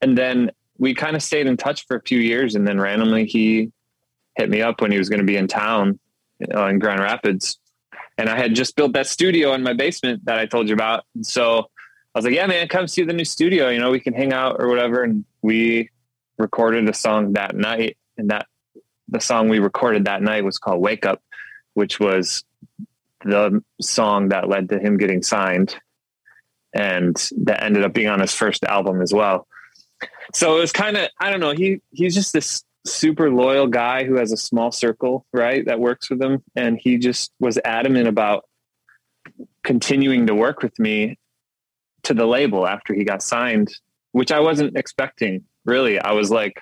and 0.00 0.16
then 0.16 0.50
we 0.78 0.94
kind 0.94 1.16
of 1.16 1.22
stayed 1.22 1.46
in 1.46 1.56
touch 1.56 1.86
for 1.86 1.96
a 1.96 2.02
few 2.02 2.18
years, 2.18 2.54
and 2.54 2.66
then 2.66 2.80
randomly 2.80 3.26
he 3.26 3.72
hit 4.36 4.50
me 4.50 4.62
up 4.62 4.80
when 4.80 4.92
he 4.92 4.98
was 4.98 5.08
going 5.08 5.20
to 5.20 5.26
be 5.26 5.36
in 5.36 5.48
town 5.48 5.98
uh, 6.54 6.66
in 6.66 6.78
Grand 6.78 7.00
Rapids 7.00 7.58
and 8.18 8.28
I 8.28 8.36
had 8.36 8.54
just 8.54 8.76
built 8.76 8.92
that 8.94 9.06
studio 9.06 9.52
in 9.52 9.62
my 9.62 9.72
basement 9.72 10.24
that 10.24 10.38
I 10.38 10.46
told 10.46 10.68
you 10.68 10.74
about. 10.74 11.04
And 11.14 11.26
so 11.26 11.70
I 12.14 12.18
was 12.18 12.24
like, 12.24 12.34
yeah, 12.34 12.46
man, 12.46 12.68
come 12.68 12.88
see 12.88 13.02
the 13.02 13.12
new 13.12 13.24
studio. 13.24 13.68
You 13.68 13.78
know, 13.78 13.90
we 13.90 14.00
can 14.00 14.14
hang 14.14 14.32
out 14.32 14.56
or 14.58 14.68
whatever. 14.68 15.02
And 15.02 15.24
we 15.42 15.90
recorded 16.38 16.88
a 16.88 16.94
song 16.94 17.32
that 17.34 17.54
night. 17.54 17.96
And 18.18 18.30
that 18.30 18.46
the 19.08 19.20
song 19.20 19.48
we 19.48 19.58
recorded 19.58 20.06
that 20.06 20.22
night 20.22 20.44
was 20.44 20.58
called 20.58 20.80
Wake 20.80 21.06
Up, 21.06 21.22
which 21.74 22.00
was 22.00 22.44
the 23.24 23.62
song 23.80 24.30
that 24.30 24.48
led 24.48 24.68
to 24.70 24.78
him 24.78 24.96
getting 24.96 25.22
signed. 25.22 25.76
And 26.74 27.16
that 27.38 27.62
ended 27.62 27.84
up 27.84 27.92
being 27.92 28.08
on 28.08 28.20
his 28.20 28.34
first 28.34 28.64
album 28.64 29.00
as 29.00 29.12
well. 29.12 29.46
So 30.34 30.56
it 30.56 30.60
was 30.60 30.72
kind 30.72 30.96
of, 30.96 31.08
I 31.20 31.30
don't 31.30 31.40
know, 31.40 31.52
he 31.52 31.80
he's 31.90 32.14
just 32.14 32.32
this 32.32 32.64
super 32.84 33.30
loyal 33.30 33.66
guy 33.66 34.04
who 34.04 34.16
has 34.16 34.32
a 34.32 34.36
small 34.36 34.70
circle, 34.70 35.26
right, 35.32 35.64
that 35.66 35.80
works 35.80 36.10
with 36.10 36.22
him. 36.22 36.42
And 36.54 36.78
he 36.78 36.98
just 36.98 37.32
was 37.40 37.58
adamant 37.64 38.08
about 38.08 38.44
continuing 39.62 40.26
to 40.26 40.34
work 40.34 40.62
with 40.62 40.78
me 40.78 41.18
to 42.04 42.14
the 42.14 42.26
label 42.26 42.66
after 42.66 42.94
he 42.94 43.04
got 43.04 43.22
signed, 43.22 43.72
which 44.12 44.30
I 44.30 44.40
wasn't 44.40 44.76
expecting. 44.76 45.44
Really. 45.66 45.98
I 45.98 46.12
was 46.12 46.30
like, 46.30 46.60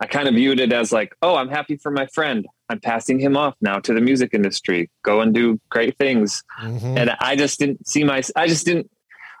I 0.00 0.06
kind 0.06 0.28
of 0.28 0.34
viewed 0.34 0.60
it 0.60 0.72
as 0.72 0.92
like, 0.92 1.14
oh, 1.22 1.36
I'm 1.36 1.48
happy 1.48 1.76
for 1.76 1.90
my 1.90 2.06
friend. 2.08 2.46
I'm 2.68 2.80
passing 2.80 3.18
him 3.18 3.36
off 3.36 3.54
now 3.60 3.78
to 3.78 3.94
the 3.94 4.00
music 4.00 4.34
industry. 4.34 4.90
Go 5.02 5.20
and 5.20 5.32
do 5.32 5.58
great 5.70 5.96
things. 5.96 6.42
Mm-hmm. 6.60 6.98
And 6.98 7.10
I 7.20 7.34
just 7.36 7.58
didn't 7.58 7.88
see 7.88 8.04
my, 8.04 8.22
I 8.34 8.46
just 8.46 8.66
didn't, 8.66 8.90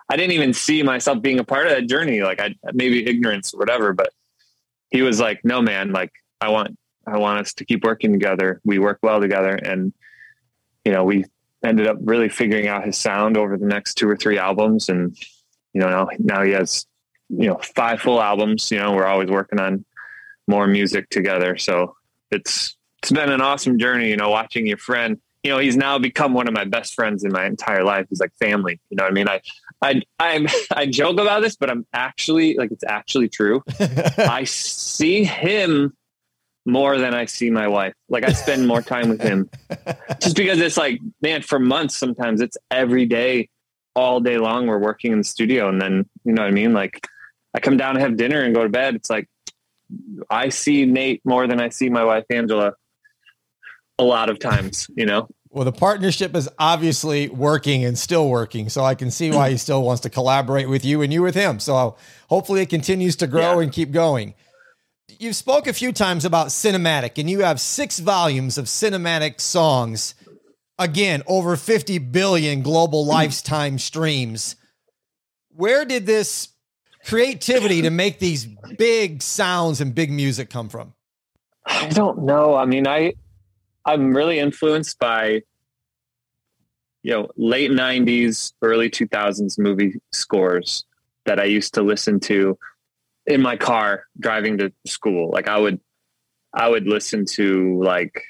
I 0.08 0.16
didn't 0.16 0.32
even 0.32 0.54
see 0.54 0.82
myself 0.82 1.20
being 1.20 1.40
a 1.40 1.44
part 1.44 1.66
of 1.66 1.72
that 1.72 1.88
journey. 1.88 2.22
Like 2.22 2.40
I 2.40 2.54
maybe 2.72 3.06
ignorance 3.06 3.52
or 3.52 3.58
whatever, 3.58 3.92
but 3.92 4.10
he 4.90 5.02
was 5.02 5.20
like, 5.20 5.40
no, 5.44 5.60
man, 5.60 5.92
like 5.92 6.12
I 6.40 6.48
want, 6.48 6.78
I 7.06 7.18
want 7.18 7.40
us 7.40 7.52
to 7.54 7.64
keep 7.64 7.84
working 7.84 8.12
together. 8.12 8.60
We 8.64 8.78
work 8.78 9.00
well 9.02 9.20
together. 9.20 9.54
And, 9.54 9.92
you 10.84 10.92
know, 10.92 11.04
we 11.04 11.24
ended 11.64 11.86
up 11.86 11.98
really 12.00 12.28
figuring 12.28 12.68
out 12.68 12.84
his 12.84 12.96
sound 12.96 13.36
over 13.36 13.58
the 13.58 13.66
next 13.66 13.94
two 13.94 14.08
or 14.08 14.16
three 14.16 14.38
albums. 14.38 14.88
And, 14.88 15.18
you 15.72 15.80
know, 15.80 15.88
now, 15.88 16.08
now 16.18 16.42
he 16.42 16.52
has, 16.52 16.86
you 17.28 17.48
know, 17.48 17.60
five 17.74 18.00
full 18.00 18.20
albums, 18.20 18.70
you 18.70 18.78
know, 18.78 18.92
we're 18.92 19.06
always 19.06 19.30
working 19.30 19.58
on 19.58 19.84
more 20.46 20.66
music 20.66 21.08
together. 21.10 21.56
So 21.56 21.96
it's, 22.30 22.76
it's 23.02 23.12
been 23.12 23.30
an 23.30 23.40
awesome 23.40 23.78
journey, 23.78 24.10
you 24.10 24.16
know, 24.16 24.30
watching 24.30 24.66
your 24.66 24.78
friend, 24.78 25.20
you 25.42 25.52
know, 25.52 25.58
he's 25.58 25.76
now 25.76 25.98
become 25.98 26.34
one 26.34 26.48
of 26.48 26.54
my 26.54 26.64
best 26.64 26.94
friends 26.94 27.24
in 27.24 27.32
my 27.32 27.46
entire 27.46 27.84
life. 27.84 28.06
He's 28.08 28.20
like 28.20 28.32
family, 28.40 28.80
you 28.90 28.96
know 28.96 29.04
what 29.04 29.12
I 29.12 29.14
mean? 29.14 29.28
I, 29.28 29.40
I, 29.82 30.02
I'm, 30.18 30.46
I 30.72 30.86
joke 30.86 31.20
about 31.20 31.42
this, 31.42 31.56
but 31.56 31.70
I'm 31.70 31.86
actually 31.92 32.56
like, 32.56 32.72
it's 32.72 32.84
actually 32.84 33.28
true. 33.28 33.62
I 34.18 34.44
see 34.44 35.24
him 35.24 35.96
more 36.64 36.98
than 36.98 37.14
I 37.14 37.26
see 37.26 37.48
my 37.48 37.68
wife. 37.68 37.94
Like 38.08 38.24
I 38.24 38.32
spend 38.32 38.66
more 38.66 38.82
time 38.82 39.08
with 39.08 39.22
him 39.22 39.48
just 40.20 40.36
because 40.36 40.58
it's 40.58 40.76
like, 40.76 41.00
man, 41.22 41.42
for 41.42 41.60
months, 41.60 41.96
sometimes 41.96 42.40
it's 42.40 42.58
every 42.72 43.06
day, 43.06 43.48
all 43.94 44.18
day 44.20 44.38
long. 44.38 44.66
We're 44.66 44.78
working 44.78 45.12
in 45.12 45.18
the 45.18 45.24
studio. 45.24 45.68
And 45.68 45.80
then, 45.80 46.08
you 46.24 46.32
know 46.32 46.42
what 46.42 46.48
I 46.48 46.52
mean? 46.52 46.72
Like 46.72 47.06
I 47.56 47.60
come 47.60 47.78
down 47.78 47.96
and 47.96 48.02
have 48.02 48.18
dinner 48.18 48.42
and 48.42 48.54
go 48.54 48.62
to 48.62 48.68
bed. 48.68 48.94
It's 48.94 49.08
like, 49.08 49.28
I 50.28 50.50
see 50.50 50.84
Nate 50.84 51.22
more 51.24 51.46
than 51.46 51.58
I 51.58 51.70
see 51.70 51.88
my 51.88 52.04
wife, 52.04 52.24
Angela 52.30 52.74
a 53.98 54.04
lot 54.04 54.28
of 54.28 54.38
times, 54.38 54.90
you 54.94 55.06
know? 55.06 55.26
Well, 55.48 55.64
the 55.64 55.72
partnership 55.72 56.36
is 56.36 56.50
obviously 56.58 57.30
working 57.30 57.82
and 57.82 57.98
still 57.98 58.28
working. 58.28 58.68
So 58.68 58.84
I 58.84 58.94
can 58.94 59.10
see 59.10 59.30
why 59.30 59.50
he 59.50 59.56
still 59.56 59.82
wants 59.82 60.02
to 60.02 60.10
collaborate 60.10 60.68
with 60.68 60.84
you 60.84 61.00
and 61.00 61.10
you 61.10 61.22
with 61.22 61.34
him. 61.34 61.60
So 61.60 61.96
hopefully 62.28 62.60
it 62.60 62.68
continues 62.68 63.16
to 63.16 63.26
grow 63.26 63.56
yeah. 63.56 63.62
and 63.62 63.72
keep 63.72 63.90
going. 63.90 64.34
You've 65.18 65.36
spoke 65.36 65.66
a 65.66 65.72
few 65.72 65.92
times 65.92 66.26
about 66.26 66.48
cinematic 66.48 67.12
and 67.16 67.30
you 67.30 67.40
have 67.40 67.58
six 67.58 68.00
volumes 68.00 68.58
of 68.58 68.66
cinematic 68.66 69.40
songs. 69.40 70.14
Again, 70.78 71.22
over 71.26 71.56
50 71.56 71.98
billion 71.98 72.60
global 72.60 73.06
lifetime 73.06 73.78
streams. 73.78 74.56
Where 75.48 75.86
did 75.86 76.04
this 76.04 76.48
creativity 77.06 77.82
to 77.82 77.90
make 77.90 78.18
these 78.18 78.46
big 78.76 79.22
sounds 79.22 79.80
and 79.80 79.94
big 79.94 80.10
music 80.10 80.50
come 80.50 80.68
from? 80.68 80.92
I 81.64 81.88
don't 81.88 82.24
know. 82.24 82.54
I 82.54 82.66
mean, 82.66 82.86
I 82.86 83.14
I'm 83.84 84.14
really 84.14 84.38
influenced 84.38 84.98
by 84.98 85.42
you 87.06 87.12
know 87.12 87.28
late 87.36 87.70
90s 87.70 88.52
early 88.62 88.90
2000s 88.90 89.60
movie 89.60 89.94
scores 90.10 90.84
that 91.24 91.38
i 91.38 91.44
used 91.44 91.72
to 91.74 91.82
listen 91.82 92.18
to 92.18 92.58
in 93.26 93.40
my 93.40 93.56
car 93.56 94.06
driving 94.18 94.58
to 94.58 94.72
school 94.86 95.30
like 95.30 95.46
i 95.46 95.56
would 95.56 95.78
i 96.52 96.68
would 96.68 96.88
listen 96.88 97.24
to 97.24 97.80
like 97.80 98.24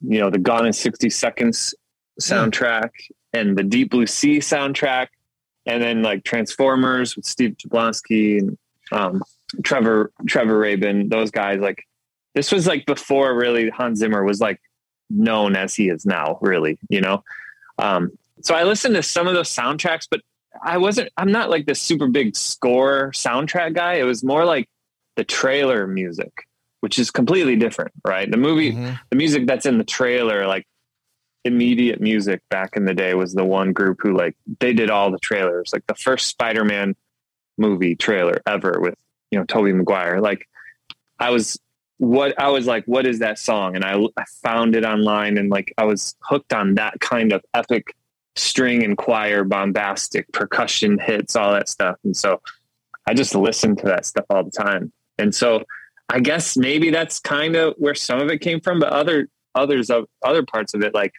you 0.00 0.20
know 0.20 0.30
the 0.30 0.38
gone 0.38 0.64
in 0.64 0.72
60 0.72 1.10
seconds 1.10 1.74
hmm. 2.20 2.32
soundtrack 2.32 2.90
and 3.32 3.58
the 3.58 3.64
deep 3.64 3.90
blue 3.90 4.06
sea 4.06 4.38
soundtrack 4.38 5.08
and 5.66 5.82
then 5.82 6.02
like 6.02 6.24
transformers 6.24 7.16
with 7.16 7.24
steve 7.24 7.56
jablonsky 7.56 8.38
and 8.38 8.58
um, 8.92 9.22
trevor 9.62 10.10
trevor 10.26 10.58
rabin 10.58 11.08
those 11.08 11.30
guys 11.30 11.60
like 11.60 11.84
this 12.34 12.52
was 12.52 12.66
like 12.66 12.86
before 12.86 13.34
really 13.34 13.70
Hans 13.70 13.98
Zimmer 13.98 14.24
was 14.24 14.40
like 14.40 14.60
known 15.08 15.56
as 15.56 15.74
he 15.74 15.88
is 15.88 16.06
now, 16.06 16.38
really, 16.40 16.78
you 16.88 17.00
know? 17.00 17.24
Um, 17.78 18.12
so 18.42 18.54
I 18.54 18.62
listened 18.64 18.94
to 18.94 19.02
some 19.02 19.26
of 19.26 19.34
those 19.34 19.48
soundtracks, 19.48 20.06
but 20.10 20.20
I 20.62 20.78
wasn't, 20.78 21.10
I'm 21.16 21.32
not 21.32 21.50
like 21.50 21.66
this 21.66 21.80
super 21.80 22.06
big 22.06 22.36
score 22.36 23.10
soundtrack 23.12 23.74
guy. 23.74 23.94
It 23.94 24.04
was 24.04 24.22
more 24.22 24.44
like 24.44 24.68
the 25.16 25.24
trailer 25.24 25.86
music, 25.86 26.32
which 26.80 26.98
is 26.98 27.10
completely 27.10 27.56
different, 27.56 27.92
right? 28.04 28.30
The 28.30 28.36
movie, 28.36 28.72
mm-hmm. 28.72 28.94
the 29.10 29.16
music 29.16 29.46
that's 29.46 29.66
in 29.66 29.78
the 29.78 29.84
trailer, 29.84 30.46
like 30.46 30.66
immediate 31.44 32.00
music 32.00 32.42
back 32.50 32.76
in 32.76 32.84
the 32.84 32.94
day 32.94 33.14
was 33.14 33.32
the 33.32 33.44
one 33.44 33.72
group 33.72 34.00
who 34.02 34.16
like, 34.16 34.36
they 34.58 34.72
did 34.72 34.90
all 34.90 35.10
the 35.10 35.18
trailers, 35.18 35.70
like 35.72 35.86
the 35.86 35.94
first 35.94 36.26
Spider-Man 36.26 36.94
movie 37.56 37.94
trailer 37.94 38.40
ever 38.46 38.78
with, 38.80 38.94
you 39.30 39.38
know, 39.38 39.44
Tobey 39.44 39.72
Maguire. 39.72 40.20
Like 40.20 40.46
I 41.18 41.30
was 41.30 41.58
what 41.98 42.38
I 42.40 42.48
was 42.48 42.66
like, 42.66 42.84
what 42.86 43.06
is 43.06 43.18
that 43.18 43.38
song? 43.38 43.76
And 43.76 43.84
I, 43.84 43.94
I 44.16 44.24
found 44.42 44.74
it 44.74 44.84
online 44.84 45.36
and 45.36 45.50
like 45.50 45.72
I 45.76 45.84
was 45.84 46.14
hooked 46.22 46.54
on 46.54 46.76
that 46.76 46.98
kind 47.00 47.32
of 47.32 47.44
epic 47.52 47.94
string 48.36 48.82
and 48.82 48.96
choir, 48.96 49.44
bombastic 49.44 50.30
percussion 50.32 50.98
hits, 50.98 51.36
all 51.36 51.52
that 51.52 51.68
stuff. 51.68 51.96
And 52.04 52.16
so 52.16 52.40
I 53.06 53.12
just 53.12 53.34
listened 53.34 53.78
to 53.78 53.86
that 53.86 54.06
stuff 54.06 54.24
all 54.30 54.44
the 54.44 54.50
time. 54.50 54.92
And 55.18 55.34
so 55.34 55.64
I 56.08 56.20
guess 56.20 56.56
maybe 56.56 56.90
that's 56.90 57.20
kind 57.20 57.54
of 57.54 57.74
where 57.76 57.94
some 57.94 58.18
of 58.18 58.30
it 58.30 58.38
came 58.38 58.60
from, 58.60 58.80
but 58.80 58.90
other 58.90 59.28
others 59.54 59.90
of 59.90 60.06
other 60.24 60.42
parts 60.42 60.72
of 60.72 60.82
it, 60.82 60.94
like 60.94 61.12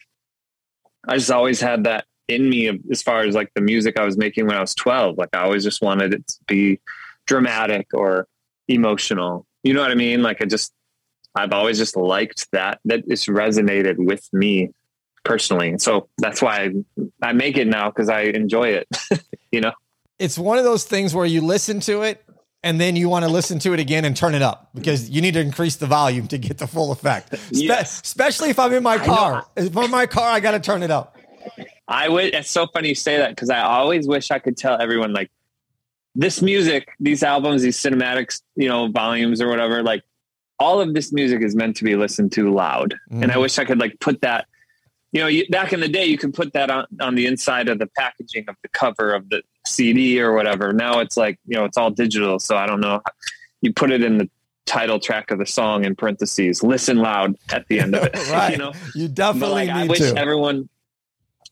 I 1.07 1.17
just 1.17 1.31
always 1.31 1.59
had 1.59 1.85
that 1.85 2.05
in 2.27 2.49
me 2.49 2.79
as 2.91 3.01
far 3.01 3.21
as 3.21 3.35
like 3.35 3.51
the 3.55 3.61
music 3.61 3.99
I 3.99 4.05
was 4.05 4.17
making 4.17 4.47
when 4.47 4.55
I 4.55 4.61
was 4.61 4.75
12. 4.75 5.17
Like 5.17 5.29
I 5.33 5.41
always 5.41 5.63
just 5.63 5.81
wanted 5.81 6.13
it 6.13 6.27
to 6.27 6.37
be 6.47 6.79
dramatic 7.25 7.87
or 7.93 8.27
emotional 8.67 9.45
you 9.63 9.73
know 9.73 9.81
what 9.81 9.91
I 9.91 9.95
mean? 9.95 10.21
Like 10.21 10.41
I 10.41 10.45
just, 10.45 10.73
I've 11.35 11.53
always 11.53 11.77
just 11.77 11.95
liked 11.95 12.47
that. 12.51 12.79
That 12.85 13.03
it's 13.07 13.25
resonated 13.25 13.97
with 13.97 14.27
me 14.33 14.71
personally. 15.23 15.77
So 15.77 16.09
that's 16.17 16.41
why 16.41 16.71
I, 17.21 17.29
I 17.29 17.33
make 17.33 17.57
it 17.57 17.67
now 17.67 17.89
because 17.89 18.09
I 18.09 18.21
enjoy 18.21 18.69
it. 18.69 18.87
you 19.51 19.61
know, 19.61 19.73
it's 20.19 20.37
one 20.37 20.57
of 20.57 20.63
those 20.63 20.83
things 20.83 21.13
where 21.13 21.25
you 21.25 21.41
listen 21.41 21.79
to 21.81 22.01
it 22.01 22.23
and 22.63 22.79
then 22.79 22.95
you 22.95 23.09
want 23.09 23.25
to 23.25 23.31
listen 23.31 23.59
to 23.59 23.73
it 23.73 23.79
again 23.79 24.05
and 24.05 24.15
turn 24.15 24.35
it 24.35 24.41
up 24.41 24.69
because 24.73 25.09
you 25.09 25.21
need 25.21 25.33
to 25.33 25.39
increase 25.39 25.77
the 25.77 25.87
volume 25.87 26.27
to 26.27 26.37
get 26.37 26.57
the 26.57 26.67
full 26.67 26.91
effect. 26.91 27.33
yes. 27.51 28.01
especially 28.03 28.49
if 28.49 28.59
I'm 28.59 28.73
in 28.73 28.83
my 28.83 28.97
car. 28.97 29.45
If 29.55 29.75
I'm 29.75 29.85
in 29.85 29.91
my 29.91 30.05
car, 30.05 30.31
I 30.31 30.39
got 30.39 30.51
to 30.51 30.59
turn 30.59 30.83
it 30.83 30.91
up. 30.91 31.17
I 31.87 32.07
would. 32.07 32.33
It's 32.33 32.51
so 32.51 32.67
funny 32.67 32.89
you 32.89 32.95
say 32.95 33.17
that 33.17 33.29
because 33.29 33.49
I 33.49 33.61
always 33.61 34.07
wish 34.07 34.31
I 34.31 34.39
could 34.39 34.57
tell 34.57 34.79
everyone 34.79 35.13
like 35.13 35.31
this 36.15 36.41
music, 36.41 36.89
these 36.99 37.23
albums, 37.23 37.63
these 37.63 37.77
cinematics, 37.77 38.41
you 38.55 38.69
know, 38.69 38.89
volumes 38.89 39.41
or 39.41 39.49
whatever, 39.49 39.81
like 39.81 40.03
all 40.59 40.79
of 40.79 40.93
this 40.93 41.11
music 41.11 41.41
is 41.41 41.55
meant 41.55 41.75
to 41.77 41.83
be 41.83 41.95
listened 41.95 42.31
to 42.33 42.51
loud. 42.51 42.93
Mm. 43.11 43.23
And 43.23 43.25
I 43.25 43.27
mm-hmm. 43.33 43.41
wish 43.41 43.57
I 43.57 43.65
could 43.65 43.79
like 43.79 43.99
put 43.99 44.21
that, 44.21 44.47
you 45.11 45.21
know, 45.21 45.27
you, 45.27 45.47
back 45.49 45.73
in 45.73 45.81
the 45.81 45.89
day, 45.89 46.05
you 46.05 46.17
could 46.17 46.33
put 46.33 46.53
that 46.53 46.69
on, 46.69 46.85
on 47.01 47.15
the 47.15 47.25
inside 47.25 47.67
of 47.67 47.79
the 47.79 47.87
packaging 47.97 48.45
of 48.47 48.55
the 48.61 48.69
cover 48.69 49.13
of 49.13 49.29
the 49.29 49.43
CD 49.67 50.21
or 50.21 50.33
whatever. 50.33 50.71
Now 50.71 50.99
it's 50.99 51.17
like, 51.17 51.37
you 51.45 51.57
know, 51.57 51.65
it's 51.65 51.77
all 51.77 51.91
digital. 51.91 52.39
So 52.39 52.55
I 52.55 52.65
don't 52.65 52.79
know. 52.79 53.01
You 53.61 53.73
put 53.73 53.91
it 53.91 54.03
in 54.03 54.17
the 54.17 54.29
title 54.65 54.99
track 54.99 55.31
of 55.31 55.39
the 55.39 55.45
song 55.45 55.83
in 55.83 55.95
parentheses, 55.95 56.63
listen 56.63 56.97
loud 56.97 57.35
at 57.51 57.67
the 57.67 57.79
end 57.79 57.93
of 57.93 58.03
it. 58.03 58.15
right. 58.31 58.53
You 58.53 58.57
know, 58.57 58.73
you 58.95 59.09
definitely 59.09 59.67
like, 59.67 59.67
need 59.67 59.73
I 59.73 59.87
wish 59.87 59.99
to. 59.99 60.17
everyone 60.17 60.69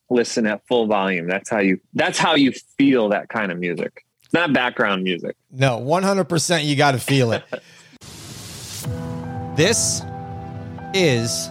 listen 0.08 0.46
at 0.46 0.66
full 0.66 0.86
volume. 0.86 1.28
That's 1.28 1.50
how 1.50 1.58
you, 1.58 1.80
that's 1.92 2.18
how 2.18 2.36
you 2.36 2.52
feel 2.78 3.10
that 3.10 3.28
kind 3.28 3.52
of 3.52 3.58
music. 3.58 4.06
It's 4.24 4.32
not 4.32 4.52
background 4.52 5.02
music. 5.02 5.36
No, 5.50 5.80
100% 5.80 6.64
you 6.64 6.76
got 6.76 6.92
to 6.92 6.98
feel 6.98 7.32
it. 7.32 7.44
this 9.56 10.02
is 10.94 11.48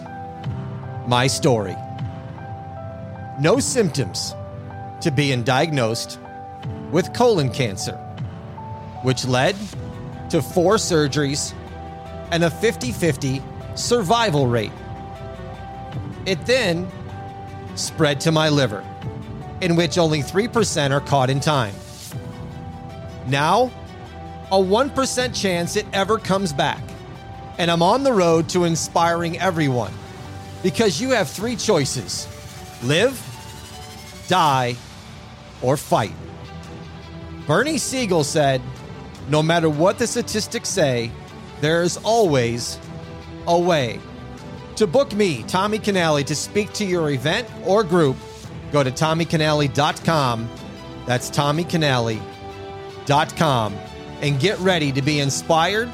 my 1.06 1.28
story. 1.28 1.76
No 3.40 3.58
symptoms 3.58 4.34
to 5.00 5.10
being 5.10 5.42
diagnosed 5.42 6.18
with 6.90 7.14
colon 7.14 7.50
cancer, 7.50 7.96
which 9.02 9.24
led 9.24 9.56
to 10.28 10.42
four 10.42 10.74
surgeries 10.76 11.54
and 12.32 12.44
a 12.44 12.50
50 12.50 12.92
50 12.92 13.42
survival 13.76 14.46
rate. 14.46 14.72
It 16.26 16.44
then 16.44 16.86
spread 17.76 18.20
to 18.20 18.32
my 18.32 18.50
liver, 18.50 18.84
in 19.62 19.74
which 19.74 19.96
only 19.96 20.20
3% 20.20 20.90
are 20.90 21.00
caught 21.00 21.30
in 21.30 21.40
time. 21.40 21.74
Now, 23.26 23.70
a 24.52 24.56
1% 24.56 25.34
chance 25.34 25.76
it 25.76 25.86
ever 25.94 26.18
comes 26.18 26.52
back. 26.52 26.82
And 27.56 27.70
I'm 27.70 27.82
on 27.82 28.02
the 28.02 28.12
road 28.12 28.50
to 28.50 28.64
inspiring 28.64 29.38
everyone 29.38 29.94
because 30.62 31.00
you 31.00 31.10
have 31.10 31.28
three 31.28 31.56
choices 31.56 32.28
live, 32.82 33.18
die, 34.30 34.76
or 35.60 35.76
fight. 35.76 36.14
Bernie 37.46 37.76
Siegel 37.76 38.24
said, 38.24 38.62
No 39.28 39.42
matter 39.42 39.68
what 39.68 39.98
the 39.98 40.06
statistics 40.06 40.70
say, 40.70 41.10
there's 41.60 41.98
always 41.98 42.78
a 43.46 43.58
way. 43.58 44.00
To 44.76 44.86
book 44.86 45.12
me, 45.12 45.42
Tommy 45.42 45.78
Canale, 45.78 46.24
to 46.24 46.34
speak 46.34 46.72
to 46.74 46.86
your 46.86 47.10
event 47.10 47.46
or 47.66 47.84
group, 47.84 48.16
go 48.72 48.82
to 48.82 48.90
TommyCanale.com. 48.90 50.48
That's 51.06 51.28
Tommy 51.28 51.64
Canale 51.64 52.18
com 53.36 53.74
and 54.22 54.38
get 54.38 54.58
ready 54.60 54.92
to 54.92 55.02
be 55.02 55.20
inspired 55.20 55.90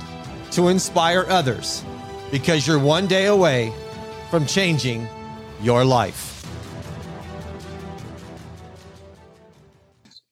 to 0.50 0.68
inspire 0.68 1.24
others 1.28 1.82
because 2.30 2.66
you're 2.66 2.78
one 2.78 3.06
day 3.06 3.26
away 3.26 3.72
from 4.30 4.44
changing 4.46 5.08
your 5.62 5.84
life. 5.84 6.35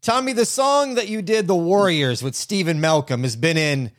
Tommee, 0.05 0.35
the 0.35 0.45
song 0.45 0.97
that 0.97 1.09
you 1.09 1.23
did, 1.23 1.47
The 1.47 1.55
Warriors, 1.55 2.23
with 2.23 2.35
Stephen 2.35 2.79
Malcolm, 2.79 3.23
has 3.23 3.37
been 3.37 3.57
in 3.57 3.91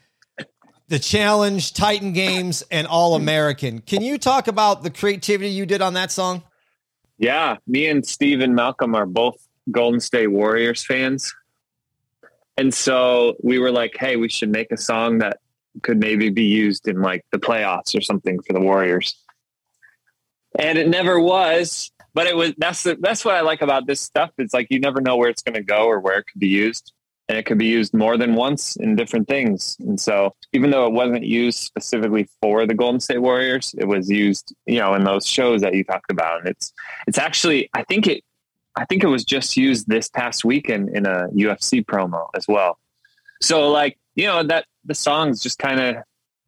the 0.87 0.99
Challenge, 0.99 1.73
Titan 1.73 2.13
Games, 2.13 2.63
and 2.69 2.85
All 2.85 3.15
American. 3.15 3.79
Can 3.79 4.03
you 4.03 4.19
talk 4.19 4.47
about 4.47 4.83
the 4.83 4.91
creativity 4.91 5.49
you 5.49 5.65
did 5.65 5.81
on 5.81 5.95
that 5.95 6.11
song? 6.11 6.43
Yeah, 7.17 7.57
me 7.65 7.87
and 7.87 8.05
Stephen 8.05 8.53
Malcolm 8.53 8.93
are 8.93 9.07
both 9.07 9.35
Golden 9.71 9.99
State 9.99 10.27
Warriors 10.27 10.85
fans. 10.85 11.33
And 12.55 12.71
so 12.71 13.35
we 13.41 13.57
were 13.57 13.71
like, 13.71 13.97
hey, 13.97 14.15
we 14.15 14.29
should 14.29 14.49
make 14.49 14.71
a 14.71 14.77
song 14.77 15.17
that 15.17 15.39
could 15.81 15.99
maybe 15.99 16.29
be 16.29 16.43
used 16.43 16.87
in 16.87 17.01
like 17.01 17.25
the 17.31 17.39
playoffs 17.39 17.97
or 17.97 18.01
something 18.01 18.39
for 18.43 18.53
the 18.53 18.61
Warriors. 18.61 19.15
And 20.59 20.77
it 20.77 20.87
never 20.87 21.19
was, 21.19 21.89
but 22.15 22.28
it 22.28 22.36
was 22.36 22.54
that's 22.58 22.82
the 22.84 22.97
that's 22.99 23.23
what 23.25 23.36
I 23.36 23.41
like 23.41 23.62
about 23.62 23.86
this 23.86 23.99
stuff. 23.99 24.32
It's 24.38 24.54
like 24.54 24.67
you 24.71 24.80
never 24.80 25.01
know 25.01 25.17
where 25.17 25.30
it's 25.30 25.43
going 25.43 25.56
to 25.56 25.62
go 25.62 25.86
or 25.86 25.99
where 25.99 26.17
it 26.17 26.23
could 26.23 26.39
be 26.39 26.47
used. 26.47 26.93
And 27.28 27.39
it 27.39 27.47
could 27.47 27.58
be 27.58 27.65
used 27.65 27.91
more 27.91 28.17
than 28.17 28.36
once 28.36 28.75
in 28.75 28.95
different 28.95 29.28
things. 29.28 29.75
And 29.80 29.99
so 29.99 30.36
even 30.54 30.69
though 30.69 30.86
it 30.86 30.93
wasn't 30.93 31.23
used 31.23 31.58
specifically 31.58 32.30
for 32.39 32.67
the 32.67 32.75
Golden 32.75 32.99
State 32.99 33.17
Warriors, 33.17 33.73
it 33.80 33.86
was 33.86 34.12
used, 34.12 34.54
you 34.67 34.78
know, 34.78 34.93
in 34.93 35.04
those 35.04 35.25
shows 35.25 35.62
that 35.62 35.73
you 35.73 35.84
talked 35.84 36.12
about. 36.12 36.41
And 36.41 36.49
it's 36.49 36.71
it's 37.08 37.17
actually 37.17 37.69
I 37.73 37.84
think 37.84 38.08
it 38.08 38.23
I 38.78 38.86
think 38.86 39.04
it 39.04 39.08
was 39.08 39.25
just 39.25 39.58
used 39.58 39.88
this 39.88 40.08
past 40.08 40.45
weekend 40.45 40.95
in 40.95 41.06
a 41.06 41.28
UFC 41.30 41.84
promo 41.84 42.30
as 42.34 42.47
well. 42.47 42.80
So 43.41 43.71
like, 43.71 43.97
you 44.15 44.28
know, 44.28 44.43
that 44.43 44.65
the 44.86 44.95
song's 44.95 45.41
just 45.41 45.58
kind 45.58 45.82
of, 45.82 45.95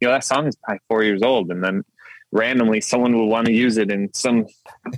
you 0.00 0.08
know, 0.08 0.12
that 0.12 0.24
song 0.24 0.46
is 0.46 0.56
probably 0.56 0.80
four 0.88 1.02
years 1.02 1.22
old 1.22 1.50
and 1.50 1.62
then 1.62 1.84
randomly 2.32 2.80
someone 2.80 3.14
will 3.16 3.28
want 3.28 3.46
to 3.46 3.52
use 3.52 3.76
it 3.78 3.90
in 3.90 4.12
some 4.12 4.46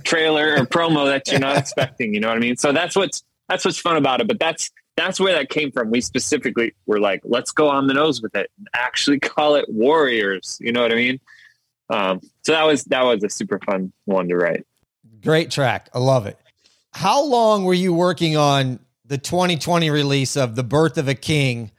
trailer 0.03 0.55
or 0.55 0.65
promo 0.65 1.05
that 1.05 1.27
you're 1.29 1.39
not 1.39 1.57
expecting, 1.59 2.13
you 2.13 2.19
know 2.19 2.27
what 2.27 2.37
I 2.37 2.41
mean? 2.41 2.57
So 2.57 2.71
that's 2.71 2.95
what's, 2.95 3.23
that's 3.47 3.65
what's 3.65 3.77
fun 3.77 3.97
about 3.97 4.21
it. 4.21 4.27
But 4.27 4.39
that's, 4.39 4.69
that's 4.97 5.19
where 5.19 5.33
that 5.33 5.49
came 5.49 5.71
from. 5.71 5.89
We 5.91 6.01
specifically 6.01 6.73
were 6.85 6.99
like, 6.99 7.21
let's 7.23 7.51
go 7.51 7.69
on 7.69 7.87
the 7.87 7.93
nose 7.93 8.21
with 8.21 8.35
it 8.35 8.51
and 8.57 8.67
actually 8.73 9.19
call 9.21 9.55
it 9.55 9.65
Warriors. 9.69 10.57
You 10.59 10.71
know 10.71 10.81
what 10.81 10.91
I 10.91 10.95
mean? 10.95 11.19
Um, 11.89 12.21
so 12.43 12.53
that 12.53 12.63
was, 12.63 12.83
that 12.85 13.03
was 13.03 13.23
a 13.23 13.29
super 13.29 13.59
fun 13.59 13.91
one 14.05 14.27
to 14.29 14.35
write. 14.35 14.65
Great 15.21 15.51
track. 15.51 15.89
I 15.93 15.99
love 15.99 16.25
it. 16.25 16.37
How 16.93 17.23
long 17.23 17.63
were 17.63 17.73
you 17.73 17.93
working 17.93 18.35
on 18.35 18.79
the 19.05 19.17
2020 19.17 19.89
release 19.89 20.35
of 20.35 20.55
The 20.55 20.63
Birth 20.63 20.97
of 20.97 21.07
a 21.07 21.15
King 21.15 21.71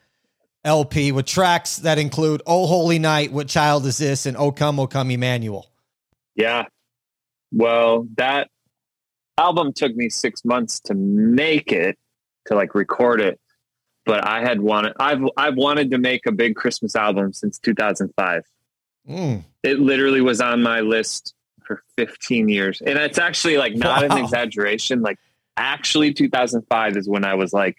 LP 0.64 1.12
with 1.12 1.26
tracks 1.26 1.78
that 1.78 1.98
include 1.98 2.42
Oh 2.46 2.66
Holy 2.66 2.98
Night, 2.98 3.32
What 3.32 3.48
Child 3.48 3.86
Is 3.86 3.98
This, 3.98 4.26
and 4.26 4.36
Oh 4.36 4.52
Come, 4.52 4.78
Oh 4.78 4.86
Come 4.86 5.10
Emmanuel? 5.10 5.68
Yeah. 6.34 6.66
Well, 7.52 8.06
that 8.16 8.48
album 9.36 9.72
took 9.72 9.94
me 9.94 10.08
six 10.08 10.44
months 10.44 10.80
to 10.80 10.94
make 10.94 11.72
it, 11.72 11.98
to 12.46 12.54
like 12.54 12.74
record 12.74 13.20
it. 13.20 13.40
But 14.04 14.26
I 14.26 14.40
had 14.40 14.60
wanted, 14.60 14.94
I've, 14.98 15.22
I've 15.36 15.54
wanted 15.54 15.90
to 15.92 15.98
make 15.98 16.26
a 16.26 16.32
big 16.32 16.56
Christmas 16.56 16.96
album 16.96 17.32
since 17.32 17.58
2005. 17.60 18.42
Mm. 19.08 19.44
It 19.62 19.78
literally 19.78 20.20
was 20.20 20.40
on 20.40 20.62
my 20.62 20.80
list 20.80 21.34
for 21.64 21.82
15 21.96 22.48
years. 22.48 22.80
And 22.80 22.98
it's 22.98 23.18
actually 23.18 23.58
like 23.58 23.74
not 23.74 24.08
wow. 24.08 24.16
an 24.16 24.24
exaggeration. 24.24 25.02
Like 25.02 25.18
actually 25.56 26.12
2005 26.12 26.96
is 26.96 27.08
when 27.08 27.24
I 27.24 27.34
was 27.34 27.52
like, 27.52 27.76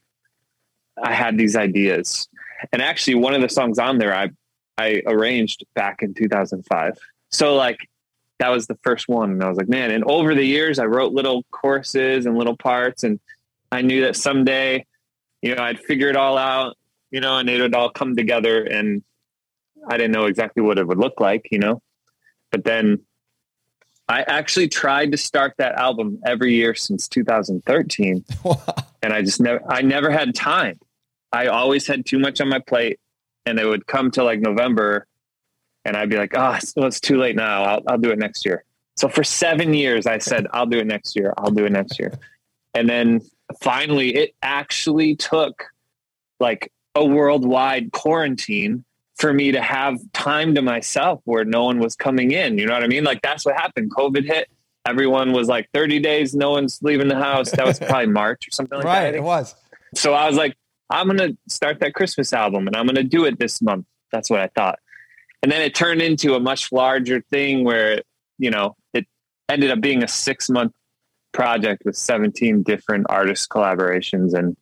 I 1.01 1.13
had 1.13 1.37
these 1.37 1.55
ideas. 1.55 2.27
And 2.71 2.81
actually 2.81 3.15
one 3.15 3.33
of 3.33 3.41
the 3.41 3.49
songs 3.49 3.79
on 3.79 3.97
there, 3.97 4.15
I, 4.15 4.29
I 4.77 5.01
arranged 5.05 5.65
back 5.75 6.01
in 6.01 6.13
2005. 6.13 6.97
So 7.29 7.55
like 7.55 7.77
that 8.39 8.49
was 8.49 8.67
the 8.67 8.77
first 8.83 9.07
one. 9.07 9.31
And 9.31 9.43
I 9.43 9.49
was 9.49 9.57
like, 9.57 9.69
man, 9.69 9.91
and 9.91 10.03
over 10.05 10.35
the 10.35 10.43
years 10.43 10.79
I 10.79 10.85
wrote 10.85 11.13
little 11.13 11.43
courses 11.51 12.25
and 12.25 12.37
little 12.37 12.57
parts. 12.57 13.03
And 13.03 13.19
I 13.71 13.81
knew 13.81 14.01
that 14.01 14.15
someday, 14.15 14.85
you 15.41 15.55
know, 15.55 15.63
I'd 15.63 15.79
figure 15.79 16.09
it 16.09 16.15
all 16.15 16.37
out, 16.37 16.77
you 17.11 17.19
know, 17.19 17.37
and 17.37 17.49
it 17.49 17.61
would 17.61 17.75
all 17.75 17.89
come 17.89 18.15
together. 18.15 18.63
And 18.63 19.03
I 19.87 19.97
didn't 19.97 20.11
know 20.11 20.25
exactly 20.25 20.63
what 20.63 20.77
it 20.77 20.87
would 20.87 20.97
look 20.97 21.19
like, 21.19 21.47
you 21.51 21.59
know, 21.59 21.81
but 22.51 22.63
then 22.63 23.01
I 24.07 24.21
actually 24.23 24.67
tried 24.67 25.11
to 25.11 25.17
start 25.17 25.55
that 25.57 25.75
album 25.75 26.19
every 26.25 26.53
year 26.53 26.75
since 26.75 27.07
2013. 27.07 28.25
and 29.01 29.13
I 29.13 29.21
just 29.21 29.39
never, 29.39 29.61
I 29.69 29.81
never 29.81 30.11
had 30.11 30.35
time. 30.35 30.79
I 31.33 31.47
always 31.47 31.87
had 31.87 32.05
too 32.05 32.19
much 32.19 32.39
on 32.39 32.47
my 32.47 32.59
plate 32.59 32.99
and 33.45 33.59
it 33.59 33.65
would 33.65 33.87
come 33.87 34.11
to 34.11 34.23
like 34.23 34.39
November 34.39 35.07
and 35.83 35.97
I'd 35.97 36.09
be 36.09 36.15
like, 36.15 36.33
oh, 36.37 36.53
it's, 36.53 36.73
well, 36.75 36.85
it's 36.85 37.01
too 37.01 37.17
late 37.17 37.35
now. 37.35 37.63
I'll, 37.63 37.81
I'll 37.87 37.97
do 37.97 38.11
it 38.11 38.19
next 38.19 38.45
year. 38.45 38.63
So 38.95 39.09
for 39.09 39.23
seven 39.23 39.73
years, 39.73 40.05
I 40.05 40.19
said, 40.19 40.47
I'll 40.53 40.67
do 40.67 40.77
it 40.77 40.87
next 40.87 41.15
year. 41.15 41.33
I'll 41.37 41.51
do 41.51 41.65
it 41.65 41.71
next 41.71 41.99
year. 41.99 42.13
And 42.73 42.87
then 42.87 43.21
finally, 43.61 44.15
it 44.15 44.35
actually 44.41 45.15
took 45.15 45.65
like 46.39 46.71
a 46.95 47.03
worldwide 47.03 47.91
quarantine 47.91 48.85
for 49.15 49.33
me 49.33 49.51
to 49.51 49.61
have 49.61 49.99
time 50.13 50.55
to 50.55 50.61
myself 50.61 51.21
where 51.25 51.43
no 51.43 51.63
one 51.63 51.79
was 51.79 51.95
coming 51.95 52.31
in. 52.31 52.57
You 52.57 52.67
know 52.67 52.73
what 52.73 52.83
I 52.83 52.87
mean? 52.87 53.03
Like 53.03 53.21
that's 53.21 53.45
what 53.45 53.55
happened. 53.55 53.91
COVID 53.91 54.25
hit. 54.25 54.49
Everyone 54.85 55.31
was 55.31 55.47
like 55.47 55.69
30 55.73 55.99
days, 55.99 56.35
no 56.35 56.51
one's 56.51 56.79
leaving 56.81 57.07
the 57.07 57.15
house. 57.15 57.51
That 57.51 57.65
was 57.65 57.79
probably 57.79 58.07
March 58.07 58.47
or 58.47 58.51
something 58.51 58.77
like 58.77 58.85
right, 58.85 58.99
that. 58.99 59.05
Right, 59.05 59.15
it 59.15 59.23
was. 59.23 59.55
So 59.95 60.13
I 60.13 60.27
was 60.27 60.35
like, 60.35 60.55
I'm 60.89 61.07
going 61.07 61.17
to 61.17 61.37
start 61.47 61.79
that 61.79 61.93
Christmas 61.93 62.33
album 62.33 62.67
and 62.67 62.75
I'm 62.75 62.85
going 62.85 62.95
to 62.95 63.03
do 63.03 63.25
it 63.25 63.39
this 63.39 63.61
month. 63.61 63.85
That's 64.11 64.29
what 64.29 64.41
I 64.41 64.47
thought. 64.47 64.79
And 65.41 65.51
then 65.51 65.61
it 65.61 65.75
turned 65.75 66.01
into 66.01 66.35
a 66.35 66.39
much 66.39 66.71
larger 66.71 67.21
thing 67.31 67.63
where, 67.63 68.01
you 68.37 68.51
know, 68.51 68.75
it 68.93 69.05
ended 69.49 69.71
up 69.71 69.81
being 69.81 70.03
a 70.03 70.07
six 70.07 70.49
month 70.49 70.73
project 71.31 71.83
with 71.85 71.95
17 71.95 72.63
different 72.63 73.07
artist 73.09 73.49
collaborations. 73.49 74.33
And 74.33 74.55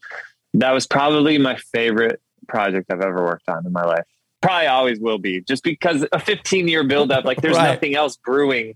that 0.53 0.71
was 0.71 0.87
probably 0.87 1.37
my 1.37 1.55
favorite 1.55 2.21
project 2.47 2.91
I've 2.91 3.01
ever 3.01 3.23
worked 3.23 3.49
on 3.49 3.65
in 3.65 3.71
my 3.71 3.83
life 3.83 4.05
probably 4.41 4.67
always 4.67 4.99
will 4.99 5.19
be 5.19 5.41
just 5.41 5.63
because 5.63 6.05
a 6.11 6.19
15 6.19 6.67
year 6.67 6.83
buildup, 6.83 7.23
like 7.23 7.41
there's 7.41 7.57
right. 7.57 7.73
nothing 7.73 7.95
else 7.95 8.17
brewing 8.17 8.75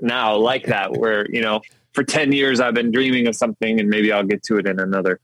now 0.00 0.36
like 0.36 0.66
that, 0.66 0.92
where, 0.92 1.30
you 1.30 1.40
know, 1.40 1.62
for 1.92 2.02
10 2.02 2.32
years 2.32 2.60
I've 2.60 2.74
been 2.74 2.90
dreaming 2.90 3.28
of 3.28 3.36
something 3.36 3.80
and 3.80 3.88
maybe 3.88 4.12
I'll 4.12 4.24
get 4.24 4.42
to 4.44 4.58
it 4.58 4.66
in 4.66 4.80
another 4.80 5.20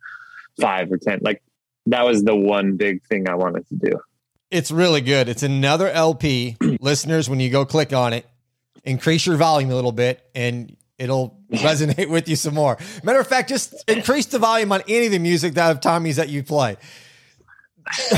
five 0.61 0.91
or 0.91 0.97
10. 0.97 1.19
Like 1.23 1.43
that 1.91 2.05
was 2.05 2.23
the 2.25 2.35
one 2.35 2.77
big 2.77 3.03
thing 3.05 3.29
I 3.29 3.35
wanted 3.35 3.69
to 3.69 3.75
do. 3.75 4.01
It's 4.51 4.71
really 4.71 5.01
good. 5.01 5.29
It's 5.29 5.43
another 5.43 5.89
LP. 5.89 6.57
Listeners, 6.81 7.31
when 7.31 7.41
you 7.41 7.51
go 7.51 7.65
click 7.65 7.93
on 7.93 8.13
it, 8.13 8.27
increase 8.85 9.27
your 9.27 9.37
volume 9.37 9.71
a 9.71 9.75
little 9.75 9.93
bit 9.93 10.25
and 10.35 10.77
it'll 10.99 11.39
resonate 11.53 12.11
with 12.11 12.29
you 12.29 12.37
some 12.37 12.55
more. 12.55 12.79
Matter 13.05 13.21
of 13.21 13.27
fact, 13.27 13.49
just 13.49 13.75
increase 13.89 14.27
the 14.27 14.39
volume 14.39 14.73
on 14.73 14.83
any 14.89 15.07
of 15.07 15.13
the 15.13 15.19
music 15.19 15.55
that 15.55 15.71
of 15.71 15.81
Tommee's 15.81 16.17
that 16.17 16.29
you 16.29 16.43
play. 16.43 16.77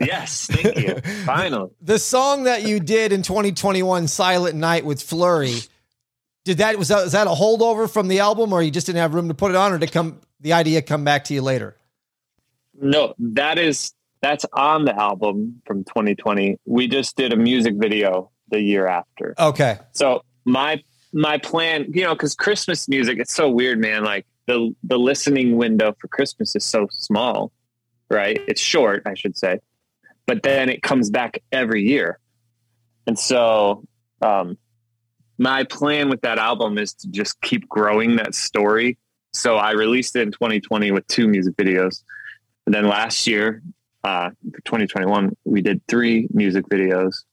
yes, 0.00 0.48
thank 0.50 0.76
you. 0.78 1.00
Finally. 1.24 1.70
The 1.80 1.98
song 1.98 2.44
that 2.44 2.62
you 2.62 2.80
did 2.80 3.12
in 3.12 3.22
2021, 3.22 4.08
Silent 4.08 4.56
Night 4.56 4.84
with 4.84 5.00
Fleurie, 5.00 5.68
did 6.44 6.58
that 6.58 6.78
was 6.78 6.88
that 6.88 7.04
was 7.04 7.12
that 7.12 7.26
a 7.26 7.30
holdover 7.30 7.90
from 7.90 8.08
the 8.08 8.20
album 8.20 8.52
or 8.52 8.62
you 8.62 8.70
just 8.70 8.86
didn't 8.86 9.00
have 9.00 9.14
room 9.14 9.28
to 9.28 9.34
put 9.34 9.50
it 9.50 9.56
on 9.56 9.72
or 9.72 9.78
did 9.78 9.92
come 9.92 10.20
the 10.40 10.52
idea 10.52 10.80
come 10.82 11.04
back 11.04 11.24
to 11.24 11.34
you 11.34 11.42
later? 11.42 11.76
No, 12.80 13.14
that 13.18 13.58
is 13.58 13.92
that's 14.22 14.46
on 14.52 14.84
the 14.84 14.98
album 14.98 15.62
from 15.66 15.84
2020. 15.84 16.58
We 16.64 16.88
just 16.88 17.16
did 17.16 17.32
a 17.32 17.36
music 17.36 17.74
video 17.76 18.30
the 18.48 18.60
year 18.60 18.86
after. 18.86 19.34
Okay. 19.38 19.78
So 19.92 20.22
my 20.44 20.82
my 21.12 21.38
plan, 21.38 21.86
you 21.92 22.02
know, 22.02 22.14
because 22.14 22.34
Christmas 22.34 22.88
music, 22.88 23.18
it's 23.18 23.34
so 23.34 23.50
weird, 23.50 23.78
man. 23.78 24.04
Like 24.04 24.26
the 24.46 24.74
the 24.84 24.98
listening 24.98 25.56
window 25.56 25.94
for 26.00 26.08
Christmas 26.08 26.54
is 26.56 26.64
so 26.64 26.86
small 26.90 27.52
right? 28.10 28.40
It's 28.46 28.60
short, 28.60 29.02
I 29.06 29.14
should 29.14 29.36
say, 29.36 29.60
but 30.26 30.42
then 30.42 30.68
it 30.68 30.82
comes 30.82 31.10
back 31.10 31.42
every 31.52 31.82
year. 31.82 32.18
And 33.06 33.18
so, 33.18 33.84
um, 34.22 34.58
my 35.38 35.64
plan 35.64 36.08
with 36.08 36.22
that 36.22 36.38
album 36.38 36.78
is 36.78 36.94
to 36.94 37.08
just 37.08 37.40
keep 37.42 37.68
growing 37.68 38.16
that 38.16 38.34
story. 38.34 38.96
So 39.34 39.56
I 39.56 39.72
released 39.72 40.16
it 40.16 40.22
in 40.22 40.32
2020 40.32 40.92
with 40.92 41.06
two 41.08 41.28
music 41.28 41.54
videos. 41.56 42.02
And 42.66 42.74
then 42.74 42.88
last 42.88 43.26
year, 43.26 43.62
uh, 44.04 44.30
2021, 44.64 45.36
we 45.44 45.62
did 45.62 45.80
three 45.88 46.28
music 46.32 46.66
videos. 46.68 47.24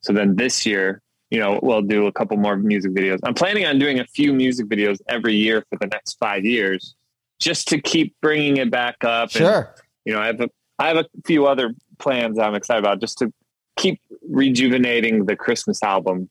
So 0.00 0.12
then 0.12 0.36
this 0.36 0.64
year, 0.64 1.02
you 1.30 1.38
know, 1.38 1.58
we'll 1.62 1.82
do 1.82 2.06
a 2.06 2.12
couple 2.12 2.36
more 2.36 2.56
music 2.56 2.92
videos. 2.92 3.18
I'm 3.24 3.34
planning 3.34 3.66
on 3.66 3.78
doing 3.78 3.98
a 4.00 4.06
few 4.06 4.32
music 4.32 4.66
videos 4.66 4.98
every 5.08 5.34
year 5.34 5.64
for 5.70 5.78
the 5.80 5.86
next 5.86 6.18
five 6.18 6.44
years, 6.44 6.94
just 7.38 7.68
to 7.68 7.80
keep 7.80 8.14
bringing 8.20 8.58
it 8.58 8.70
back 8.70 9.02
up. 9.04 9.30
Sure 9.30 9.74
you 10.04 10.12
know, 10.12 10.20
I 10.20 10.26
have 10.26 10.40
a, 10.40 10.48
I 10.78 10.88
have 10.88 10.96
a 10.96 11.06
few 11.24 11.46
other 11.46 11.74
plans 11.98 12.38
I'm 12.38 12.54
excited 12.54 12.80
about 12.80 13.00
just 13.00 13.18
to 13.18 13.32
keep 13.76 14.00
rejuvenating 14.28 15.26
the 15.26 15.36
Christmas 15.36 15.82
album, 15.82 16.28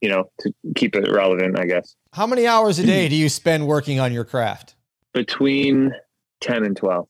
you 0.00 0.08
know, 0.08 0.30
to 0.40 0.52
keep 0.76 0.94
it 0.94 1.10
relevant, 1.10 1.58
I 1.58 1.66
guess. 1.66 1.94
How 2.12 2.26
many 2.26 2.46
hours 2.46 2.78
a 2.78 2.86
day 2.86 3.08
do 3.08 3.16
you 3.16 3.28
spend 3.28 3.66
working 3.66 4.00
on 4.00 4.12
your 4.12 4.24
craft? 4.24 4.74
Between 5.12 5.92
10 6.40 6.64
and 6.64 6.76
12. 6.76 7.08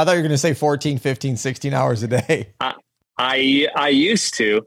I 0.00 0.04
thought 0.04 0.12
you 0.12 0.18
were 0.18 0.22
going 0.22 0.30
to 0.30 0.38
say 0.38 0.54
14, 0.54 0.96
15, 0.96 1.36
16 1.36 1.74
hours 1.74 2.02
a 2.02 2.08
day. 2.08 2.54
I, 2.58 2.74
I, 3.18 3.68
I 3.76 3.88
used 3.90 4.34
to. 4.38 4.66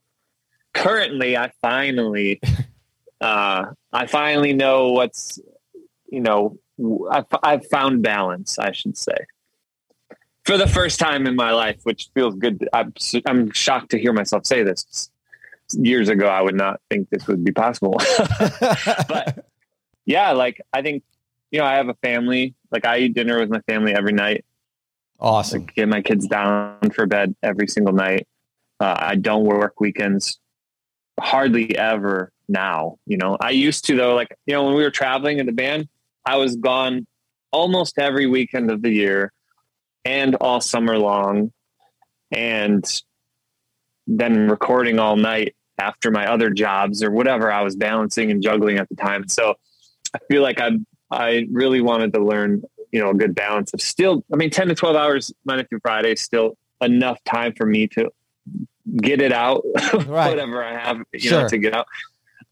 Currently, 0.75 1.35
I 1.35 1.51
finally, 1.59 2.39
uh, 3.21 3.65
I 3.91 4.05
finally 4.05 4.53
know 4.53 4.89
what's, 4.89 5.39
you 6.07 6.19
know, 6.19 6.59
I've, 7.11 7.25
I've 7.41 7.67
found 7.67 8.03
balance, 8.03 8.59
I 8.59 8.73
should 8.73 8.95
say, 8.95 9.17
for 10.45 10.55
the 10.55 10.67
first 10.67 10.99
time 10.99 11.25
in 11.25 11.35
my 11.35 11.51
life, 11.51 11.79
which 11.81 12.09
feels 12.13 12.35
good. 12.35 12.69
I'm, 12.71 12.93
I'm 13.25 13.49
shocked 13.51 13.89
to 13.91 13.99
hear 13.99 14.13
myself 14.13 14.45
say 14.45 14.61
this. 14.61 15.09
Years 15.71 16.09
ago, 16.09 16.27
I 16.27 16.41
would 16.41 16.55
not 16.55 16.79
think 16.91 17.09
this 17.09 17.25
would 17.27 17.43
be 17.43 17.51
possible. 17.51 17.95
but 19.07 19.47
yeah, 20.05 20.31
like 20.33 20.61
I 20.71 20.83
think, 20.83 21.03
you 21.49 21.57
know, 21.57 21.65
I 21.65 21.75
have 21.75 21.89
a 21.89 21.95
family. 21.95 22.53
Like 22.69 22.85
I 22.85 22.99
eat 22.99 23.15
dinner 23.15 23.39
with 23.39 23.49
my 23.49 23.61
family 23.61 23.95
every 23.95 24.13
night. 24.13 24.45
Awesome. 25.19 25.65
Get 25.65 25.87
my 25.87 26.01
kids 26.01 26.27
down 26.27 26.89
for 26.93 27.05
bed 27.05 27.35
every 27.41 27.67
single 27.67 27.93
night. 27.93 28.27
Uh, 28.79 28.95
I 28.97 29.15
don't 29.15 29.45
work 29.45 29.79
weekends 29.79 30.39
hardly 31.19 31.77
ever 31.77 32.31
now. 32.47 32.97
You 33.05 33.17
know, 33.17 33.37
I 33.39 33.51
used 33.51 33.85
to 33.85 33.95
though. 33.95 34.15
Like 34.15 34.35
you 34.45 34.53
know, 34.53 34.65
when 34.65 34.75
we 34.75 34.83
were 34.83 34.91
traveling 34.91 35.39
in 35.39 35.45
the 35.45 35.51
band, 35.51 35.87
I 36.25 36.37
was 36.37 36.55
gone 36.55 37.07
almost 37.51 37.99
every 37.99 38.27
weekend 38.27 38.71
of 38.71 38.81
the 38.81 38.89
year 38.89 39.31
and 40.03 40.35
all 40.35 40.59
summer 40.59 40.97
long, 40.97 41.51
and 42.31 42.85
then 44.07 44.49
recording 44.49 44.99
all 44.99 45.15
night 45.15 45.55
after 45.79 46.11
my 46.11 46.29
other 46.29 46.49
jobs 46.49 47.01
or 47.01 47.11
whatever 47.11 47.51
I 47.51 47.61
was 47.61 47.75
balancing 47.75 48.31
and 48.31 48.43
juggling 48.43 48.77
at 48.77 48.89
the 48.89 48.95
time. 48.95 49.27
So 49.27 49.55
I 50.13 50.19
feel 50.29 50.41
like 50.41 50.59
I 50.59 50.71
I 51.09 51.47
really 51.51 51.81
wanted 51.81 52.13
to 52.13 52.23
learn, 52.23 52.63
you 52.93 52.99
know, 52.99 53.09
a 53.09 53.13
good 53.13 53.33
balance 53.33 53.73
of 53.73 53.81
still. 53.81 54.23
I 54.31 54.37
mean, 54.37 54.51
ten 54.51 54.67
to 54.67 54.75
twelve 54.75 54.95
hours 54.95 55.33
Monday 55.43 55.65
through 55.65 55.79
Friday, 55.79 56.15
still 56.15 56.57
enough 56.79 57.21
time 57.23 57.53
for 57.53 57.65
me 57.65 57.87
to 57.87 58.11
get 58.97 59.19
it 59.19 59.33
out, 59.33 59.63
right. 59.93 60.29
whatever 60.29 60.63
I 60.63 60.77
have, 60.77 60.97
you 61.11 61.19
sure. 61.19 61.41
know, 61.41 61.49
to 61.49 61.57
get 61.57 61.73
out. 61.73 61.87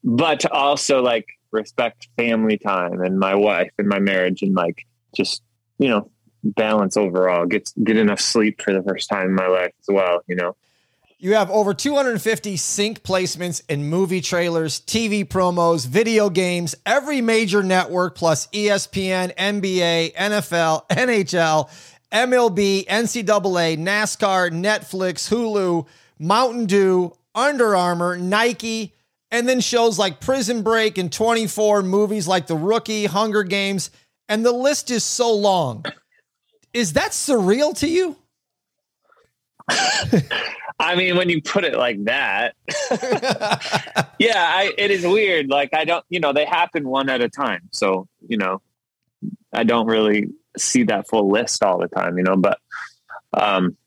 But 0.04 0.41
to 0.41 0.51
also 0.51 1.01
like 1.01 1.27
respect 1.51 2.08
family 2.17 2.58
time 2.58 3.01
and 3.01 3.19
my 3.19 3.36
wife 3.36 3.71
and 3.77 3.88
my 3.88 3.99
marriage 3.99 4.41
and 4.41 4.56
like 4.56 4.88
just, 5.15 5.43
you 5.77 5.89
know, 5.89 6.10
balance 6.43 6.97
overall. 6.97 7.45
Get 7.45 7.71
get 7.84 7.97
enough 7.97 8.19
sleep 8.19 8.63
for 8.63 8.73
the 8.73 8.82
first 8.82 9.10
time 9.10 9.27
in 9.27 9.36
my 9.36 9.47
life 9.47 9.73
as 9.80 9.93
well, 9.93 10.23
you 10.27 10.36
know. 10.36 10.56
You 11.23 11.36
have 11.36 11.51
over 11.51 11.75
250 11.75 12.57
sync 12.57 13.03
placements 13.03 13.62
in 13.69 13.88
movie 13.88 14.21
trailers, 14.21 14.79
TV 14.81 15.23
promos, 15.23 15.86
video 15.86 16.31
games, 16.31 16.73
every 16.84 17.21
major 17.21 17.62
network 17.62 18.15
plus 18.15 18.47
ESPN, 18.47 19.31
NBA, 19.36 20.15
NFL, 20.15 20.88
NHL, 20.89 21.69
MLB, 22.12 22.88
NCAA, 22.88 23.77
NASCAR, 23.77 24.49
Netflix, 24.49 25.29
Hulu, 25.29 25.86
Mountain 26.17 26.65
Dew, 26.65 27.15
Under 27.36 27.75
Armour, 27.75 28.17
Nike, 28.17 28.95
and 29.29 29.47
then 29.47 29.60
shows 29.60 29.99
like 29.99 30.21
Prison 30.21 30.63
Break 30.63 30.97
and 30.97 31.13
24, 31.13 31.84
movies 31.84 32.27
like 32.27 32.47
The 32.47 32.57
Rookie, 32.57 33.05
Hunger 33.05 33.43
Games, 33.43 33.91
and 34.27 34.43
the 34.43 34.51
list 34.51 34.89
is 34.89 35.03
so 35.03 35.31
long. 35.31 35.86
Is 36.73 36.93
that 36.93 37.12
surreal 37.12 37.77
to 37.77 37.88
you? 37.88 38.15
I 40.82 40.96
mean, 40.96 41.15
when 41.15 41.30
you 41.30 41.44
put 41.44 41.63
it 41.63 41.76
like 41.76 42.04
that, 42.06 42.56
yeah, 44.20 44.34
I, 44.36 44.74
it 44.78 44.89
is 44.89 45.06
weird. 45.06 45.48
Like, 45.48 45.76
I 45.76 45.86
don't, 45.86 46.04
you 46.10 46.20
know, 46.20 46.34
they 46.34 46.44
happen 46.44 46.88
one 46.88 47.08
at 47.08 47.22
a 47.22 47.30
time. 47.30 47.70
So, 47.72 48.08
you 48.28 48.38
know, 48.38 48.62
I 49.54 49.63
don't 49.63 49.86
really 49.86 50.30
see 50.58 50.84
that 50.86 51.08
full 51.08 51.30
list 51.30 51.63
all 51.63 51.78
the 51.78 51.88
time, 51.88 52.17
you 52.17 52.24
know, 52.24 52.36
but, 52.36 52.58
um, 53.34 53.78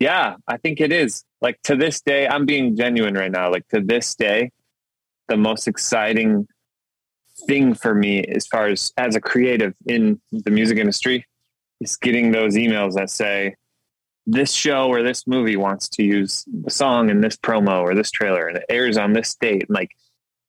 yeah, 0.00 0.36
I 0.48 0.56
think 0.56 0.80
it 0.80 0.92
is. 0.92 1.24
Like 1.40 1.62
to 1.62 1.76
this 1.76 2.00
day, 2.00 2.26
I'm 2.26 2.46
being 2.46 2.76
genuine 2.76 3.14
right 3.14 3.30
now. 3.30 3.52
Like 3.52 3.68
to 3.68 3.80
this 3.80 4.16
day, 4.16 4.50
the 5.28 5.36
most 5.36 5.68
exciting 5.68 6.48
thing 7.46 7.74
for 7.74 7.94
me 7.94 8.24
as 8.24 8.46
far 8.46 8.66
as 8.66 8.92
as 8.96 9.14
a 9.14 9.20
creative 9.20 9.74
in 9.86 10.20
the 10.32 10.50
music 10.50 10.78
industry 10.78 11.26
is 11.80 11.96
getting 11.96 12.32
those 12.32 12.54
emails 12.54 12.94
that 12.94 13.08
say 13.08 13.54
this 14.30 14.52
show 14.52 14.88
or 14.88 15.02
this 15.02 15.26
movie 15.26 15.56
wants 15.56 15.88
to 15.88 16.02
use 16.02 16.44
the 16.62 16.70
song 16.70 17.10
in 17.10 17.20
this 17.20 17.36
promo 17.36 17.80
or 17.80 17.94
this 17.94 18.10
trailer 18.10 18.46
and 18.46 18.58
it 18.58 18.64
airs 18.68 18.96
on 18.96 19.12
this 19.12 19.34
date 19.34 19.64
and 19.68 19.70
like 19.70 19.90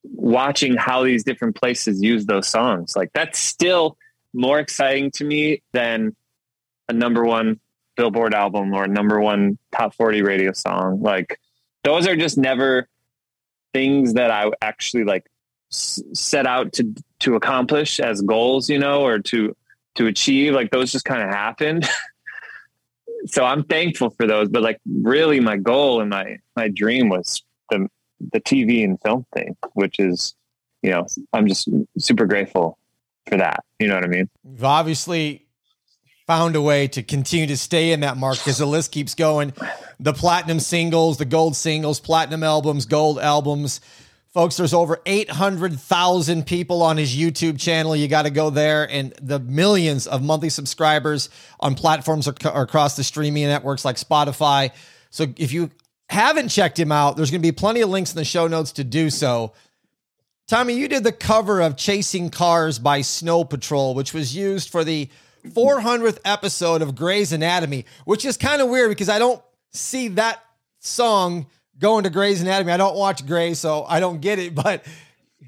watching 0.04 0.76
how 0.76 1.04
these 1.04 1.24
different 1.24 1.56
places 1.56 2.02
use 2.02 2.26
those 2.26 2.48
songs 2.48 2.96
like 2.96 3.12
that's 3.13 3.39
still 3.39 3.98
more 4.34 4.60
exciting 4.60 5.12
to 5.12 5.24
me 5.24 5.62
than 5.74 6.15
a 6.89 6.94
number 6.94 7.24
one 7.24 7.60
Billboard 7.96 8.34
album 8.34 8.74
or 8.74 8.86
a 8.86 8.88
number 8.88 9.20
one 9.20 9.58
top 9.72 9.94
40 9.94 10.22
radio 10.22 10.54
song. 10.54 11.02
Like 11.02 11.39
those 11.84 12.08
are 12.08 12.15
just 12.15 12.38
never 12.38 12.88
things 13.74 14.13
that 14.13 14.32
I 14.32 14.50
actually 14.62 15.04
like 15.04 15.30
set 15.70 16.48
out 16.48 16.74
to 16.74 16.94
to 17.20 17.36
accomplish 17.36 18.00
as 18.00 18.22
goals, 18.22 18.70
you 18.70 18.80
know, 18.80 19.02
or 19.02 19.20
to 19.20 19.56
to 19.96 20.08
achieve. 20.08 20.54
Like 20.54 20.72
those 20.72 20.91
just 20.91 21.06
kind 21.06 21.22
of 21.22 21.30
happened. 21.30 21.88
so 23.26 23.46
I'm 23.46 23.64
thankful 23.64 24.10
for 24.12 24.28
those, 24.28 24.50
but 24.50 24.62
like 24.62 24.80
really 24.86 25.40
my 25.40 25.58
goal 25.58 26.02
and 26.02 26.10
my 26.10 26.38
my 26.56 26.68
dream 26.68 27.10
was 27.10 27.44
the 27.70 27.88
the 28.32 28.42
TV 28.42 28.84
and 28.84 29.00
film 29.02 29.26
thing, 29.34 29.56
which 29.74 30.00
is, 30.00 30.36
you 30.82 30.92
know, 30.92 31.06
I'm 31.34 31.48
just 31.48 31.68
super 31.98 32.26
grateful 32.26 32.78
for 33.28 33.38
that. 33.38 33.64
You 33.80 33.88
know 33.88 33.96
what 33.96 34.04
I 34.04 34.08
mean? 34.08 34.30
Obviously 34.62 35.46
found 36.28 36.56
a 36.56 36.62
way 36.62 36.88
to 36.88 37.04
continue 37.04 37.48
to 37.48 37.58
stay 37.58 37.92
in 37.92 38.02
that 38.02 38.16
mark 38.18 38.38
because 38.38 38.58
the 38.58 38.66
list 38.66 38.92
keeps 38.92 39.16
going. 39.16 39.54
The 40.00 40.14
platinum 40.14 40.60
singles, 40.60 41.18
the 41.18 41.26
gold 41.26 41.56
singles, 41.56 42.00
platinum 42.00 42.44
albums, 42.44 42.86
gold 42.86 43.20
albums. 43.20 43.82
Folks, 44.34 44.56
there's 44.56 44.74
over 44.74 45.02
800,000 45.06 46.48
people 46.48 46.84
on 46.84 46.96
his 46.96 47.13
YouTube 47.13 47.60
channel. 47.60 47.96
You 47.96 48.08
got 48.08 48.22
to 48.22 48.30
go 48.30 48.50
there. 48.50 48.89
And 48.89 49.13
the 49.22 49.39
millions 49.39 50.08
of 50.08 50.24
monthly 50.24 50.50
subscribers 50.50 51.30
on 51.60 51.76
platforms 51.76 52.28
across 52.28 52.96
the 52.96 53.04
streaming 53.04 53.44
networks 53.48 53.84
like 53.84 53.98
Spotify. 53.98 54.72
So 55.10 55.26
if 55.36 55.52
you 55.52 55.70
haven't 56.10 56.48
checked 56.48 56.80
him 56.80 56.94
out, 56.94 57.17
there's 57.17 57.30
going 57.30 57.41
to 57.41 57.48
be 57.48 57.52
plenty 57.52 57.82
of 57.82 57.89
links 57.89 58.12
in 58.12 58.17
the 58.17 58.24
show 58.24 58.48
notes 58.48 58.72
to 58.74 58.86
do 58.86 59.10
so. 59.10 59.52
Tommee, 60.48 60.78
you 60.78 60.88
did 60.88 61.04
the 61.04 61.12
cover 61.12 61.60
of 61.60 61.76
Chasing 61.76 62.30
Cars 62.30 62.80
by 62.80 63.02
Snow 63.02 63.44
Patrol, 63.44 63.96
which 63.96 64.13
was 64.13 64.34
used 64.34 64.70
for 64.70 64.86
the 64.86 65.10
400th 65.46 66.20
episode 66.24 66.82
of 66.82 66.96
Grey's 66.96 67.34
Anatomy, 67.34 67.86
which 68.06 68.24
is 68.24 68.38
kind 68.38 68.62
of 68.62 68.70
weird 68.70 68.89
because 68.89 69.10
I 69.10 69.20
don't 69.20 69.41
see 69.72 70.08
that 70.10 70.41
song 70.80 71.48
going 71.80 72.04
to 72.04 72.10
Grey's 72.10 72.42
Anatomy. 72.42 72.72
I 72.72 72.78
don't 72.78 72.96
watch 72.96 73.26
Grey, 73.26 73.54
so 73.54 73.84
I 73.88 74.00
don't 74.00 74.22
get 74.22 74.40
it, 74.40 74.56
but 74.56 74.86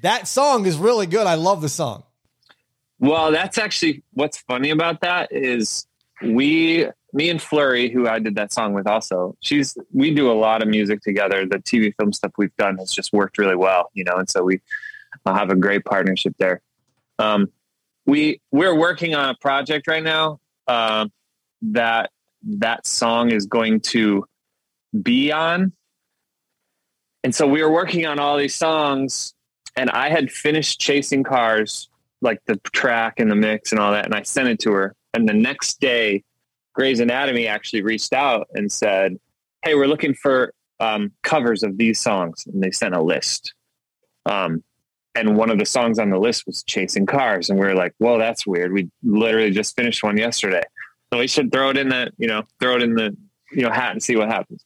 that 0.02 0.28
song 0.28 0.66
is 0.66 0.76
really 0.76 1.06
good. 1.06 1.26
I 1.26 1.34
love 1.34 1.62
the 1.62 1.68
song. 1.68 2.04
Well, 2.98 3.32
that's 3.32 3.58
actually 3.58 4.02
what's 4.12 4.38
funny 4.38 4.70
about 4.70 5.00
that 5.02 5.28
is 5.30 5.86
we 6.22 6.88
me 7.12 7.30
and 7.30 7.40
Fleurie, 7.40 7.92
who 7.92 8.08
I 8.08 8.18
did 8.18 8.34
that 8.34 8.52
song 8.52 8.72
with 8.72 8.86
also, 8.86 9.36
she's 9.40 9.76
we 9.92 10.12
do 10.12 10.30
a 10.30 10.34
lot 10.34 10.62
of 10.62 10.68
music 10.68 11.00
together. 11.02 11.46
The 11.46 11.58
TV 11.58 11.94
film 11.96 12.12
stuff 12.12 12.32
we've 12.36 12.54
done 12.56 12.76
has 12.78 12.92
just 12.92 13.12
worked 13.12 13.38
really 13.38 13.56
well, 13.56 13.90
you 13.94 14.04
know, 14.04 14.14
and 14.14 14.28
so 14.28 14.42
we 14.42 14.60
have 15.26 15.50
a 15.50 15.56
great 15.56 15.84
partnership 15.84 16.34
there. 16.38 16.60
Um, 17.18 17.50
we 18.06 18.40
we're 18.50 18.74
working 18.74 19.14
on 19.14 19.30
a 19.30 19.34
project 19.36 19.86
right 19.86 20.02
now 20.02 20.40
uh, 20.66 21.06
that 21.62 22.10
that 22.42 22.86
song 22.86 23.30
is 23.30 23.46
going 23.46 23.80
to 23.80 24.26
be 25.02 25.32
on 25.32 25.72
and 27.24 27.34
so 27.34 27.46
we 27.46 27.62
were 27.62 27.72
working 27.72 28.06
on 28.06 28.20
all 28.20 28.36
these 28.36 28.54
songs 28.54 29.34
and 29.76 29.90
i 29.90 30.08
had 30.08 30.30
finished 30.30 30.80
chasing 30.80 31.24
cars 31.24 31.88
like 32.20 32.40
the 32.46 32.56
track 32.72 33.18
and 33.18 33.30
the 33.30 33.34
mix 33.34 33.72
and 33.72 33.80
all 33.80 33.90
that 33.90 34.04
and 34.04 34.14
i 34.14 34.22
sent 34.22 34.48
it 34.48 34.60
to 34.60 34.70
her. 34.72 34.94
And 35.14 35.28
the 35.28 35.34
next 35.34 35.80
day 35.80 36.24
Grey's 36.74 37.00
Anatomy 37.00 37.46
actually 37.46 37.82
reached 37.82 38.12
out 38.12 38.48
and 38.52 38.70
said, 38.70 39.16
"Hey, 39.64 39.74
we're 39.74 39.86
looking 39.86 40.12
for 40.12 40.52
um, 40.80 41.12
covers 41.22 41.62
of 41.62 41.78
these 41.78 42.00
songs," 42.00 42.44
and 42.46 42.62
they 42.62 42.72
sent 42.72 42.94
a 42.94 43.00
list. 43.00 43.54
Um, 44.26 44.62
and 45.14 45.36
one 45.36 45.50
of 45.50 45.58
the 45.58 45.64
songs 45.64 46.00
on 46.00 46.10
the 46.10 46.18
list 46.18 46.44
was 46.44 46.64
chasing 46.64 47.06
cars 47.06 47.48
and 47.48 47.56
we 47.56 47.64
were 47.64 47.74
like 47.74 47.94
well 48.00 48.18
that's 48.18 48.46
weird. 48.46 48.72
We 48.72 48.90
literally 49.04 49.52
just 49.52 49.76
finished 49.76 50.02
one 50.02 50.16
yesterday. 50.16 50.62
So 51.12 51.20
we 51.20 51.28
should 51.28 51.52
throw 51.52 51.70
it 51.70 51.76
in 51.76 51.88
the 51.88 52.10
you 52.18 52.26
know 52.26 52.42
throw 52.60 52.74
it 52.76 52.82
in 52.82 52.94
the 52.94 53.16
you 53.52 53.62
know 53.62 53.70
hat 53.70 53.92
and 53.92 54.02
see 54.02 54.16
what 54.16 54.28
happens. 54.28 54.64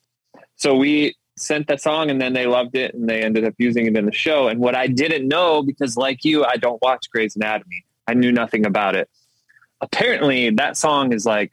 So 0.57 0.75
we 0.75 1.15
sent 1.41 1.67
that 1.69 1.81
song 1.81 2.11
and 2.11 2.21
then 2.21 2.33
they 2.33 2.47
loved 2.47 2.75
it 2.75 2.95
and 2.95 3.09
they 3.09 3.23
ended 3.23 3.45
up 3.45 3.55
using 3.59 3.87
it 3.87 3.97
in 3.97 4.07
the 4.07 4.13
show 4.13 4.49
and 4.49 4.61
what 4.61 4.75
i 4.75 4.87
didn't 4.87 5.27
know 5.27 5.63
because 5.63 5.97
like 5.97 6.25
you 6.25 6.45
i 6.45 6.57
don't 6.57 6.81
watch 6.83 7.11
Grey's 7.11 7.37
Anatomy 7.37 7.85
i 8.07 8.15
knew 8.15 8.33
nothing 8.33 8.67
about 8.67 8.95
it 8.95 9.09
apparently 9.81 10.51
that 10.51 10.77
song 10.77 11.13
is 11.13 11.25
like 11.25 11.53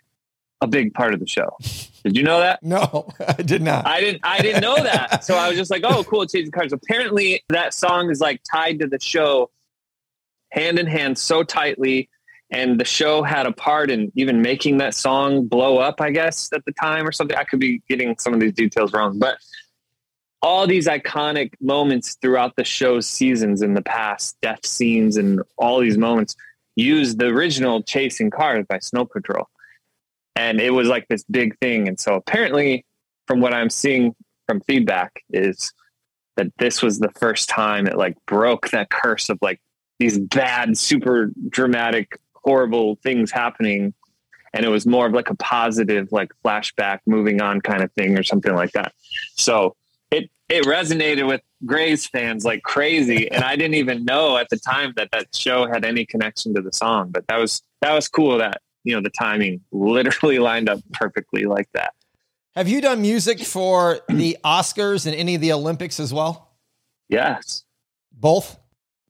a 0.61 0.67
big 0.67 0.93
part 0.93 1.13
of 1.13 1.19
the 1.19 1.27
show 1.27 1.57
did 2.05 2.17
you 2.17 2.23
know 2.23 2.39
that? 2.39 2.61
No, 2.61 3.07
I 3.27 3.41
did 3.41 3.63
not. 3.63 3.87
I 3.87 3.99
didn't. 3.99 4.21
I 4.23 4.39
didn't 4.39 4.61
know 4.61 4.75
that. 4.75 5.23
so 5.23 5.35
I 5.35 5.49
was 5.49 5.57
just 5.57 5.71
like, 5.71 5.81
"Oh, 5.83 6.03
cool, 6.03 6.25
chasing 6.27 6.51
cars." 6.51 6.71
Apparently, 6.71 7.43
that 7.49 7.73
song 7.73 8.11
is 8.11 8.19
like 8.21 8.41
tied 8.49 8.79
to 8.81 8.87
the 8.87 8.99
show, 8.99 9.49
hand 10.51 10.77
in 10.77 10.85
hand, 10.85 11.17
so 11.17 11.41
tightly. 11.43 12.07
and 12.51 12.79
the 12.79 12.85
show 12.85 13.23
had 13.23 13.47
a 13.47 13.51
part 13.51 13.89
in 13.89 14.11
even 14.15 14.43
making 14.43 14.77
that 14.77 14.93
song 14.93 15.47
blow 15.47 15.79
up, 15.79 15.99
I 15.99 16.11
guess, 16.11 16.53
at 16.53 16.63
the 16.65 16.71
time 16.73 17.07
or 17.07 17.11
something. 17.11 17.35
I 17.35 17.43
could 17.43 17.59
be 17.59 17.81
getting 17.89 18.15
some 18.19 18.35
of 18.35 18.39
these 18.39 18.53
details 18.53 18.93
wrong, 18.93 19.17
but 19.17 19.39
all 20.45 20.67
these 20.67 20.85
iconic 20.85 21.53
moments 21.59 22.17
throughout 22.21 22.55
the 22.55 22.63
show's 22.63 23.07
seasons 23.07 23.63
in 23.63 23.73
the 23.73 23.81
past, 23.81 24.37
death 24.43 24.63
scenes 24.63 25.17
and 25.17 25.41
all 25.57 25.79
these 25.79 25.97
moments 25.97 26.35
used 26.75 27.17
the 27.17 27.25
original 27.25 27.81
Chasing 27.81 28.29
Cars 28.29 28.63
by 28.69 28.77
Snow 28.77 29.05
Patrol. 29.05 29.49
And 30.35 30.61
it 30.61 30.69
was 30.69 30.87
like 30.87 31.07
this 31.07 31.23
big 31.23 31.57
thing. 31.57 31.87
And 31.87 31.99
so 31.99 32.13
apparently, 32.13 32.85
from 33.25 33.41
what 33.41 33.55
I'm 33.55 33.71
seeing 33.71 34.15
from 34.45 34.61
feedback, 34.61 35.23
is 35.31 35.73
that 36.35 36.51
this 36.59 36.83
was 36.83 36.99
the 36.99 37.09
first 37.15 37.49
time 37.49 37.87
it 37.87 37.97
like 37.97 38.15
broke 38.27 38.69
that 38.69 38.91
curse 38.91 39.29
of 39.29 39.39
like 39.41 39.59
these 39.97 40.19
bad, 40.19 40.77
super 40.77 41.31
dramatic, 41.49 42.19
horrible 42.35 42.99
things 43.01 43.31
happening. 43.31 43.95
And 44.53 44.63
it 44.63 44.69
was 44.69 44.85
more 44.85 45.07
of 45.07 45.13
like 45.13 45.31
a 45.31 45.35
positive, 45.37 46.09
like 46.11 46.29
flashback, 46.45 46.99
moving 47.07 47.41
on 47.41 47.61
kind 47.61 47.81
of 47.81 47.91
thing 47.93 48.15
or 48.15 48.21
something 48.21 48.53
like 48.53 48.73
that. 48.73 48.93
So 49.37 49.75
it 50.49 50.63
resonated 50.65 51.27
with 51.27 51.41
Grey's 51.65 52.05
fans 52.05 52.45
like 52.45 52.63
crazy, 52.63 53.29
and 53.31 53.43
I 53.43 53.55
didn't 53.55 53.75
even 53.75 54.05
know 54.05 54.37
at 54.37 54.49
the 54.49 54.57
time 54.57 54.93
that 54.95 55.09
that 55.11 55.35
show 55.35 55.67
had 55.67 55.83
any 55.85 56.05
connection 56.05 56.53
to 56.55 56.61
the 56.61 56.71
song. 56.71 57.09
But 57.11 57.25
that 57.27 57.37
was 57.37 57.61
that 57.81 57.93
was 57.93 58.07
cool 58.07 58.37
that 58.37 58.61
you 58.83 58.95
know 58.95 59.01
the 59.01 59.09
timing 59.09 59.61
literally 59.71 60.39
lined 60.49 60.69
up 60.69 60.79
perfectly 60.93 61.45
like 61.45 61.69
that. 61.73 61.93
Have 62.55 62.67
you 62.67 62.79
done 62.79 63.01
music 63.01 63.41
for 63.41 63.99
the 64.07 64.37
Oscars 64.45 65.05
and 65.05 65.15
any 65.15 65.35
of 65.35 65.41
the 65.41 65.51
Olympics 65.51 65.99
as 65.99 66.13
well? 66.13 66.53
Yes, 67.09 67.63
both. 68.11 68.59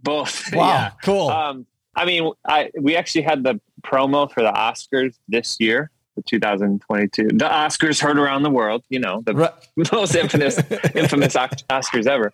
Both. 0.01 0.53
Wow, 0.53 0.67
yeah. 0.67 0.91
cool. 1.03 1.29
Um, 1.29 1.65
I 1.95 2.05
mean, 2.05 2.31
I 2.47 2.71
we 2.79 2.95
actually 2.95 3.23
had 3.23 3.43
the 3.43 3.59
promo 3.83 4.31
for 4.31 4.41
the 4.41 4.51
Oscars 4.51 5.17
this 5.27 5.57
year, 5.59 5.91
the 6.15 6.21
2022. 6.23 7.27
The 7.27 7.45
Oscars 7.45 8.01
heard 8.01 8.17
around 8.17 8.43
the 8.43 8.49
world, 8.49 8.83
you 8.89 8.99
know, 8.99 9.21
the 9.25 9.33
right. 9.33 9.53
most 9.91 10.15
infamous 10.15 10.57
infamous 10.95 11.35
Oscars 11.35 12.07
ever. 12.07 12.33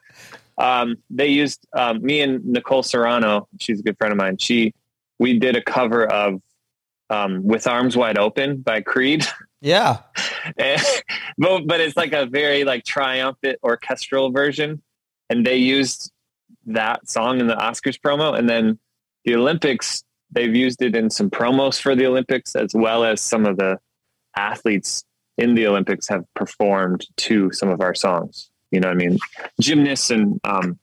Um, 0.58 0.98
they 1.10 1.28
used 1.28 1.66
um, 1.74 2.02
me 2.02 2.22
and 2.22 2.46
Nicole 2.46 2.84
Serrano. 2.84 3.48
She's 3.60 3.80
a 3.80 3.84
good 3.84 3.98
friend 3.98 4.12
of 4.12 4.18
mine. 4.18 4.38
She 4.38 4.74
we 5.20 5.38
did 5.38 5.56
a 5.56 5.62
cover 5.62 6.06
of 6.06 6.42
um, 7.10 7.44
"With 7.44 7.68
Arms 7.68 7.98
Wide 7.98 8.18
Open" 8.18 8.58
by 8.58 8.82
Creed. 8.82 9.26
Yeah, 9.62 10.00
and, 10.58 10.82
but 11.38 11.68
but 11.68 11.80
it's 11.80 11.98
like 11.98 12.14
a 12.14 12.26
very 12.26 12.64
like 12.64 12.86
triumphant 12.86 13.60
orchestral 13.64 14.32
version, 14.32 14.82
and 15.30 15.46
they 15.46 15.58
used 15.58 16.12
that 16.68 17.10
song 17.10 17.40
in 17.40 17.48
the 17.48 17.56
Oscars 17.56 18.00
promo, 18.00 18.38
and 18.38 18.50
then 18.50 18.80
the 19.26 19.36
Olympics 19.36 20.04
they've 20.32 20.56
used 20.56 20.82
it 20.82 20.96
in 20.96 21.10
some 21.10 21.30
promos 21.30 21.80
for 21.80 21.96
the 21.96 22.06
Olympics 22.06 22.56
as 22.56 22.74
well 22.74 23.04
as 23.04 23.22
some 23.22 23.46
of 23.46 23.58
the 23.58 23.78
athletes 24.36 25.04
in 25.38 25.56
the 25.56 25.68
Olympics 25.68 26.08
have 26.08 26.24
performed 26.36 27.06
to 27.18 27.52
some 27.52 27.70
of 27.70 27.82
our 27.82 27.94
songs. 27.94 28.50
You 28.72 28.80
know 28.80 28.88
what 28.88 28.96
I 28.96 28.98
mean? 28.98 29.20
Gymnasts 29.60 30.10
and 30.12 30.40
um, 30.44 30.80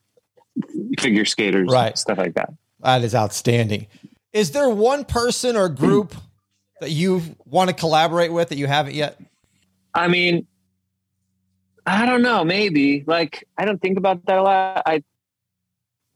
figure 0.98 1.24
skaters, 1.24 1.70
right? 1.70 1.96
Stuff 1.96 2.18
like 2.18 2.34
that. 2.34 2.52
That 2.80 3.02
is 3.02 3.14
outstanding. 3.14 3.86
Is 4.32 4.50
there 4.50 4.68
one 4.68 5.04
person 5.04 5.56
or 5.56 5.68
group 5.68 6.14
that 6.80 6.90
you 6.90 7.22
want 7.44 7.70
to 7.70 7.74
collaborate 7.74 8.32
with 8.32 8.50
that 8.50 8.58
you 8.58 8.66
haven't 8.66 8.94
yet? 8.94 9.18
I 9.94 10.08
mean, 10.08 10.46
I 11.86 12.04
don't 12.04 12.22
know. 12.22 12.44
Maybe 12.44 13.04
like 13.06 13.44
I 13.56 13.64
don't 13.64 13.80
think 13.80 13.96
about 13.96 14.24
that 14.26 14.38
a 14.38 14.42
lot. 14.42 14.82
I 14.84 15.02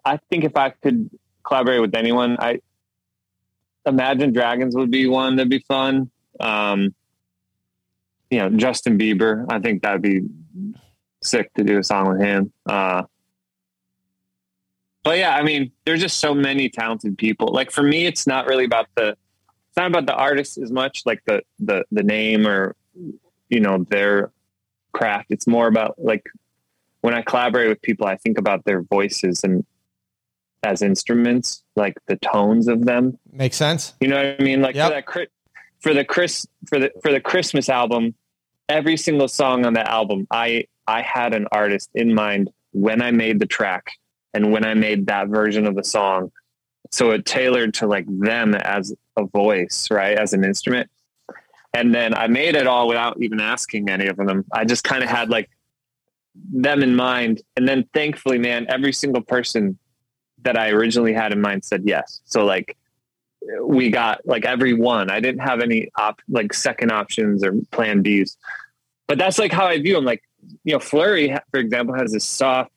I 0.04 0.18
think 0.30 0.44
if 0.44 0.56
I 0.56 0.70
could 0.70 1.10
collaborate 1.44 1.80
with 1.80 1.94
anyone, 1.94 2.36
I 2.38 2.60
Imagine 3.86 4.32
Dragons 4.32 4.76
would 4.76 4.90
be 4.90 5.06
one 5.06 5.36
that'd 5.36 5.50
be 5.50 5.64
fun. 5.66 6.10
Um, 6.40 6.94
you 8.30 8.38
know, 8.38 8.50
Justin 8.50 8.98
Bieber, 8.98 9.46
I 9.50 9.58
think 9.58 9.82
that'd 9.82 10.02
be 10.02 10.22
sick 11.22 11.52
to 11.54 11.64
do 11.64 11.78
a 11.78 11.84
song 11.84 12.08
with 12.08 12.20
him. 12.20 12.52
Uh, 12.66 13.02
but 15.04 15.18
yeah, 15.18 15.34
I 15.34 15.42
mean, 15.42 15.72
there's 15.84 16.00
just 16.00 16.18
so 16.18 16.34
many 16.34 16.68
talented 16.68 17.18
people. 17.18 17.48
Like 17.48 17.70
for 17.70 17.82
me, 17.82 18.06
it's 18.06 18.26
not 18.26 18.46
really 18.46 18.64
about 18.64 18.86
the, 18.94 19.10
it's 19.10 19.76
not 19.76 19.88
about 19.88 20.06
the 20.06 20.14
artist 20.14 20.58
as 20.58 20.70
much, 20.70 21.02
like 21.06 21.22
the 21.26 21.42
the 21.58 21.84
the 21.90 22.02
name 22.02 22.46
or 22.46 22.76
you 23.48 23.60
know 23.60 23.84
their 23.90 24.30
craft. 24.92 25.26
It's 25.30 25.46
more 25.46 25.66
about 25.66 25.96
like 25.98 26.26
when 27.00 27.14
I 27.14 27.22
collaborate 27.22 27.68
with 27.68 27.82
people, 27.82 28.06
I 28.06 28.16
think 28.16 28.38
about 28.38 28.64
their 28.64 28.82
voices 28.82 29.42
and 29.44 29.64
as 30.62 30.82
instruments, 30.82 31.62
like 31.76 31.94
the 32.06 32.16
tones 32.16 32.68
of 32.68 32.84
them. 32.84 33.18
Makes 33.32 33.56
sense. 33.56 33.94
You 34.00 34.08
know 34.08 34.16
what 34.16 34.40
I 34.40 34.42
mean? 34.42 34.62
Like 34.62 34.74
yep. 34.74 34.88
for 34.88 34.94
that 34.94 35.28
for 35.80 35.94
the 35.94 36.04
Chris 36.04 36.46
for 36.68 36.78
the 36.78 36.90
for 37.02 37.10
the 37.10 37.20
Christmas 37.20 37.68
album, 37.68 38.14
every 38.68 38.96
single 38.96 39.28
song 39.28 39.66
on 39.66 39.74
that 39.74 39.88
album, 39.88 40.26
I 40.30 40.66
I 40.86 41.02
had 41.02 41.34
an 41.34 41.46
artist 41.52 41.90
in 41.94 42.14
mind 42.14 42.50
when 42.72 43.02
I 43.02 43.10
made 43.10 43.38
the 43.38 43.46
track 43.46 43.90
and 44.34 44.52
when 44.52 44.64
I 44.64 44.74
made 44.74 45.06
that 45.06 45.28
version 45.28 45.66
of 45.66 45.74
the 45.74 45.84
song. 45.84 46.30
So 46.90 47.10
it 47.10 47.24
tailored 47.24 47.74
to 47.74 47.86
like 47.86 48.06
them 48.08 48.54
as 48.54 48.94
a 49.16 49.24
voice, 49.24 49.88
right? 49.90 50.16
As 50.16 50.32
an 50.32 50.44
instrument. 50.44 50.90
And 51.74 51.94
then 51.94 52.14
I 52.14 52.26
made 52.26 52.54
it 52.54 52.66
all 52.66 52.86
without 52.86 53.16
even 53.22 53.40
asking 53.40 53.88
any 53.88 54.06
of 54.06 54.16
them. 54.16 54.44
I 54.52 54.64
just 54.64 54.84
kind 54.84 55.02
of 55.02 55.08
had 55.08 55.30
like 55.30 55.48
them 56.34 56.82
in 56.82 56.94
mind. 56.94 57.42
And 57.56 57.66
then 57.66 57.88
thankfully, 57.94 58.38
man, 58.38 58.66
every 58.68 58.92
single 58.92 59.22
person 59.22 59.78
that 60.44 60.58
I 60.58 60.70
originally 60.70 61.12
had 61.12 61.32
in 61.32 61.40
mind 61.40 61.64
said 61.64 61.82
yes. 61.84 62.20
So 62.24 62.44
like 62.44 62.76
we 63.60 63.90
got 63.90 64.26
like 64.26 64.44
every 64.44 64.72
one. 64.72 65.10
I 65.10 65.20
didn't 65.20 65.40
have 65.40 65.60
any 65.60 65.90
op 65.96 66.20
like 66.28 66.52
second 66.54 66.92
options 66.92 67.44
or 67.44 67.54
plan 67.70 68.02
Bs. 68.02 68.36
But 69.06 69.18
that's 69.18 69.38
like 69.38 69.52
how 69.52 69.66
I 69.66 69.80
view 69.80 69.94
them. 69.94 70.04
Like, 70.04 70.22
you 70.64 70.72
know, 70.72 70.78
Fleurie, 70.78 71.36
for 71.50 71.58
example, 71.58 71.94
has 71.94 72.12
this 72.12 72.24
soft, 72.24 72.70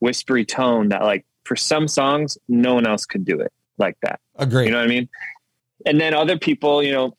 whispery 0.00 0.44
tone 0.44 0.88
that 0.88 1.02
like 1.02 1.24
for 1.44 1.56
some 1.56 1.88
songs, 1.88 2.36
no 2.48 2.74
one 2.74 2.86
else 2.86 3.06
could 3.06 3.24
do 3.24 3.40
it 3.40 3.52
like 3.78 3.96
that. 4.02 4.20
Agree. 4.36 4.66
You 4.66 4.70
know 4.70 4.78
what 4.78 4.84
I 4.84 4.88
mean? 4.88 5.08
And 5.86 6.00
then 6.00 6.14
other 6.14 6.38
people, 6.38 6.82
you 6.82 6.92
know, 6.92 7.16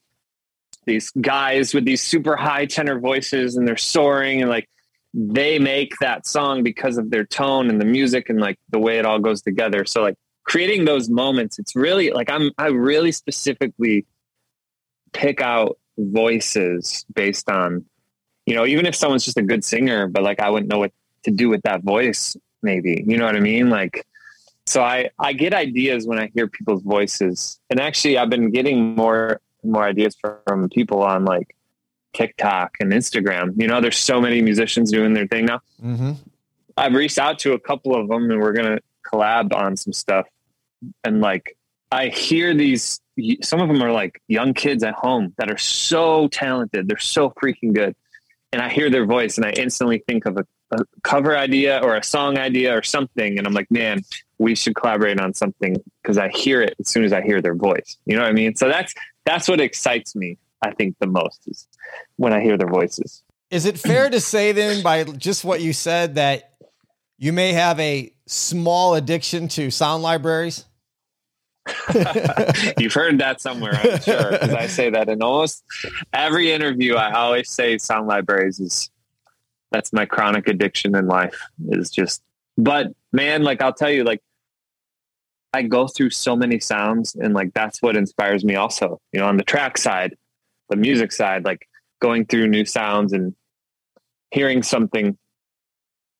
these 0.86 1.12
guys 1.12 1.74
with 1.74 1.86
these 1.86 2.02
super 2.02 2.36
high 2.36 2.66
tenor 2.66 3.00
voices 3.00 3.56
and 3.56 3.68
they're 3.68 3.78
soaring 3.78 4.41
and 4.41 4.50
like 4.50 4.70
they 5.14 5.59
make 5.59 5.93
that 5.99 6.26
song 6.26 6.64
because 6.64 6.97
of 6.97 7.11
their 7.11 7.26
tone 7.26 7.70
and 7.70 7.80
the 7.80 7.86
music 7.86 8.30
and 8.30 8.39
like 8.39 8.57
the 8.70 8.80
way 8.80 8.97
it 8.97 9.05
all 9.05 9.20
goes 9.20 9.41
together. 9.41 9.86
So 9.86 10.01
like 10.01 10.16
creating 10.43 10.86
those 10.86 11.09
moments, 11.09 11.59
it's 11.59 11.76
really 11.76 12.11
like 12.11 12.30
I'm 12.30 12.51
I 12.57 12.68
really 12.68 13.11
specifically 13.11 14.05
pick 15.11 15.39
out 15.39 15.78
voices 15.97 17.05
based 17.14 17.49
on, 17.49 17.86
you 18.47 18.55
know, 18.55 18.66
even 18.66 18.88
if 18.88 18.95
someone's 18.95 19.24
just 19.24 19.38
a 19.38 19.43
good 19.43 19.64
singer, 19.64 20.07
but 20.07 20.24
like 20.24 20.39
I 20.39 20.49
wouldn't 20.49 20.72
know 20.72 20.80
what 20.80 20.91
to 21.26 21.32
do 21.32 21.47
with 21.47 21.61
that 21.61 21.84
voice, 21.84 22.36
maybe. 22.64 23.03
You 23.05 23.18
know 23.18 23.26
what 23.26 23.36
I 23.36 23.39
mean? 23.39 23.70
Like 23.70 24.05
so 24.66 24.82
I 24.82 25.11
I 25.20 25.34
get 25.34 25.53
ideas 25.53 26.07
when 26.07 26.18
I 26.18 26.32
hear 26.34 26.47
people's 26.47 26.82
voices. 26.82 27.59
And 27.70 27.80
actually 27.80 28.18
I've 28.18 28.32
been 28.32 28.49
getting 28.49 28.95
more 28.95 29.41
more 29.64 29.84
ideas 29.84 30.18
from 30.47 30.70
people 30.70 31.03
on 31.03 31.24
like 31.24 31.55
TikTok 32.14 32.76
and 32.80 32.91
Instagram. 32.91 33.59
You 33.59 33.68
know, 33.68 33.82
there's 33.82 33.97
so 33.97 34.22
many 34.22 34.41
musicians 34.41 34.91
doing 34.91 35.14
their 35.14 35.28
thing 35.28 35.45
now. 35.45 35.59
Mm-hmm. 35.84 36.14
I've 36.78 36.93
reached 36.93 37.18
out 37.18 37.39
to 37.39 37.53
a 37.53 37.59
couple 37.59 37.95
of 37.95 38.07
them 38.07 38.30
and 38.32 38.39
we're 38.39 38.53
going 38.53 38.78
to 38.78 38.84
collab 39.11 39.53
on 39.53 39.78
some 39.78 39.93
stuff. 39.93 40.28
And 41.03 41.22
like, 41.22 41.57
I 41.91 42.07
hear 42.07 42.55
these, 42.55 42.99
some 43.41 43.61
of 43.61 43.68
them 43.68 43.82
are 43.84 43.91
like 43.91 44.22
young 44.28 44.53
kids 44.53 44.84
at 44.84 44.95
home 44.95 45.34
that 45.38 45.51
are 45.51 45.57
so 45.57 46.28
talented. 46.30 46.88
They're 46.88 46.97
so 46.97 47.30
freaking 47.30 47.74
good. 47.74 47.95
And 48.51 48.61
I 48.61 48.70
hear 48.70 48.89
their 48.89 49.05
voice 49.05 49.38
and 49.38 49.45
I 49.45 49.51
instantly 49.51 50.03
think 50.07 50.26
of 50.26 50.38
a, 50.38 50.45
a 50.72 50.84
cover 51.03 51.38
idea 51.38 51.80
or 51.84 51.95
a 51.95 52.03
song 52.03 52.38
idea 52.38 52.76
or 52.76 52.82
something. 52.82 53.38
And 53.38 53.45
I'm 53.45 53.53
like, 53.53 53.70
man, 53.70 54.01
we 54.39 54.55
should 54.55 54.76
collaborate 54.76 55.20
on 55.20 55.34
something 55.34 55.78
because 56.01 56.18
I 56.18 56.30
hear 56.30 56.61
it 56.61 56.76
as 56.80 56.89
soon 56.89 57.03
as 57.03 57.14
I 57.14 57.22
hear 57.22 57.41
their 57.41 57.55
voice. 57.55 57.97
You 58.05 58.16
know 58.16 58.24
what 58.24 58.30
I 58.30 58.34
mean? 58.34 58.55
So 58.55 58.68
that's, 58.68 58.93
that's 59.26 59.47
what 59.47 59.61
excites 59.61 60.16
me 60.16 60.38
I 60.64 60.72
think 60.72 60.95
the 60.99 61.07
most 61.07 61.41
is 61.47 61.68
when 62.16 62.34
I 62.34 62.41
hear 62.41 62.57
their 62.57 62.70
voices. 62.70 63.24
Is 63.51 63.66
it 63.66 63.78
fair 63.78 64.09
to 64.09 64.20
say 64.20 64.51
then, 64.51 64.82
by 64.82 65.03
just 65.03 65.43
what 65.43 65.61
you 65.61 65.74
said, 65.74 66.16
that 66.16 66.53
you 67.18 67.34
may 67.34 67.53
have 67.53 67.80
a 67.80 68.11
small 68.26 68.95
addiction 68.95 69.47
to 69.49 69.70
sound 69.70 70.01
libraries? 70.01 70.66
You've 72.78 72.93
heard 72.93 73.20
that 73.20 73.38
somewhere, 73.39 73.74
I'm 73.76 74.01
sure, 74.01 74.32
because 74.32 74.53
I 74.53 74.68
say 74.68 74.89
that 74.89 75.07
in 75.07 75.22
almost 75.22 75.64
every 76.11 76.51
interview. 76.51 76.95
I 76.95 77.14
always 77.14 77.49
say 77.49 77.78
sound 77.78 78.07
libraries 78.07 78.59
is 78.59 78.89
that's 79.72 79.93
my 79.93 80.05
chronic 80.05 80.47
addiction 80.47 80.95
in 80.95 81.07
life. 81.07 81.39
Is 81.70 81.89
just, 81.89 82.22
but 82.57 82.88
man, 83.11 83.43
like 83.43 83.61
I'll 83.61 83.74
tell 83.74 83.91
you, 83.91 84.03
like 84.03 84.22
I 85.53 85.61
go 85.61 85.88
through 85.88 86.09
so 86.09 86.36
many 86.36 86.59
sounds, 86.59 87.16
and 87.16 87.34
like 87.34 87.53
that's 87.53 87.82
what 87.82 87.95
inspires 87.95 88.43
me. 88.43 88.55
Also, 88.55 88.99
you 89.14 89.20
know, 89.20 89.28
on 89.28 89.38
the 89.38 89.43
track 89.43 89.78
side, 89.78 90.16
the 90.74 90.82
music 90.82 91.12
side, 91.12 91.46
like 91.46 91.68
going 92.02 92.26
through 92.26 92.48
new 92.48 92.66
sounds 92.66 93.14
and 93.14 93.36
hearing 94.32 94.64
something 94.64 95.16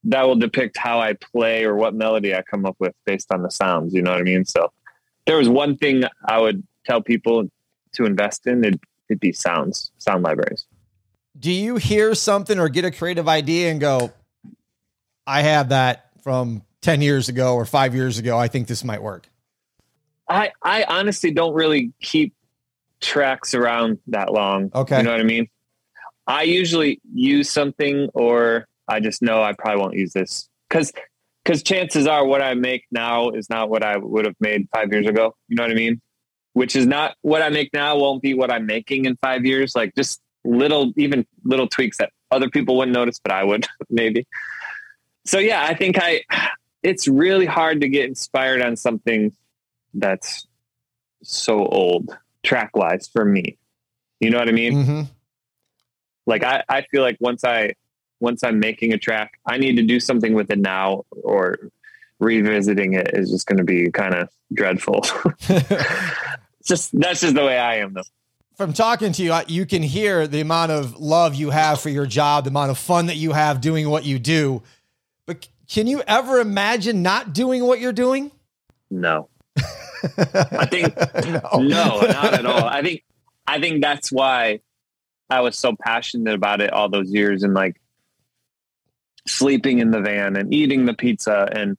that 0.04 0.28
will 0.28 0.36
depict 0.36 0.78
how 0.78 1.00
I 1.00 1.14
play 1.14 1.64
or 1.66 1.76
what 1.76 1.96
melody 1.96 2.36
I 2.36 2.44
come 2.44 2.66
up 2.66 2.76
with 2.80 2.94
based 3.06 3.32
on 3.32 3.42
the 3.42 3.50
sounds. 3.50 3.94
You 3.94 4.04
know 4.04 4.12
what 4.12 4.20
I 4.20 4.24
mean? 4.24 4.46
So 4.46 4.72
there 5.26 5.38
was 5.38 5.50
one 5.50 5.76
thing 5.78 6.04
I 6.28 6.40
would 6.40 6.64
tell 6.86 7.02
people 7.02 7.50
to 7.94 8.06
invest 8.06 8.46
in, 8.46 8.64
it'd, 8.64 8.80
it'd 9.10 9.20
be 9.20 9.34
sounds, 9.34 9.92
sound 9.98 10.24
libraries. 10.24 10.68
Do 11.40 11.52
you 11.52 11.78
hear 11.78 12.14
something 12.14 12.60
or 12.60 12.70
get 12.70 12.86
a 12.86 12.92
creative 12.92 13.28
idea 13.28 13.72
and 13.72 13.80
go, 13.80 14.12
I 15.26 15.42
have 15.42 15.70
that 15.70 16.10
from 16.22 16.62
10 16.82 17.02
years 17.02 17.30
ago 17.30 17.56
or 17.56 17.66
five 17.66 17.96
years 17.96 18.20
ago. 18.20 18.38
I 18.38 18.48
think 18.48 18.68
this 18.68 18.84
might 18.84 19.02
work. 19.02 19.28
I, 20.30 20.52
I 20.62 20.84
honestly 20.84 21.32
don't 21.32 21.54
really 21.54 21.94
keep 22.02 22.34
tracks 23.04 23.54
around 23.54 24.00
that 24.08 24.34
long. 24.34 24.72
Okay. 24.74 24.98
You 24.98 25.04
know 25.04 25.12
what 25.12 25.20
I 25.20 25.24
mean? 25.24 25.48
I 26.26 26.44
usually 26.44 27.02
use 27.14 27.50
something 27.50 28.10
or 28.14 28.66
I 28.88 29.00
just 29.00 29.22
know 29.22 29.44
I 29.44 29.54
probably 29.54 29.82
won't 29.82 29.96
use 29.96 30.14
this 30.14 30.50
because 30.70 30.92
because 31.44 31.62
chances 31.62 32.08
are 32.08 32.26
what 32.26 32.42
I 32.42 32.54
make 32.54 32.86
now 32.92 33.30
is 33.30 33.50
not 33.50 33.70
what 33.70 33.84
I 33.84 33.98
would 33.98 34.26
have 34.26 34.36
made 34.40 34.68
five 34.74 34.92
years 34.92 35.06
ago. 35.06 35.36
You 35.50 35.58
know 35.58 35.64
what 35.64 35.72
I 35.72 35.76
mean? 35.76 36.02
Which 36.54 36.76
is 36.76 36.88
not 36.88 37.16
what 37.22 37.42
I 37.42 37.50
make 37.50 37.72
now 37.74 37.98
won't 37.98 38.22
be 38.22 38.34
what 38.34 38.52
I'm 38.52 38.66
making 38.66 39.06
in 39.06 39.18
five 39.18 39.46
years. 39.46 39.76
Like 39.76 39.94
just 39.96 40.22
little, 40.46 40.94
even 40.96 41.26
little 41.44 41.68
tweaks 41.68 41.98
that 41.98 42.12
other 42.32 42.50
people 42.50 42.78
wouldn't 42.78 42.96
notice, 42.96 43.20
but 43.20 43.34
I 43.34 43.44
would 43.44 43.68
maybe. 43.90 44.26
So 45.26 45.40
yeah, 45.40 45.66
I 45.66 45.74
think 45.74 45.98
I. 46.02 46.24
It's 46.82 47.08
really 47.08 47.46
hard 47.46 47.80
to 47.80 47.88
get 47.88 48.10
inspired 48.10 48.62
on 48.62 48.76
something 48.76 49.32
that's 49.94 50.46
so 51.24 51.66
old 51.66 52.18
track 52.44 52.76
wise 52.76 53.08
for 53.08 53.26
me. 53.26 53.58
You 54.20 54.30
know 54.30 54.38
what 54.38 54.50
I 54.50 54.54
mean? 54.54 54.74
Mm-hmm. 54.74 55.02
Like 56.26 56.44
I, 56.44 56.64
I 56.70 56.82
feel 56.84 57.02
like 57.02 57.18
once 57.20 57.44
I 57.44 57.74
once 58.20 58.44
I'm 58.44 58.60
making 58.60 58.94
a 58.94 58.98
track, 58.98 59.40
I 59.46 59.58
need 59.58 59.76
to 59.76 59.84
do 59.84 60.00
something 60.00 60.34
with 60.34 60.50
it 60.50 60.60
now 60.60 61.04
or 61.24 61.58
revisiting 62.20 62.94
it 62.94 63.12
is 63.14 63.30
just 63.30 63.48
going 63.48 63.58
to 63.58 63.64
be 63.64 63.92
kind 63.92 64.16
of 64.16 64.30
dreadful. 64.54 65.02
just 66.66 66.98
that's 66.98 67.22
just 67.22 67.36
the 67.36 67.44
way 67.44 67.58
I 67.58 67.78
am 67.78 67.94
though. 67.94 68.04
From 68.56 68.72
talking 68.72 69.12
to 69.14 69.24
you, 69.24 69.36
you 69.48 69.66
can 69.66 69.82
hear 69.82 70.28
the 70.28 70.40
amount 70.40 70.72
of 70.72 71.00
love 71.00 71.34
you 71.34 71.50
have 71.50 71.82
for 71.82 71.90
your 71.90 72.06
job, 72.06 72.44
the 72.44 72.52
amount 72.52 72.70
of 72.70 72.78
fun 72.78 73.08
that 73.08 73.18
you 73.18 73.32
have 73.32 73.62
doing 73.62 73.90
what 73.90 74.06
you 74.06 74.20
do. 74.20 74.62
But 75.26 75.48
can 75.68 75.88
you 75.88 76.04
ever 76.08 76.40
imagine 76.40 77.02
not 77.02 77.34
doing 77.34 77.66
what 77.66 77.80
you're 77.80 77.92
doing? 77.92 78.32
No. 78.92 79.28
I 80.04 80.66
think 80.66 80.96
no. 81.28 81.60
no, 81.60 82.02
not 82.02 82.34
at 82.34 82.46
all. 82.46 82.66
I 82.66 82.82
think 82.82 83.04
I 83.48 83.60
think 83.60 83.82
that's 83.82 84.12
why 84.12 84.60
I 85.30 85.42
was 85.42 85.58
so 85.58 85.76
passionate 85.80 86.36
about 86.36 86.62
it 86.62 86.72
all 86.72 86.90
those 86.90 87.12
years 87.12 87.44
and 87.44 87.54
like 87.54 87.80
sleeping 89.28 89.80
in 89.80 89.92
the 89.92 90.02
van 90.02 90.36
and 90.36 90.54
eating 90.54 90.86
the 90.86 90.94
pizza 90.94 91.48
and 91.52 91.78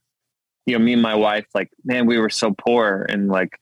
you 0.66 0.78
know 0.78 0.84
me 0.84 0.94
and 0.94 1.02
my 1.02 1.14
wife 1.14 1.46
like 1.54 1.70
man 1.84 2.06
we 2.06 2.18
were 2.18 2.30
so 2.30 2.54
poor 2.56 3.04
and 3.08 3.28
like 3.28 3.58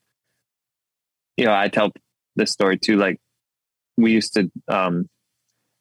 you 1.37 1.45
know 1.45 1.55
I 1.55 1.69
tell 1.69 1.91
this 2.37 2.53
story 2.53 2.79
too 2.79 2.97
like 2.97 3.21
we 3.97 4.13
used 4.13 4.35
to 4.35 4.51
um 4.69 5.09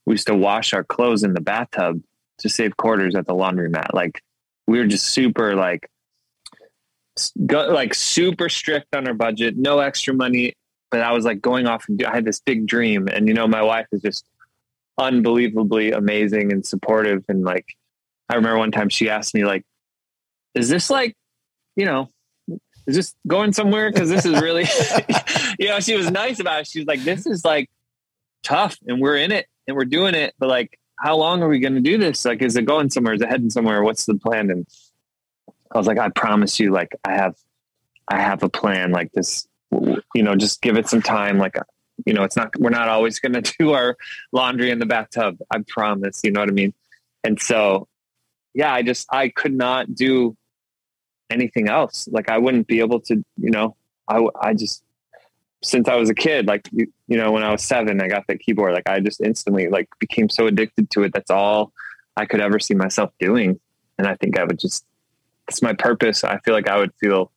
we 0.05 0.13
used 0.13 0.27
to 0.27 0.35
wash 0.35 0.73
our 0.73 0.83
clothes 0.83 1.23
in 1.23 1.33
the 1.33 1.41
bathtub 1.41 2.01
to 2.39 2.49
save 2.49 2.75
quarters 2.75 3.15
at 3.15 3.27
the 3.27 3.35
laundromat 3.35 3.93
like 3.93 4.21
we 4.67 4.79
were 4.79 4.87
just 4.87 5.05
super 5.05 5.55
like 5.55 5.89
like 7.35 7.93
super 7.93 8.49
strict 8.49 8.95
on 8.95 9.07
our 9.07 9.13
budget, 9.13 9.57
no 9.57 9.79
extra 9.79 10.13
money. 10.13 10.53
But 10.89 11.01
I 11.01 11.13
was 11.13 11.23
like 11.23 11.41
going 11.41 11.67
off 11.67 11.85
and 11.87 12.03
I 12.03 12.13
had 12.13 12.25
this 12.25 12.41
big 12.41 12.67
dream, 12.67 13.07
and 13.07 13.27
you 13.27 13.33
know, 13.33 13.47
my 13.47 13.61
wife 13.61 13.87
is 13.91 14.01
just 14.01 14.25
unbelievably 14.97 15.91
amazing 15.91 16.51
and 16.51 16.65
supportive. 16.65 17.23
And 17.29 17.43
like, 17.43 17.65
I 18.29 18.35
remember 18.35 18.57
one 18.57 18.71
time 18.71 18.89
she 18.89 19.09
asked 19.09 19.33
me, 19.33 19.45
like, 19.45 19.63
"Is 20.53 20.67
this 20.67 20.89
like, 20.89 21.15
you 21.77 21.85
know, 21.85 22.09
is 22.87 22.95
this 22.97 23.15
going 23.25 23.53
somewhere? 23.53 23.89
Because 23.89 24.09
this 24.09 24.25
is 24.25 24.41
really, 24.41 24.65
you 25.59 25.69
know." 25.69 25.79
She 25.79 25.95
was 25.95 26.11
nice 26.11 26.41
about 26.41 26.61
it. 26.61 26.67
She 26.67 26.79
was 26.79 26.87
like, 26.87 27.03
"This 27.03 27.25
is 27.25 27.45
like 27.45 27.69
tough, 28.43 28.77
and 28.85 28.99
we're 28.99 29.17
in 29.17 29.31
it, 29.31 29.47
and 29.67 29.77
we're 29.77 29.85
doing 29.85 30.15
it, 30.15 30.33
but 30.39 30.49
like." 30.49 30.77
How 31.03 31.17
long 31.17 31.41
are 31.41 31.47
we 31.47 31.57
going 31.57 31.73
to 31.73 31.81
do 31.81 31.97
this? 31.97 32.25
Like, 32.25 32.43
is 32.43 32.55
it 32.55 32.65
going 32.65 32.91
somewhere? 32.91 33.15
Is 33.15 33.21
it 33.23 33.27
heading 33.27 33.49
somewhere? 33.49 33.81
What's 33.81 34.05
the 34.05 34.13
plan? 34.13 34.51
And 34.51 34.67
I 35.73 35.77
was 35.77 35.87
like, 35.87 35.99
I 35.99 36.09
promise 36.09 36.59
you, 36.59 36.71
like 36.71 36.95
I 37.05 37.13
have, 37.13 37.35
I 38.07 38.19
have 38.19 38.43
a 38.43 38.49
plan 38.49 38.91
like 38.91 39.11
this, 39.13 39.47
you 39.71 40.23
know, 40.23 40.35
just 40.35 40.61
give 40.61 40.77
it 40.77 40.89
some 40.89 41.01
time. 41.01 41.37
Like, 41.37 41.57
uh, 41.57 41.63
you 42.05 42.13
know, 42.13 42.23
it's 42.23 42.35
not, 42.35 42.57
we're 42.59 42.69
not 42.69 42.89
always 42.89 43.19
going 43.19 43.33
to 43.41 43.53
do 43.57 43.71
our 43.71 43.97
laundry 44.31 44.69
in 44.69 44.79
the 44.79 44.85
bathtub. 44.85 45.37
I 45.49 45.59
promise, 45.67 46.21
you 46.23 46.31
know 46.31 46.41
what 46.41 46.49
I 46.49 46.53
mean? 46.53 46.73
And 47.23 47.39
so, 47.39 47.87
yeah, 48.53 48.73
I 48.73 48.81
just, 48.81 49.07
I 49.11 49.29
could 49.29 49.53
not 49.53 49.95
do 49.95 50.35
anything 51.29 51.69
else. 51.69 52.09
Like 52.11 52.29
I 52.29 52.37
wouldn't 52.37 52.67
be 52.67 52.79
able 52.79 52.99
to, 53.01 53.23
you 53.37 53.51
know, 53.51 53.75
I, 54.07 54.27
I 54.41 54.53
just, 54.53 54.83
since 55.63 55.87
I 55.87 55.95
was 55.95 56.09
a 56.09 56.15
kid, 56.15 56.47
like, 56.47 56.67
you, 56.71 56.91
you 57.07 57.17
know, 57.17 57.31
when 57.31 57.43
I 57.43 57.51
was 57.51 57.63
seven, 57.63 58.01
I 58.01 58.07
got 58.07 58.25
that 58.27 58.39
keyboard. 58.39 58.73
Like 58.73 58.89
I 58.89 58.99
just 58.99 59.21
instantly 59.21 59.69
like 59.69 59.87
became 59.99 60.27
so 60.27 60.47
addicted 60.47 60.89
to 60.91 61.03
it. 61.03 61.13
That's 61.13 61.31
all 61.31 61.71
I 62.17 62.25
could 62.25 62.41
ever 62.41 62.59
see 62.59 62.73
myself 62.73 63.11
doing. 63.19 63.59
And 63.97 64.07
I 64.07 64.15
think 64.15 64.37
I 64.37 64.43
would 64.43 64.59
just 64.59 64.83
it's 65.47 65.61
my 65.61 65.73
purpose. 65.73 66.23
I 66.23 66.39
feel 66.39 66.53
like 66.53 66.69
I 66.69 66.77
would 66.77 66.93
feel 66.95 67.31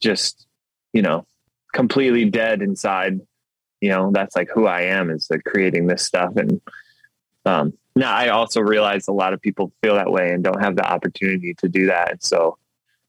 just, 0.00 0.46
you 0.92 1.02
know, 1.02 1.26
completely 1.72 2.24
dead 2.24 2.62
inside. 2.62 3.20
You 3.80 3.90
know, 3.90 4.10
that's 4.12 4.36
like 4.36 4.48
who 4.52 4.66
I 4.66 4.82
am 4.82 5.10
is 5.10 5.28
like 5.30 5.44
creating 5.44 5.86
this 5.86 6.02
stuff. 6.02 6.36
And 6.36 6.60
um, 7.44 7.72
now 7.96 8.14
I 8.14 8.28
also 8.28 8.60
realize 8.60 9.08
a 9.08 9.12
lot 9.12 9.32
of 9.32 9.40
people 9.40 9.72
feel 9.82 9.94
that 9.94 10.10
way 10.10 10.32
and 10.32 10.44
don't 10.44 10.62
have 10.62 10.76
the 10.76 10.86
opportunity 10.86 11.54
to 11.54 11.68
do 11.68 11.86
that. 11.86 12.12
And 12.12 12.22
so 12.22 12.58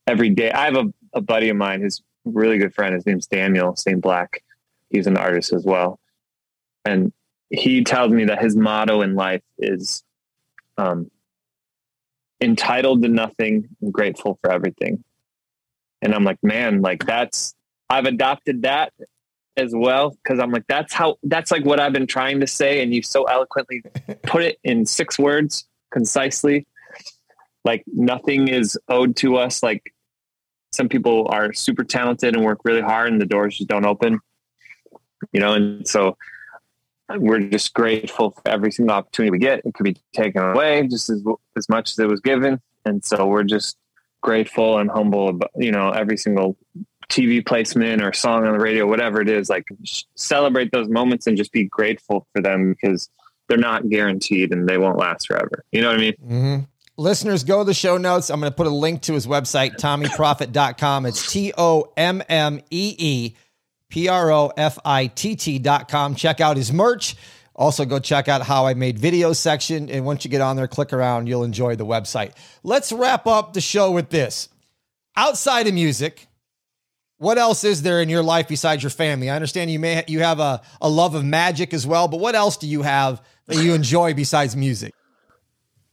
every 0.07 0.29
day 0.29 0.51
I 0.51 0.65
have 0.65 0.77
a, 0.77 0.93
a 1.13 1.21
buddy 1.21 1.49
of 1.49 1.57
mine, 1.57 1.81
his 1.81 2.01
really 2.25 2.57
good 2.57 2.73
friend, 2.73 2.95
his 2.95 3.05
name's 3.05 3.27
Daniel 3.27 3.75
St. 3.75 4.01
Black. 4.01 4.43
He's 4.89 5.07
an 5.07 5.17
artist 5.17 5.53
as 5.53 5.65
well. 5.65 5.99
And 6.85 7.13
he 7.49 7.83
tells 7.83 8.11
me 8.11 8.25
that 8.25 8.41
his 8.41 8.55
motto 8.55 9.01
in 9.01 9.15
life 9.15 9.43
is 9.57 10.03
um, 10.77 11.11
entitled 12.41 13.03
to 13.03 13.07
nothing 13.07 13.69
and 13.81 13.93
grateful 13.93 14.37
for 14.41 14.51
everything. 14.51 15.03
And 16.01 16.15
I'm 16.15 16.23
like, 16.23 16.39
man, 16.43 16.81
like 16.81 17.05
that's, 17.05 17.53
I've 17.89 18.05
adopted 18.05 18.63
that 18.63 18.91
as 19.55 19.71
well. 19.75 20.17
Cause 20.25 20.39
I'm 20.39 20.51
like, 20.51 20.65
that's 20.67 20.91
how, 20.93 21.17
that's 21.23 21.51
like 21.51 21.63
what 21.63 21.79
I've 21.79 21.93
been 21.93 22.07
trying 22.07 22.39
to 22.39 22.47
say. 22.47 22.81
And 22.81 22.93
you 22.93 23.03
so 23.03 23.25
eloquently 23.25 23.83
put 24.23 24.41
it 24.41 24.59
in 24.63 24.85
six 24.85 25.19
words 25.19 25.67
concisely. 25.91 26.65
Like 27.63 27.83
nothing 27.85 28.47
is 28.47 28.77
owed 28.89 29.15
to 29.17 29.37
us. 29.37 29.61
Like 29.61 29.93
some 30.71 30.89
people 30.89 31.27
are 31.29 31.53
super 31.53 31.83
talented 31.83 32.35
and 32.35 32.43
work 32.43 32.61
really 32.63 32.81
hard 32.81 33.11
and 33.11 33.21
the 33.21 33.25
doors 33.25 33.57
just 33.57 33.69
don't 33.69 33.85
open, 33.85 34.19
you 35.31 35.39
know? 35.39 35.53
And 35.53 35.87
so 35.87 36.17
we're 37.17 37.39
just 37.39 37.73
grateful 37.73 38.31
for 38.31 38.47
every 38.47 38.71
single 38.71 38.95
opportunity 38.95 39.31
we 39.31 39.39
get. 39.39 39.61
It 39.65 39.73
could 39.73 39.83
be 39.83 39.97
taken 40.13 40.41
away 40.41 40.87
just 40.87 41.09
as 41.09 41.23
as 41.57 41.69
much 41.69 41.91
as 41.91 41.99
it 41.99 42.07
was 42.07 42.21
given, 42.21 42.61
and 42.85 43.03
so 43.03 43.27
we're 43.27 43.43
just 43.43 43.77
grateful 44.21 44.77
and 44.77 44.89
humble 44.89 45.29
about 45.29 45.51
you 45.55 45.71
know 45.71 45.89
every 45.89 46.17
single 46.17 46.57
TV 47.09 47.45
placement 47.45 48.01
or 48.01 48.13
song 48.13 48.47
on 48.47 48.53
the 48.53 48.59
radio, 48.59 48.87
whatever 48.87 49.21
it 49.21 49.29
is. 49.29 49.49
Like 49.49 49.67
celebrate 50.15 50.71
those 50.71 50.87
moments 50.87 51.27
and 51.27 51.35
just 51.35 51.51
be 51.51 51.65
grateful 51.65 52.25
for 52.33 52.41
them 52.41 52.73
because 52.73 53.09
they're 53.47 53.57
not 53.57 53.89
guaranteed 53.89 54.53
and 54.53 54.67
they 54.67 54.77
won't 54.77 54.97
last 54.97 55.27
forever. 55.27 55.65
You 55.71 55.81
know 55.81 55.89
what 55.89 55.97
I 55.97 55.99
mean? 55.99 56.13
Mm-hmm. 56.13 56.63
Listeners, 56.97 57.43
go 57.43 57.59
to 57.59 57.63
the 57.65 57.73
show 57.73 57.97
notes. 57.97 58.29
I'm 58.29 58.39
going 58.39 58.51
to 58.51 58.55
put 58.55 58.67
a 58.67 58.71
link 58.71 59.01
to 59.03 59.13
his 59.13 59.25
website, 59.27 59.75
tommeeprofitt.com. 59.77 61.05
It's 61.05 61.31
T 61.31 61.51
O 61.57 61.91
M 61.97 62.21
M 62.29 62.61
E 62.69 62.95
E 62.97 63.35
P 63.91 64.07
R 64.07 64.31
O 64.31 64.51
F 64.57 64.79
I 64.83 65.07
T 65.07 65.35
T 65.35 65.59
dot 65.59 65.87
com. 65.87 66.15
Check 66.15 66.41
out 66.41 66.57
his 66.57 66.73
merch. 66.73 67.15
Also, 67.55 67.85
go 67.85 67.99
check 67.99 68.27
out 68.27 68.41
how 68.41 68.65
I 68.65 68.73
made 68.73 68.97
videos 68.97 69.35
section. 69.35 69.89
And 69.89 70.05
once 70.05 70.25
you 70.25 70.31
get 70.31 70.41
on 70.41 70.55
there, 70.55 70.67
click 70.67 70.93
around, 70.93 71.27
you'll 71.27 71.43
enjoy 71.43 71.75
the 71.75 71.85
website. 71.85 72.31
Let's 72.63 72.91
wrap 72.91 73.27
up 73.27 73.53
the 73.53 73.61
show 73.61 73.91
with 73.91 74.09
this. 74.09 74.49
Outside 75.15 75.67
of 75.67 75.73
music, 75.73 76.27
what 77.17 77.37
else 77.37 77.63
is 77.63 77.83
there 77.83 78.01
in 78.01 78.09
your 78.09 78.23
life 78.23 78.47
besides 78.47 78.81
your 78.81 78.89
family? 78.89 79.29
I 79.29 79.35
understand 79.35 79.69
you 79.69 79.77
may 79.77 80.03
you 80.07 80.21
have 80.21 80.39
a, 80.39 80.61
a 80.81 80.89
love 80.89 81.13
of 81.13 81.23
magic 81.23 81.73
as 81.73 81.85
well, 81.85 82.07
but 82.07 82.19
what 82.19 82.33
else 82.33 82.57
do 82.57 82.67
you 82.67 82.81
have 82.81 83.21
that 83.45 83.57
you 83.57 83.73
enjoy 83.75 84.13
besides 84.13 84.55
music? 84.55 84.93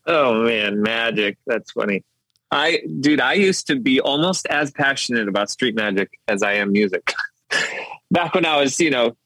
Oh 0.07 0.45
man, 0.45 0.81
magic. 0.81 1.37
That's 1.47 1.73
funny. 1.73 2.03
I 2.51 2.81
dude, 3.01 3.21
I 3.21 3.35
used 3.35 3.67
to 3.67 3.77
be 3.79 4.01
almost 4.01 4.47
as 4.47 4.71
passionate 4.71 5.29
about 5.29 5.51
street 5.51 5.75
magic 5.75 6.19
as 6.29 6.43
I 6.43 6.55
am 6.55 6.73
music. 6.73 7.13
back 8.11 8.35
when 8.35 8.45
I 8.45 8.61
was, 8.61 8.81
you 8.81 8.91
know, 8.91 9.17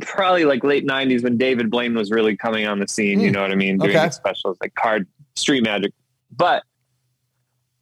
probably 0.00 0.44
like 0.44 0.64
late 0.64 0.86
'90s 0.86 1.22
when 1.22 1.36
David 1.36 1.70
Blaine 1.70 1.94
was 1.94 2.10
really 2.10 2.36
coming 2.36 2.66
on 2.66 2.78
the 2.78 2.88
scene. 2.88 3.18
Mm. 3.18 3.22
You 3.22 3.28
hmm. 3.28 3.34
know 3.34 3.42
what 3.42 3.52
I 3.52 3.56
mean? 3.56 3.78
Doing 3.78 3.96
okay. 3.96 4.10
specials 4.10 4.56
like 4.60 4.74
card 4.74 5.06
street 5.36 5.62
magic. 5.62 5.92
But 6.34 6.62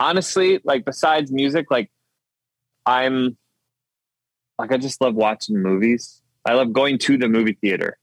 honestly, 0.01 0.61
like 0.64 0.84
besides 0.84 1.30
music, 1.30 1.70
like 1.70 1.91
I'm 2.86 3.36
like 4.59 4.72
I 4.72 4.78
just 4.78 5.01
love 5.01 5.14
watching 5.14 5.59
movies. 5.62 6.22
I 6.45 6.55
love 6.55 6.72
going 6.72 6.99
to 6.99 7.18
the 7.18 7.28
movie 7.28 7.59
theater. 7.61 7.99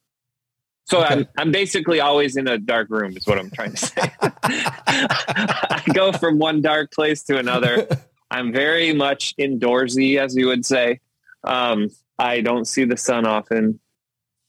So 0.86 1.04
okay. 1.04 1.14
I'm 1.14 1.28
I'm 1.38 1.52
basically 1.52 2.00
always 2.00 2.38
in 2.38 2.48
a 2.48 2.58
dark 2.58 2.90
room 2.90 3.18
is 3.18 3.26
what 3.26 3.40
I'm 3.40 3.50
trying 3.50 3.72
to 3.72 3.78
say. 3.78 4.12
I 4.22 5.82
go 5.94 6.12
from 6.12 6.38
one 6.38 6.62
dark 6.62 6.92
place 6.92 7.24
to 7.24 7.38
another. 7.38 7.88
I'm 8.32 8.52
very 8.52 8.94
much 8.94 9.36
indoorsy, 9.38 10.18
as 10.18 10.36
you 10.36 10.48
would 10.48 10.66
say. 10.66 11.00
Um, 11.44 11.90
I 12.18 12.42
don't 12.42 12.66
see 12.66 12.86
the 12.86 12.98
sun 12.98 13.26
often. 13.26 13.80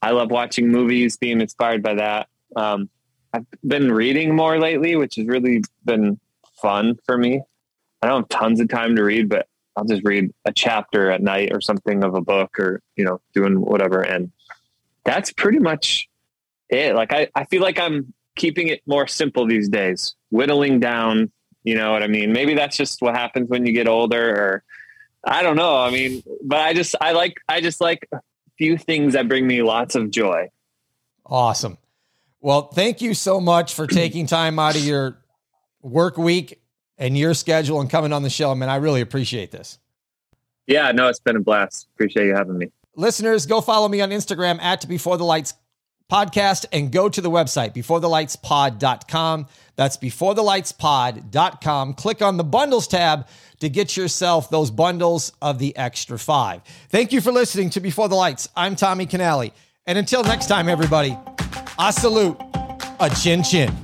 I 0.03 0.11
love 0.11 0.31
watching 0.31 0.69
movies, 0.69 1.17
being 1.17 1.41
inspired 1.41 1.83
by 1.83 1.95
that. 1.95 2.29
Um, 2.55 2.89
I've 3.33 3.47
been 3.67 3.91
reading 3.93 4.35
more 4.35 4.59
lately, 4.59 4.97
which 4.97 5.17
has 5.17 5.27
really 5.27 5.63
been 5.85 6.21
fun 6.61 6.97
for 7.05 7.19
me. 7.19 7.43
I 8.03 8.09
don't 8.09 8.23
have 8.23 8.41
tons 8.41 8.61
of 8.61 8.69
time 8.69 8.95
to 8.97 9.03
read, 9.03 9.29
but 9.29 9.49
I'll 9.77 9.85
just 9.85 10.03
read 10.05 10.33
a 10.45 10.53
chapter 10.53 11.11
at 11.11 11.23
night 11.23 11.53
or 11.53 11.61
something 11.61 12.05
of 12.05 12.15
a 12.15 12.21
book 12.21 12.59
or, 12.59 12.83
you 12.97 13.05
know, 13.05 13.21
doing 13.35 13.61
whatever. 13.61 14.01
And 14.01 14.31
that's 15.05 15.33
pretty 15.33 15.59
much 15.59 16.09
it. 16.71 16.95
Like 16.95 17.13
I, 17.13 17.29
I 17.35 17.45
feel 17.45 17.63
like 17.63 17.79
I'm 17.79 18.13
keeping 18.37 18.69
it 18.69 18.83
more 18.87 19.07
simple 19.07 19.47
these 19.47 19.69
days, 19.69 20.15
whittling 20.31 20.81
down, 20.81 21.31
you 21.65 21.75
know 21.75 21.93
what 21.93 22.03
I 22.03 22.07
mean? 22.07 22.33
Maybe 22.33 22.55
that's 22.55 22.77
just 22.77 23.03
what 23.03 23.17
happens 23.17 23.49
when 23.49 23.67
you 23.67 23.73
get 23.73 23.89
older 23.89 24.31
or 24.31 24.65
I 25.27 25.43
don't 25.43 25.57
know. 25.57 25.77
I 25.77 25.91
mean, 25.91 26.23
but 26.43 26.61
I 26.61 26.73
just, 26.73 26.95
I 27.01 27.13
like, 27.13 27.37
I 27.49 27.61
just 27.61 27.81
like 27.81 28.09
a 28.13 28.21
few 28.57 28.79
things 28.79 29.15
that 29.15 29.29
bring 29.29 29.47
me 29.47 29.63
lots 29.63 29.95
of 29.95 30.11
joy. 30.11 30.49
Awesome. 31.27 31.79
Well, 32.41 32.69
thank 32.69 33.01
you 33.01 33.13
so 33.13 33.41
much 33.41 33.75
for 33.75 33.87
taking 33.89 34.27
time 34.27 34.59
out 34.59 34.77
of 34.77 34.85
your 34.85 35.19
work 35.83 36.17
week 36.17 36.63
and 36.97 37.19
your 37.19 37.35
schedule 37.35 37.81
and 37.81 37.91
coming 37.91 38.13
on 38.13 38.23
the 38.23 38.31
show, 38.31 38.55
man. 38.55 38.69
I 38.69 38.77
really 38.77 39.01
appreciate 39.01 39.51
this. 39.51 39.79
Yeah, 40.69 40.93
no, 40.93 41.09
it's 41.09 41.19
been 41.19 41.37
a 41.37 41.41
blast. 41.41 41.89
Appreciate 41.95 42.27
you 42.27 42.35
having 42.35 42.57
me. 42.57 42.71
Listeners, 42.95 43.47
go 43.47 43.61
follow 43.61 43.89
me 43.89 44.01
on 44.01 44.11
Instagram 44.11 44.61
at 44.61 44.89
Before 44.89 45.17
the 45.17 45.25
Lights 45.25 45.55
podcast 46.11 46.67
and 46.73 46.93
go 46.93 47.09
to 47.09 47.21
the 47.21 47.31
website 47.31 47.75
beforethelightspod.com. 47.75 49.47
That's 49.77 49.97
beforethelightspod.com. 49.97 51.95
Click 51.95 52.23
on 52.23 52.37
the 52.37 52.45
bundles 52.45 52.89
tab 52.89 53.27
to 53.61 53.69
get 53.69 53.97
yourself 53.97 54.51
those 54.51 54.71
bundles 54.71 55.33
of 55.43 55.59
the 55.59 55.77
extra 55.77 56.19
five. 56.19 56.63
Thank 56.89 57.13
you 57.13 57.21
for 57.21 57.33
listening 57.33 57.71
to 57.71 57.81
Before 57.81 58.09
the 58.09 58.15
Lights. 58.15 58.49
I'm 58.57 58.77
Tommy 58.77 59.07
canali 59.07 59.53
And 59.87 59.99
until 59.99 60.23
next 60.23 60.47
time, 60.47 60.69
everybody, 60.69 61.17
I 61.79 61.91
salute 61.91 62.39
a 63.01 63.11
chin 63.11 63.43
chin. 63.43 63.75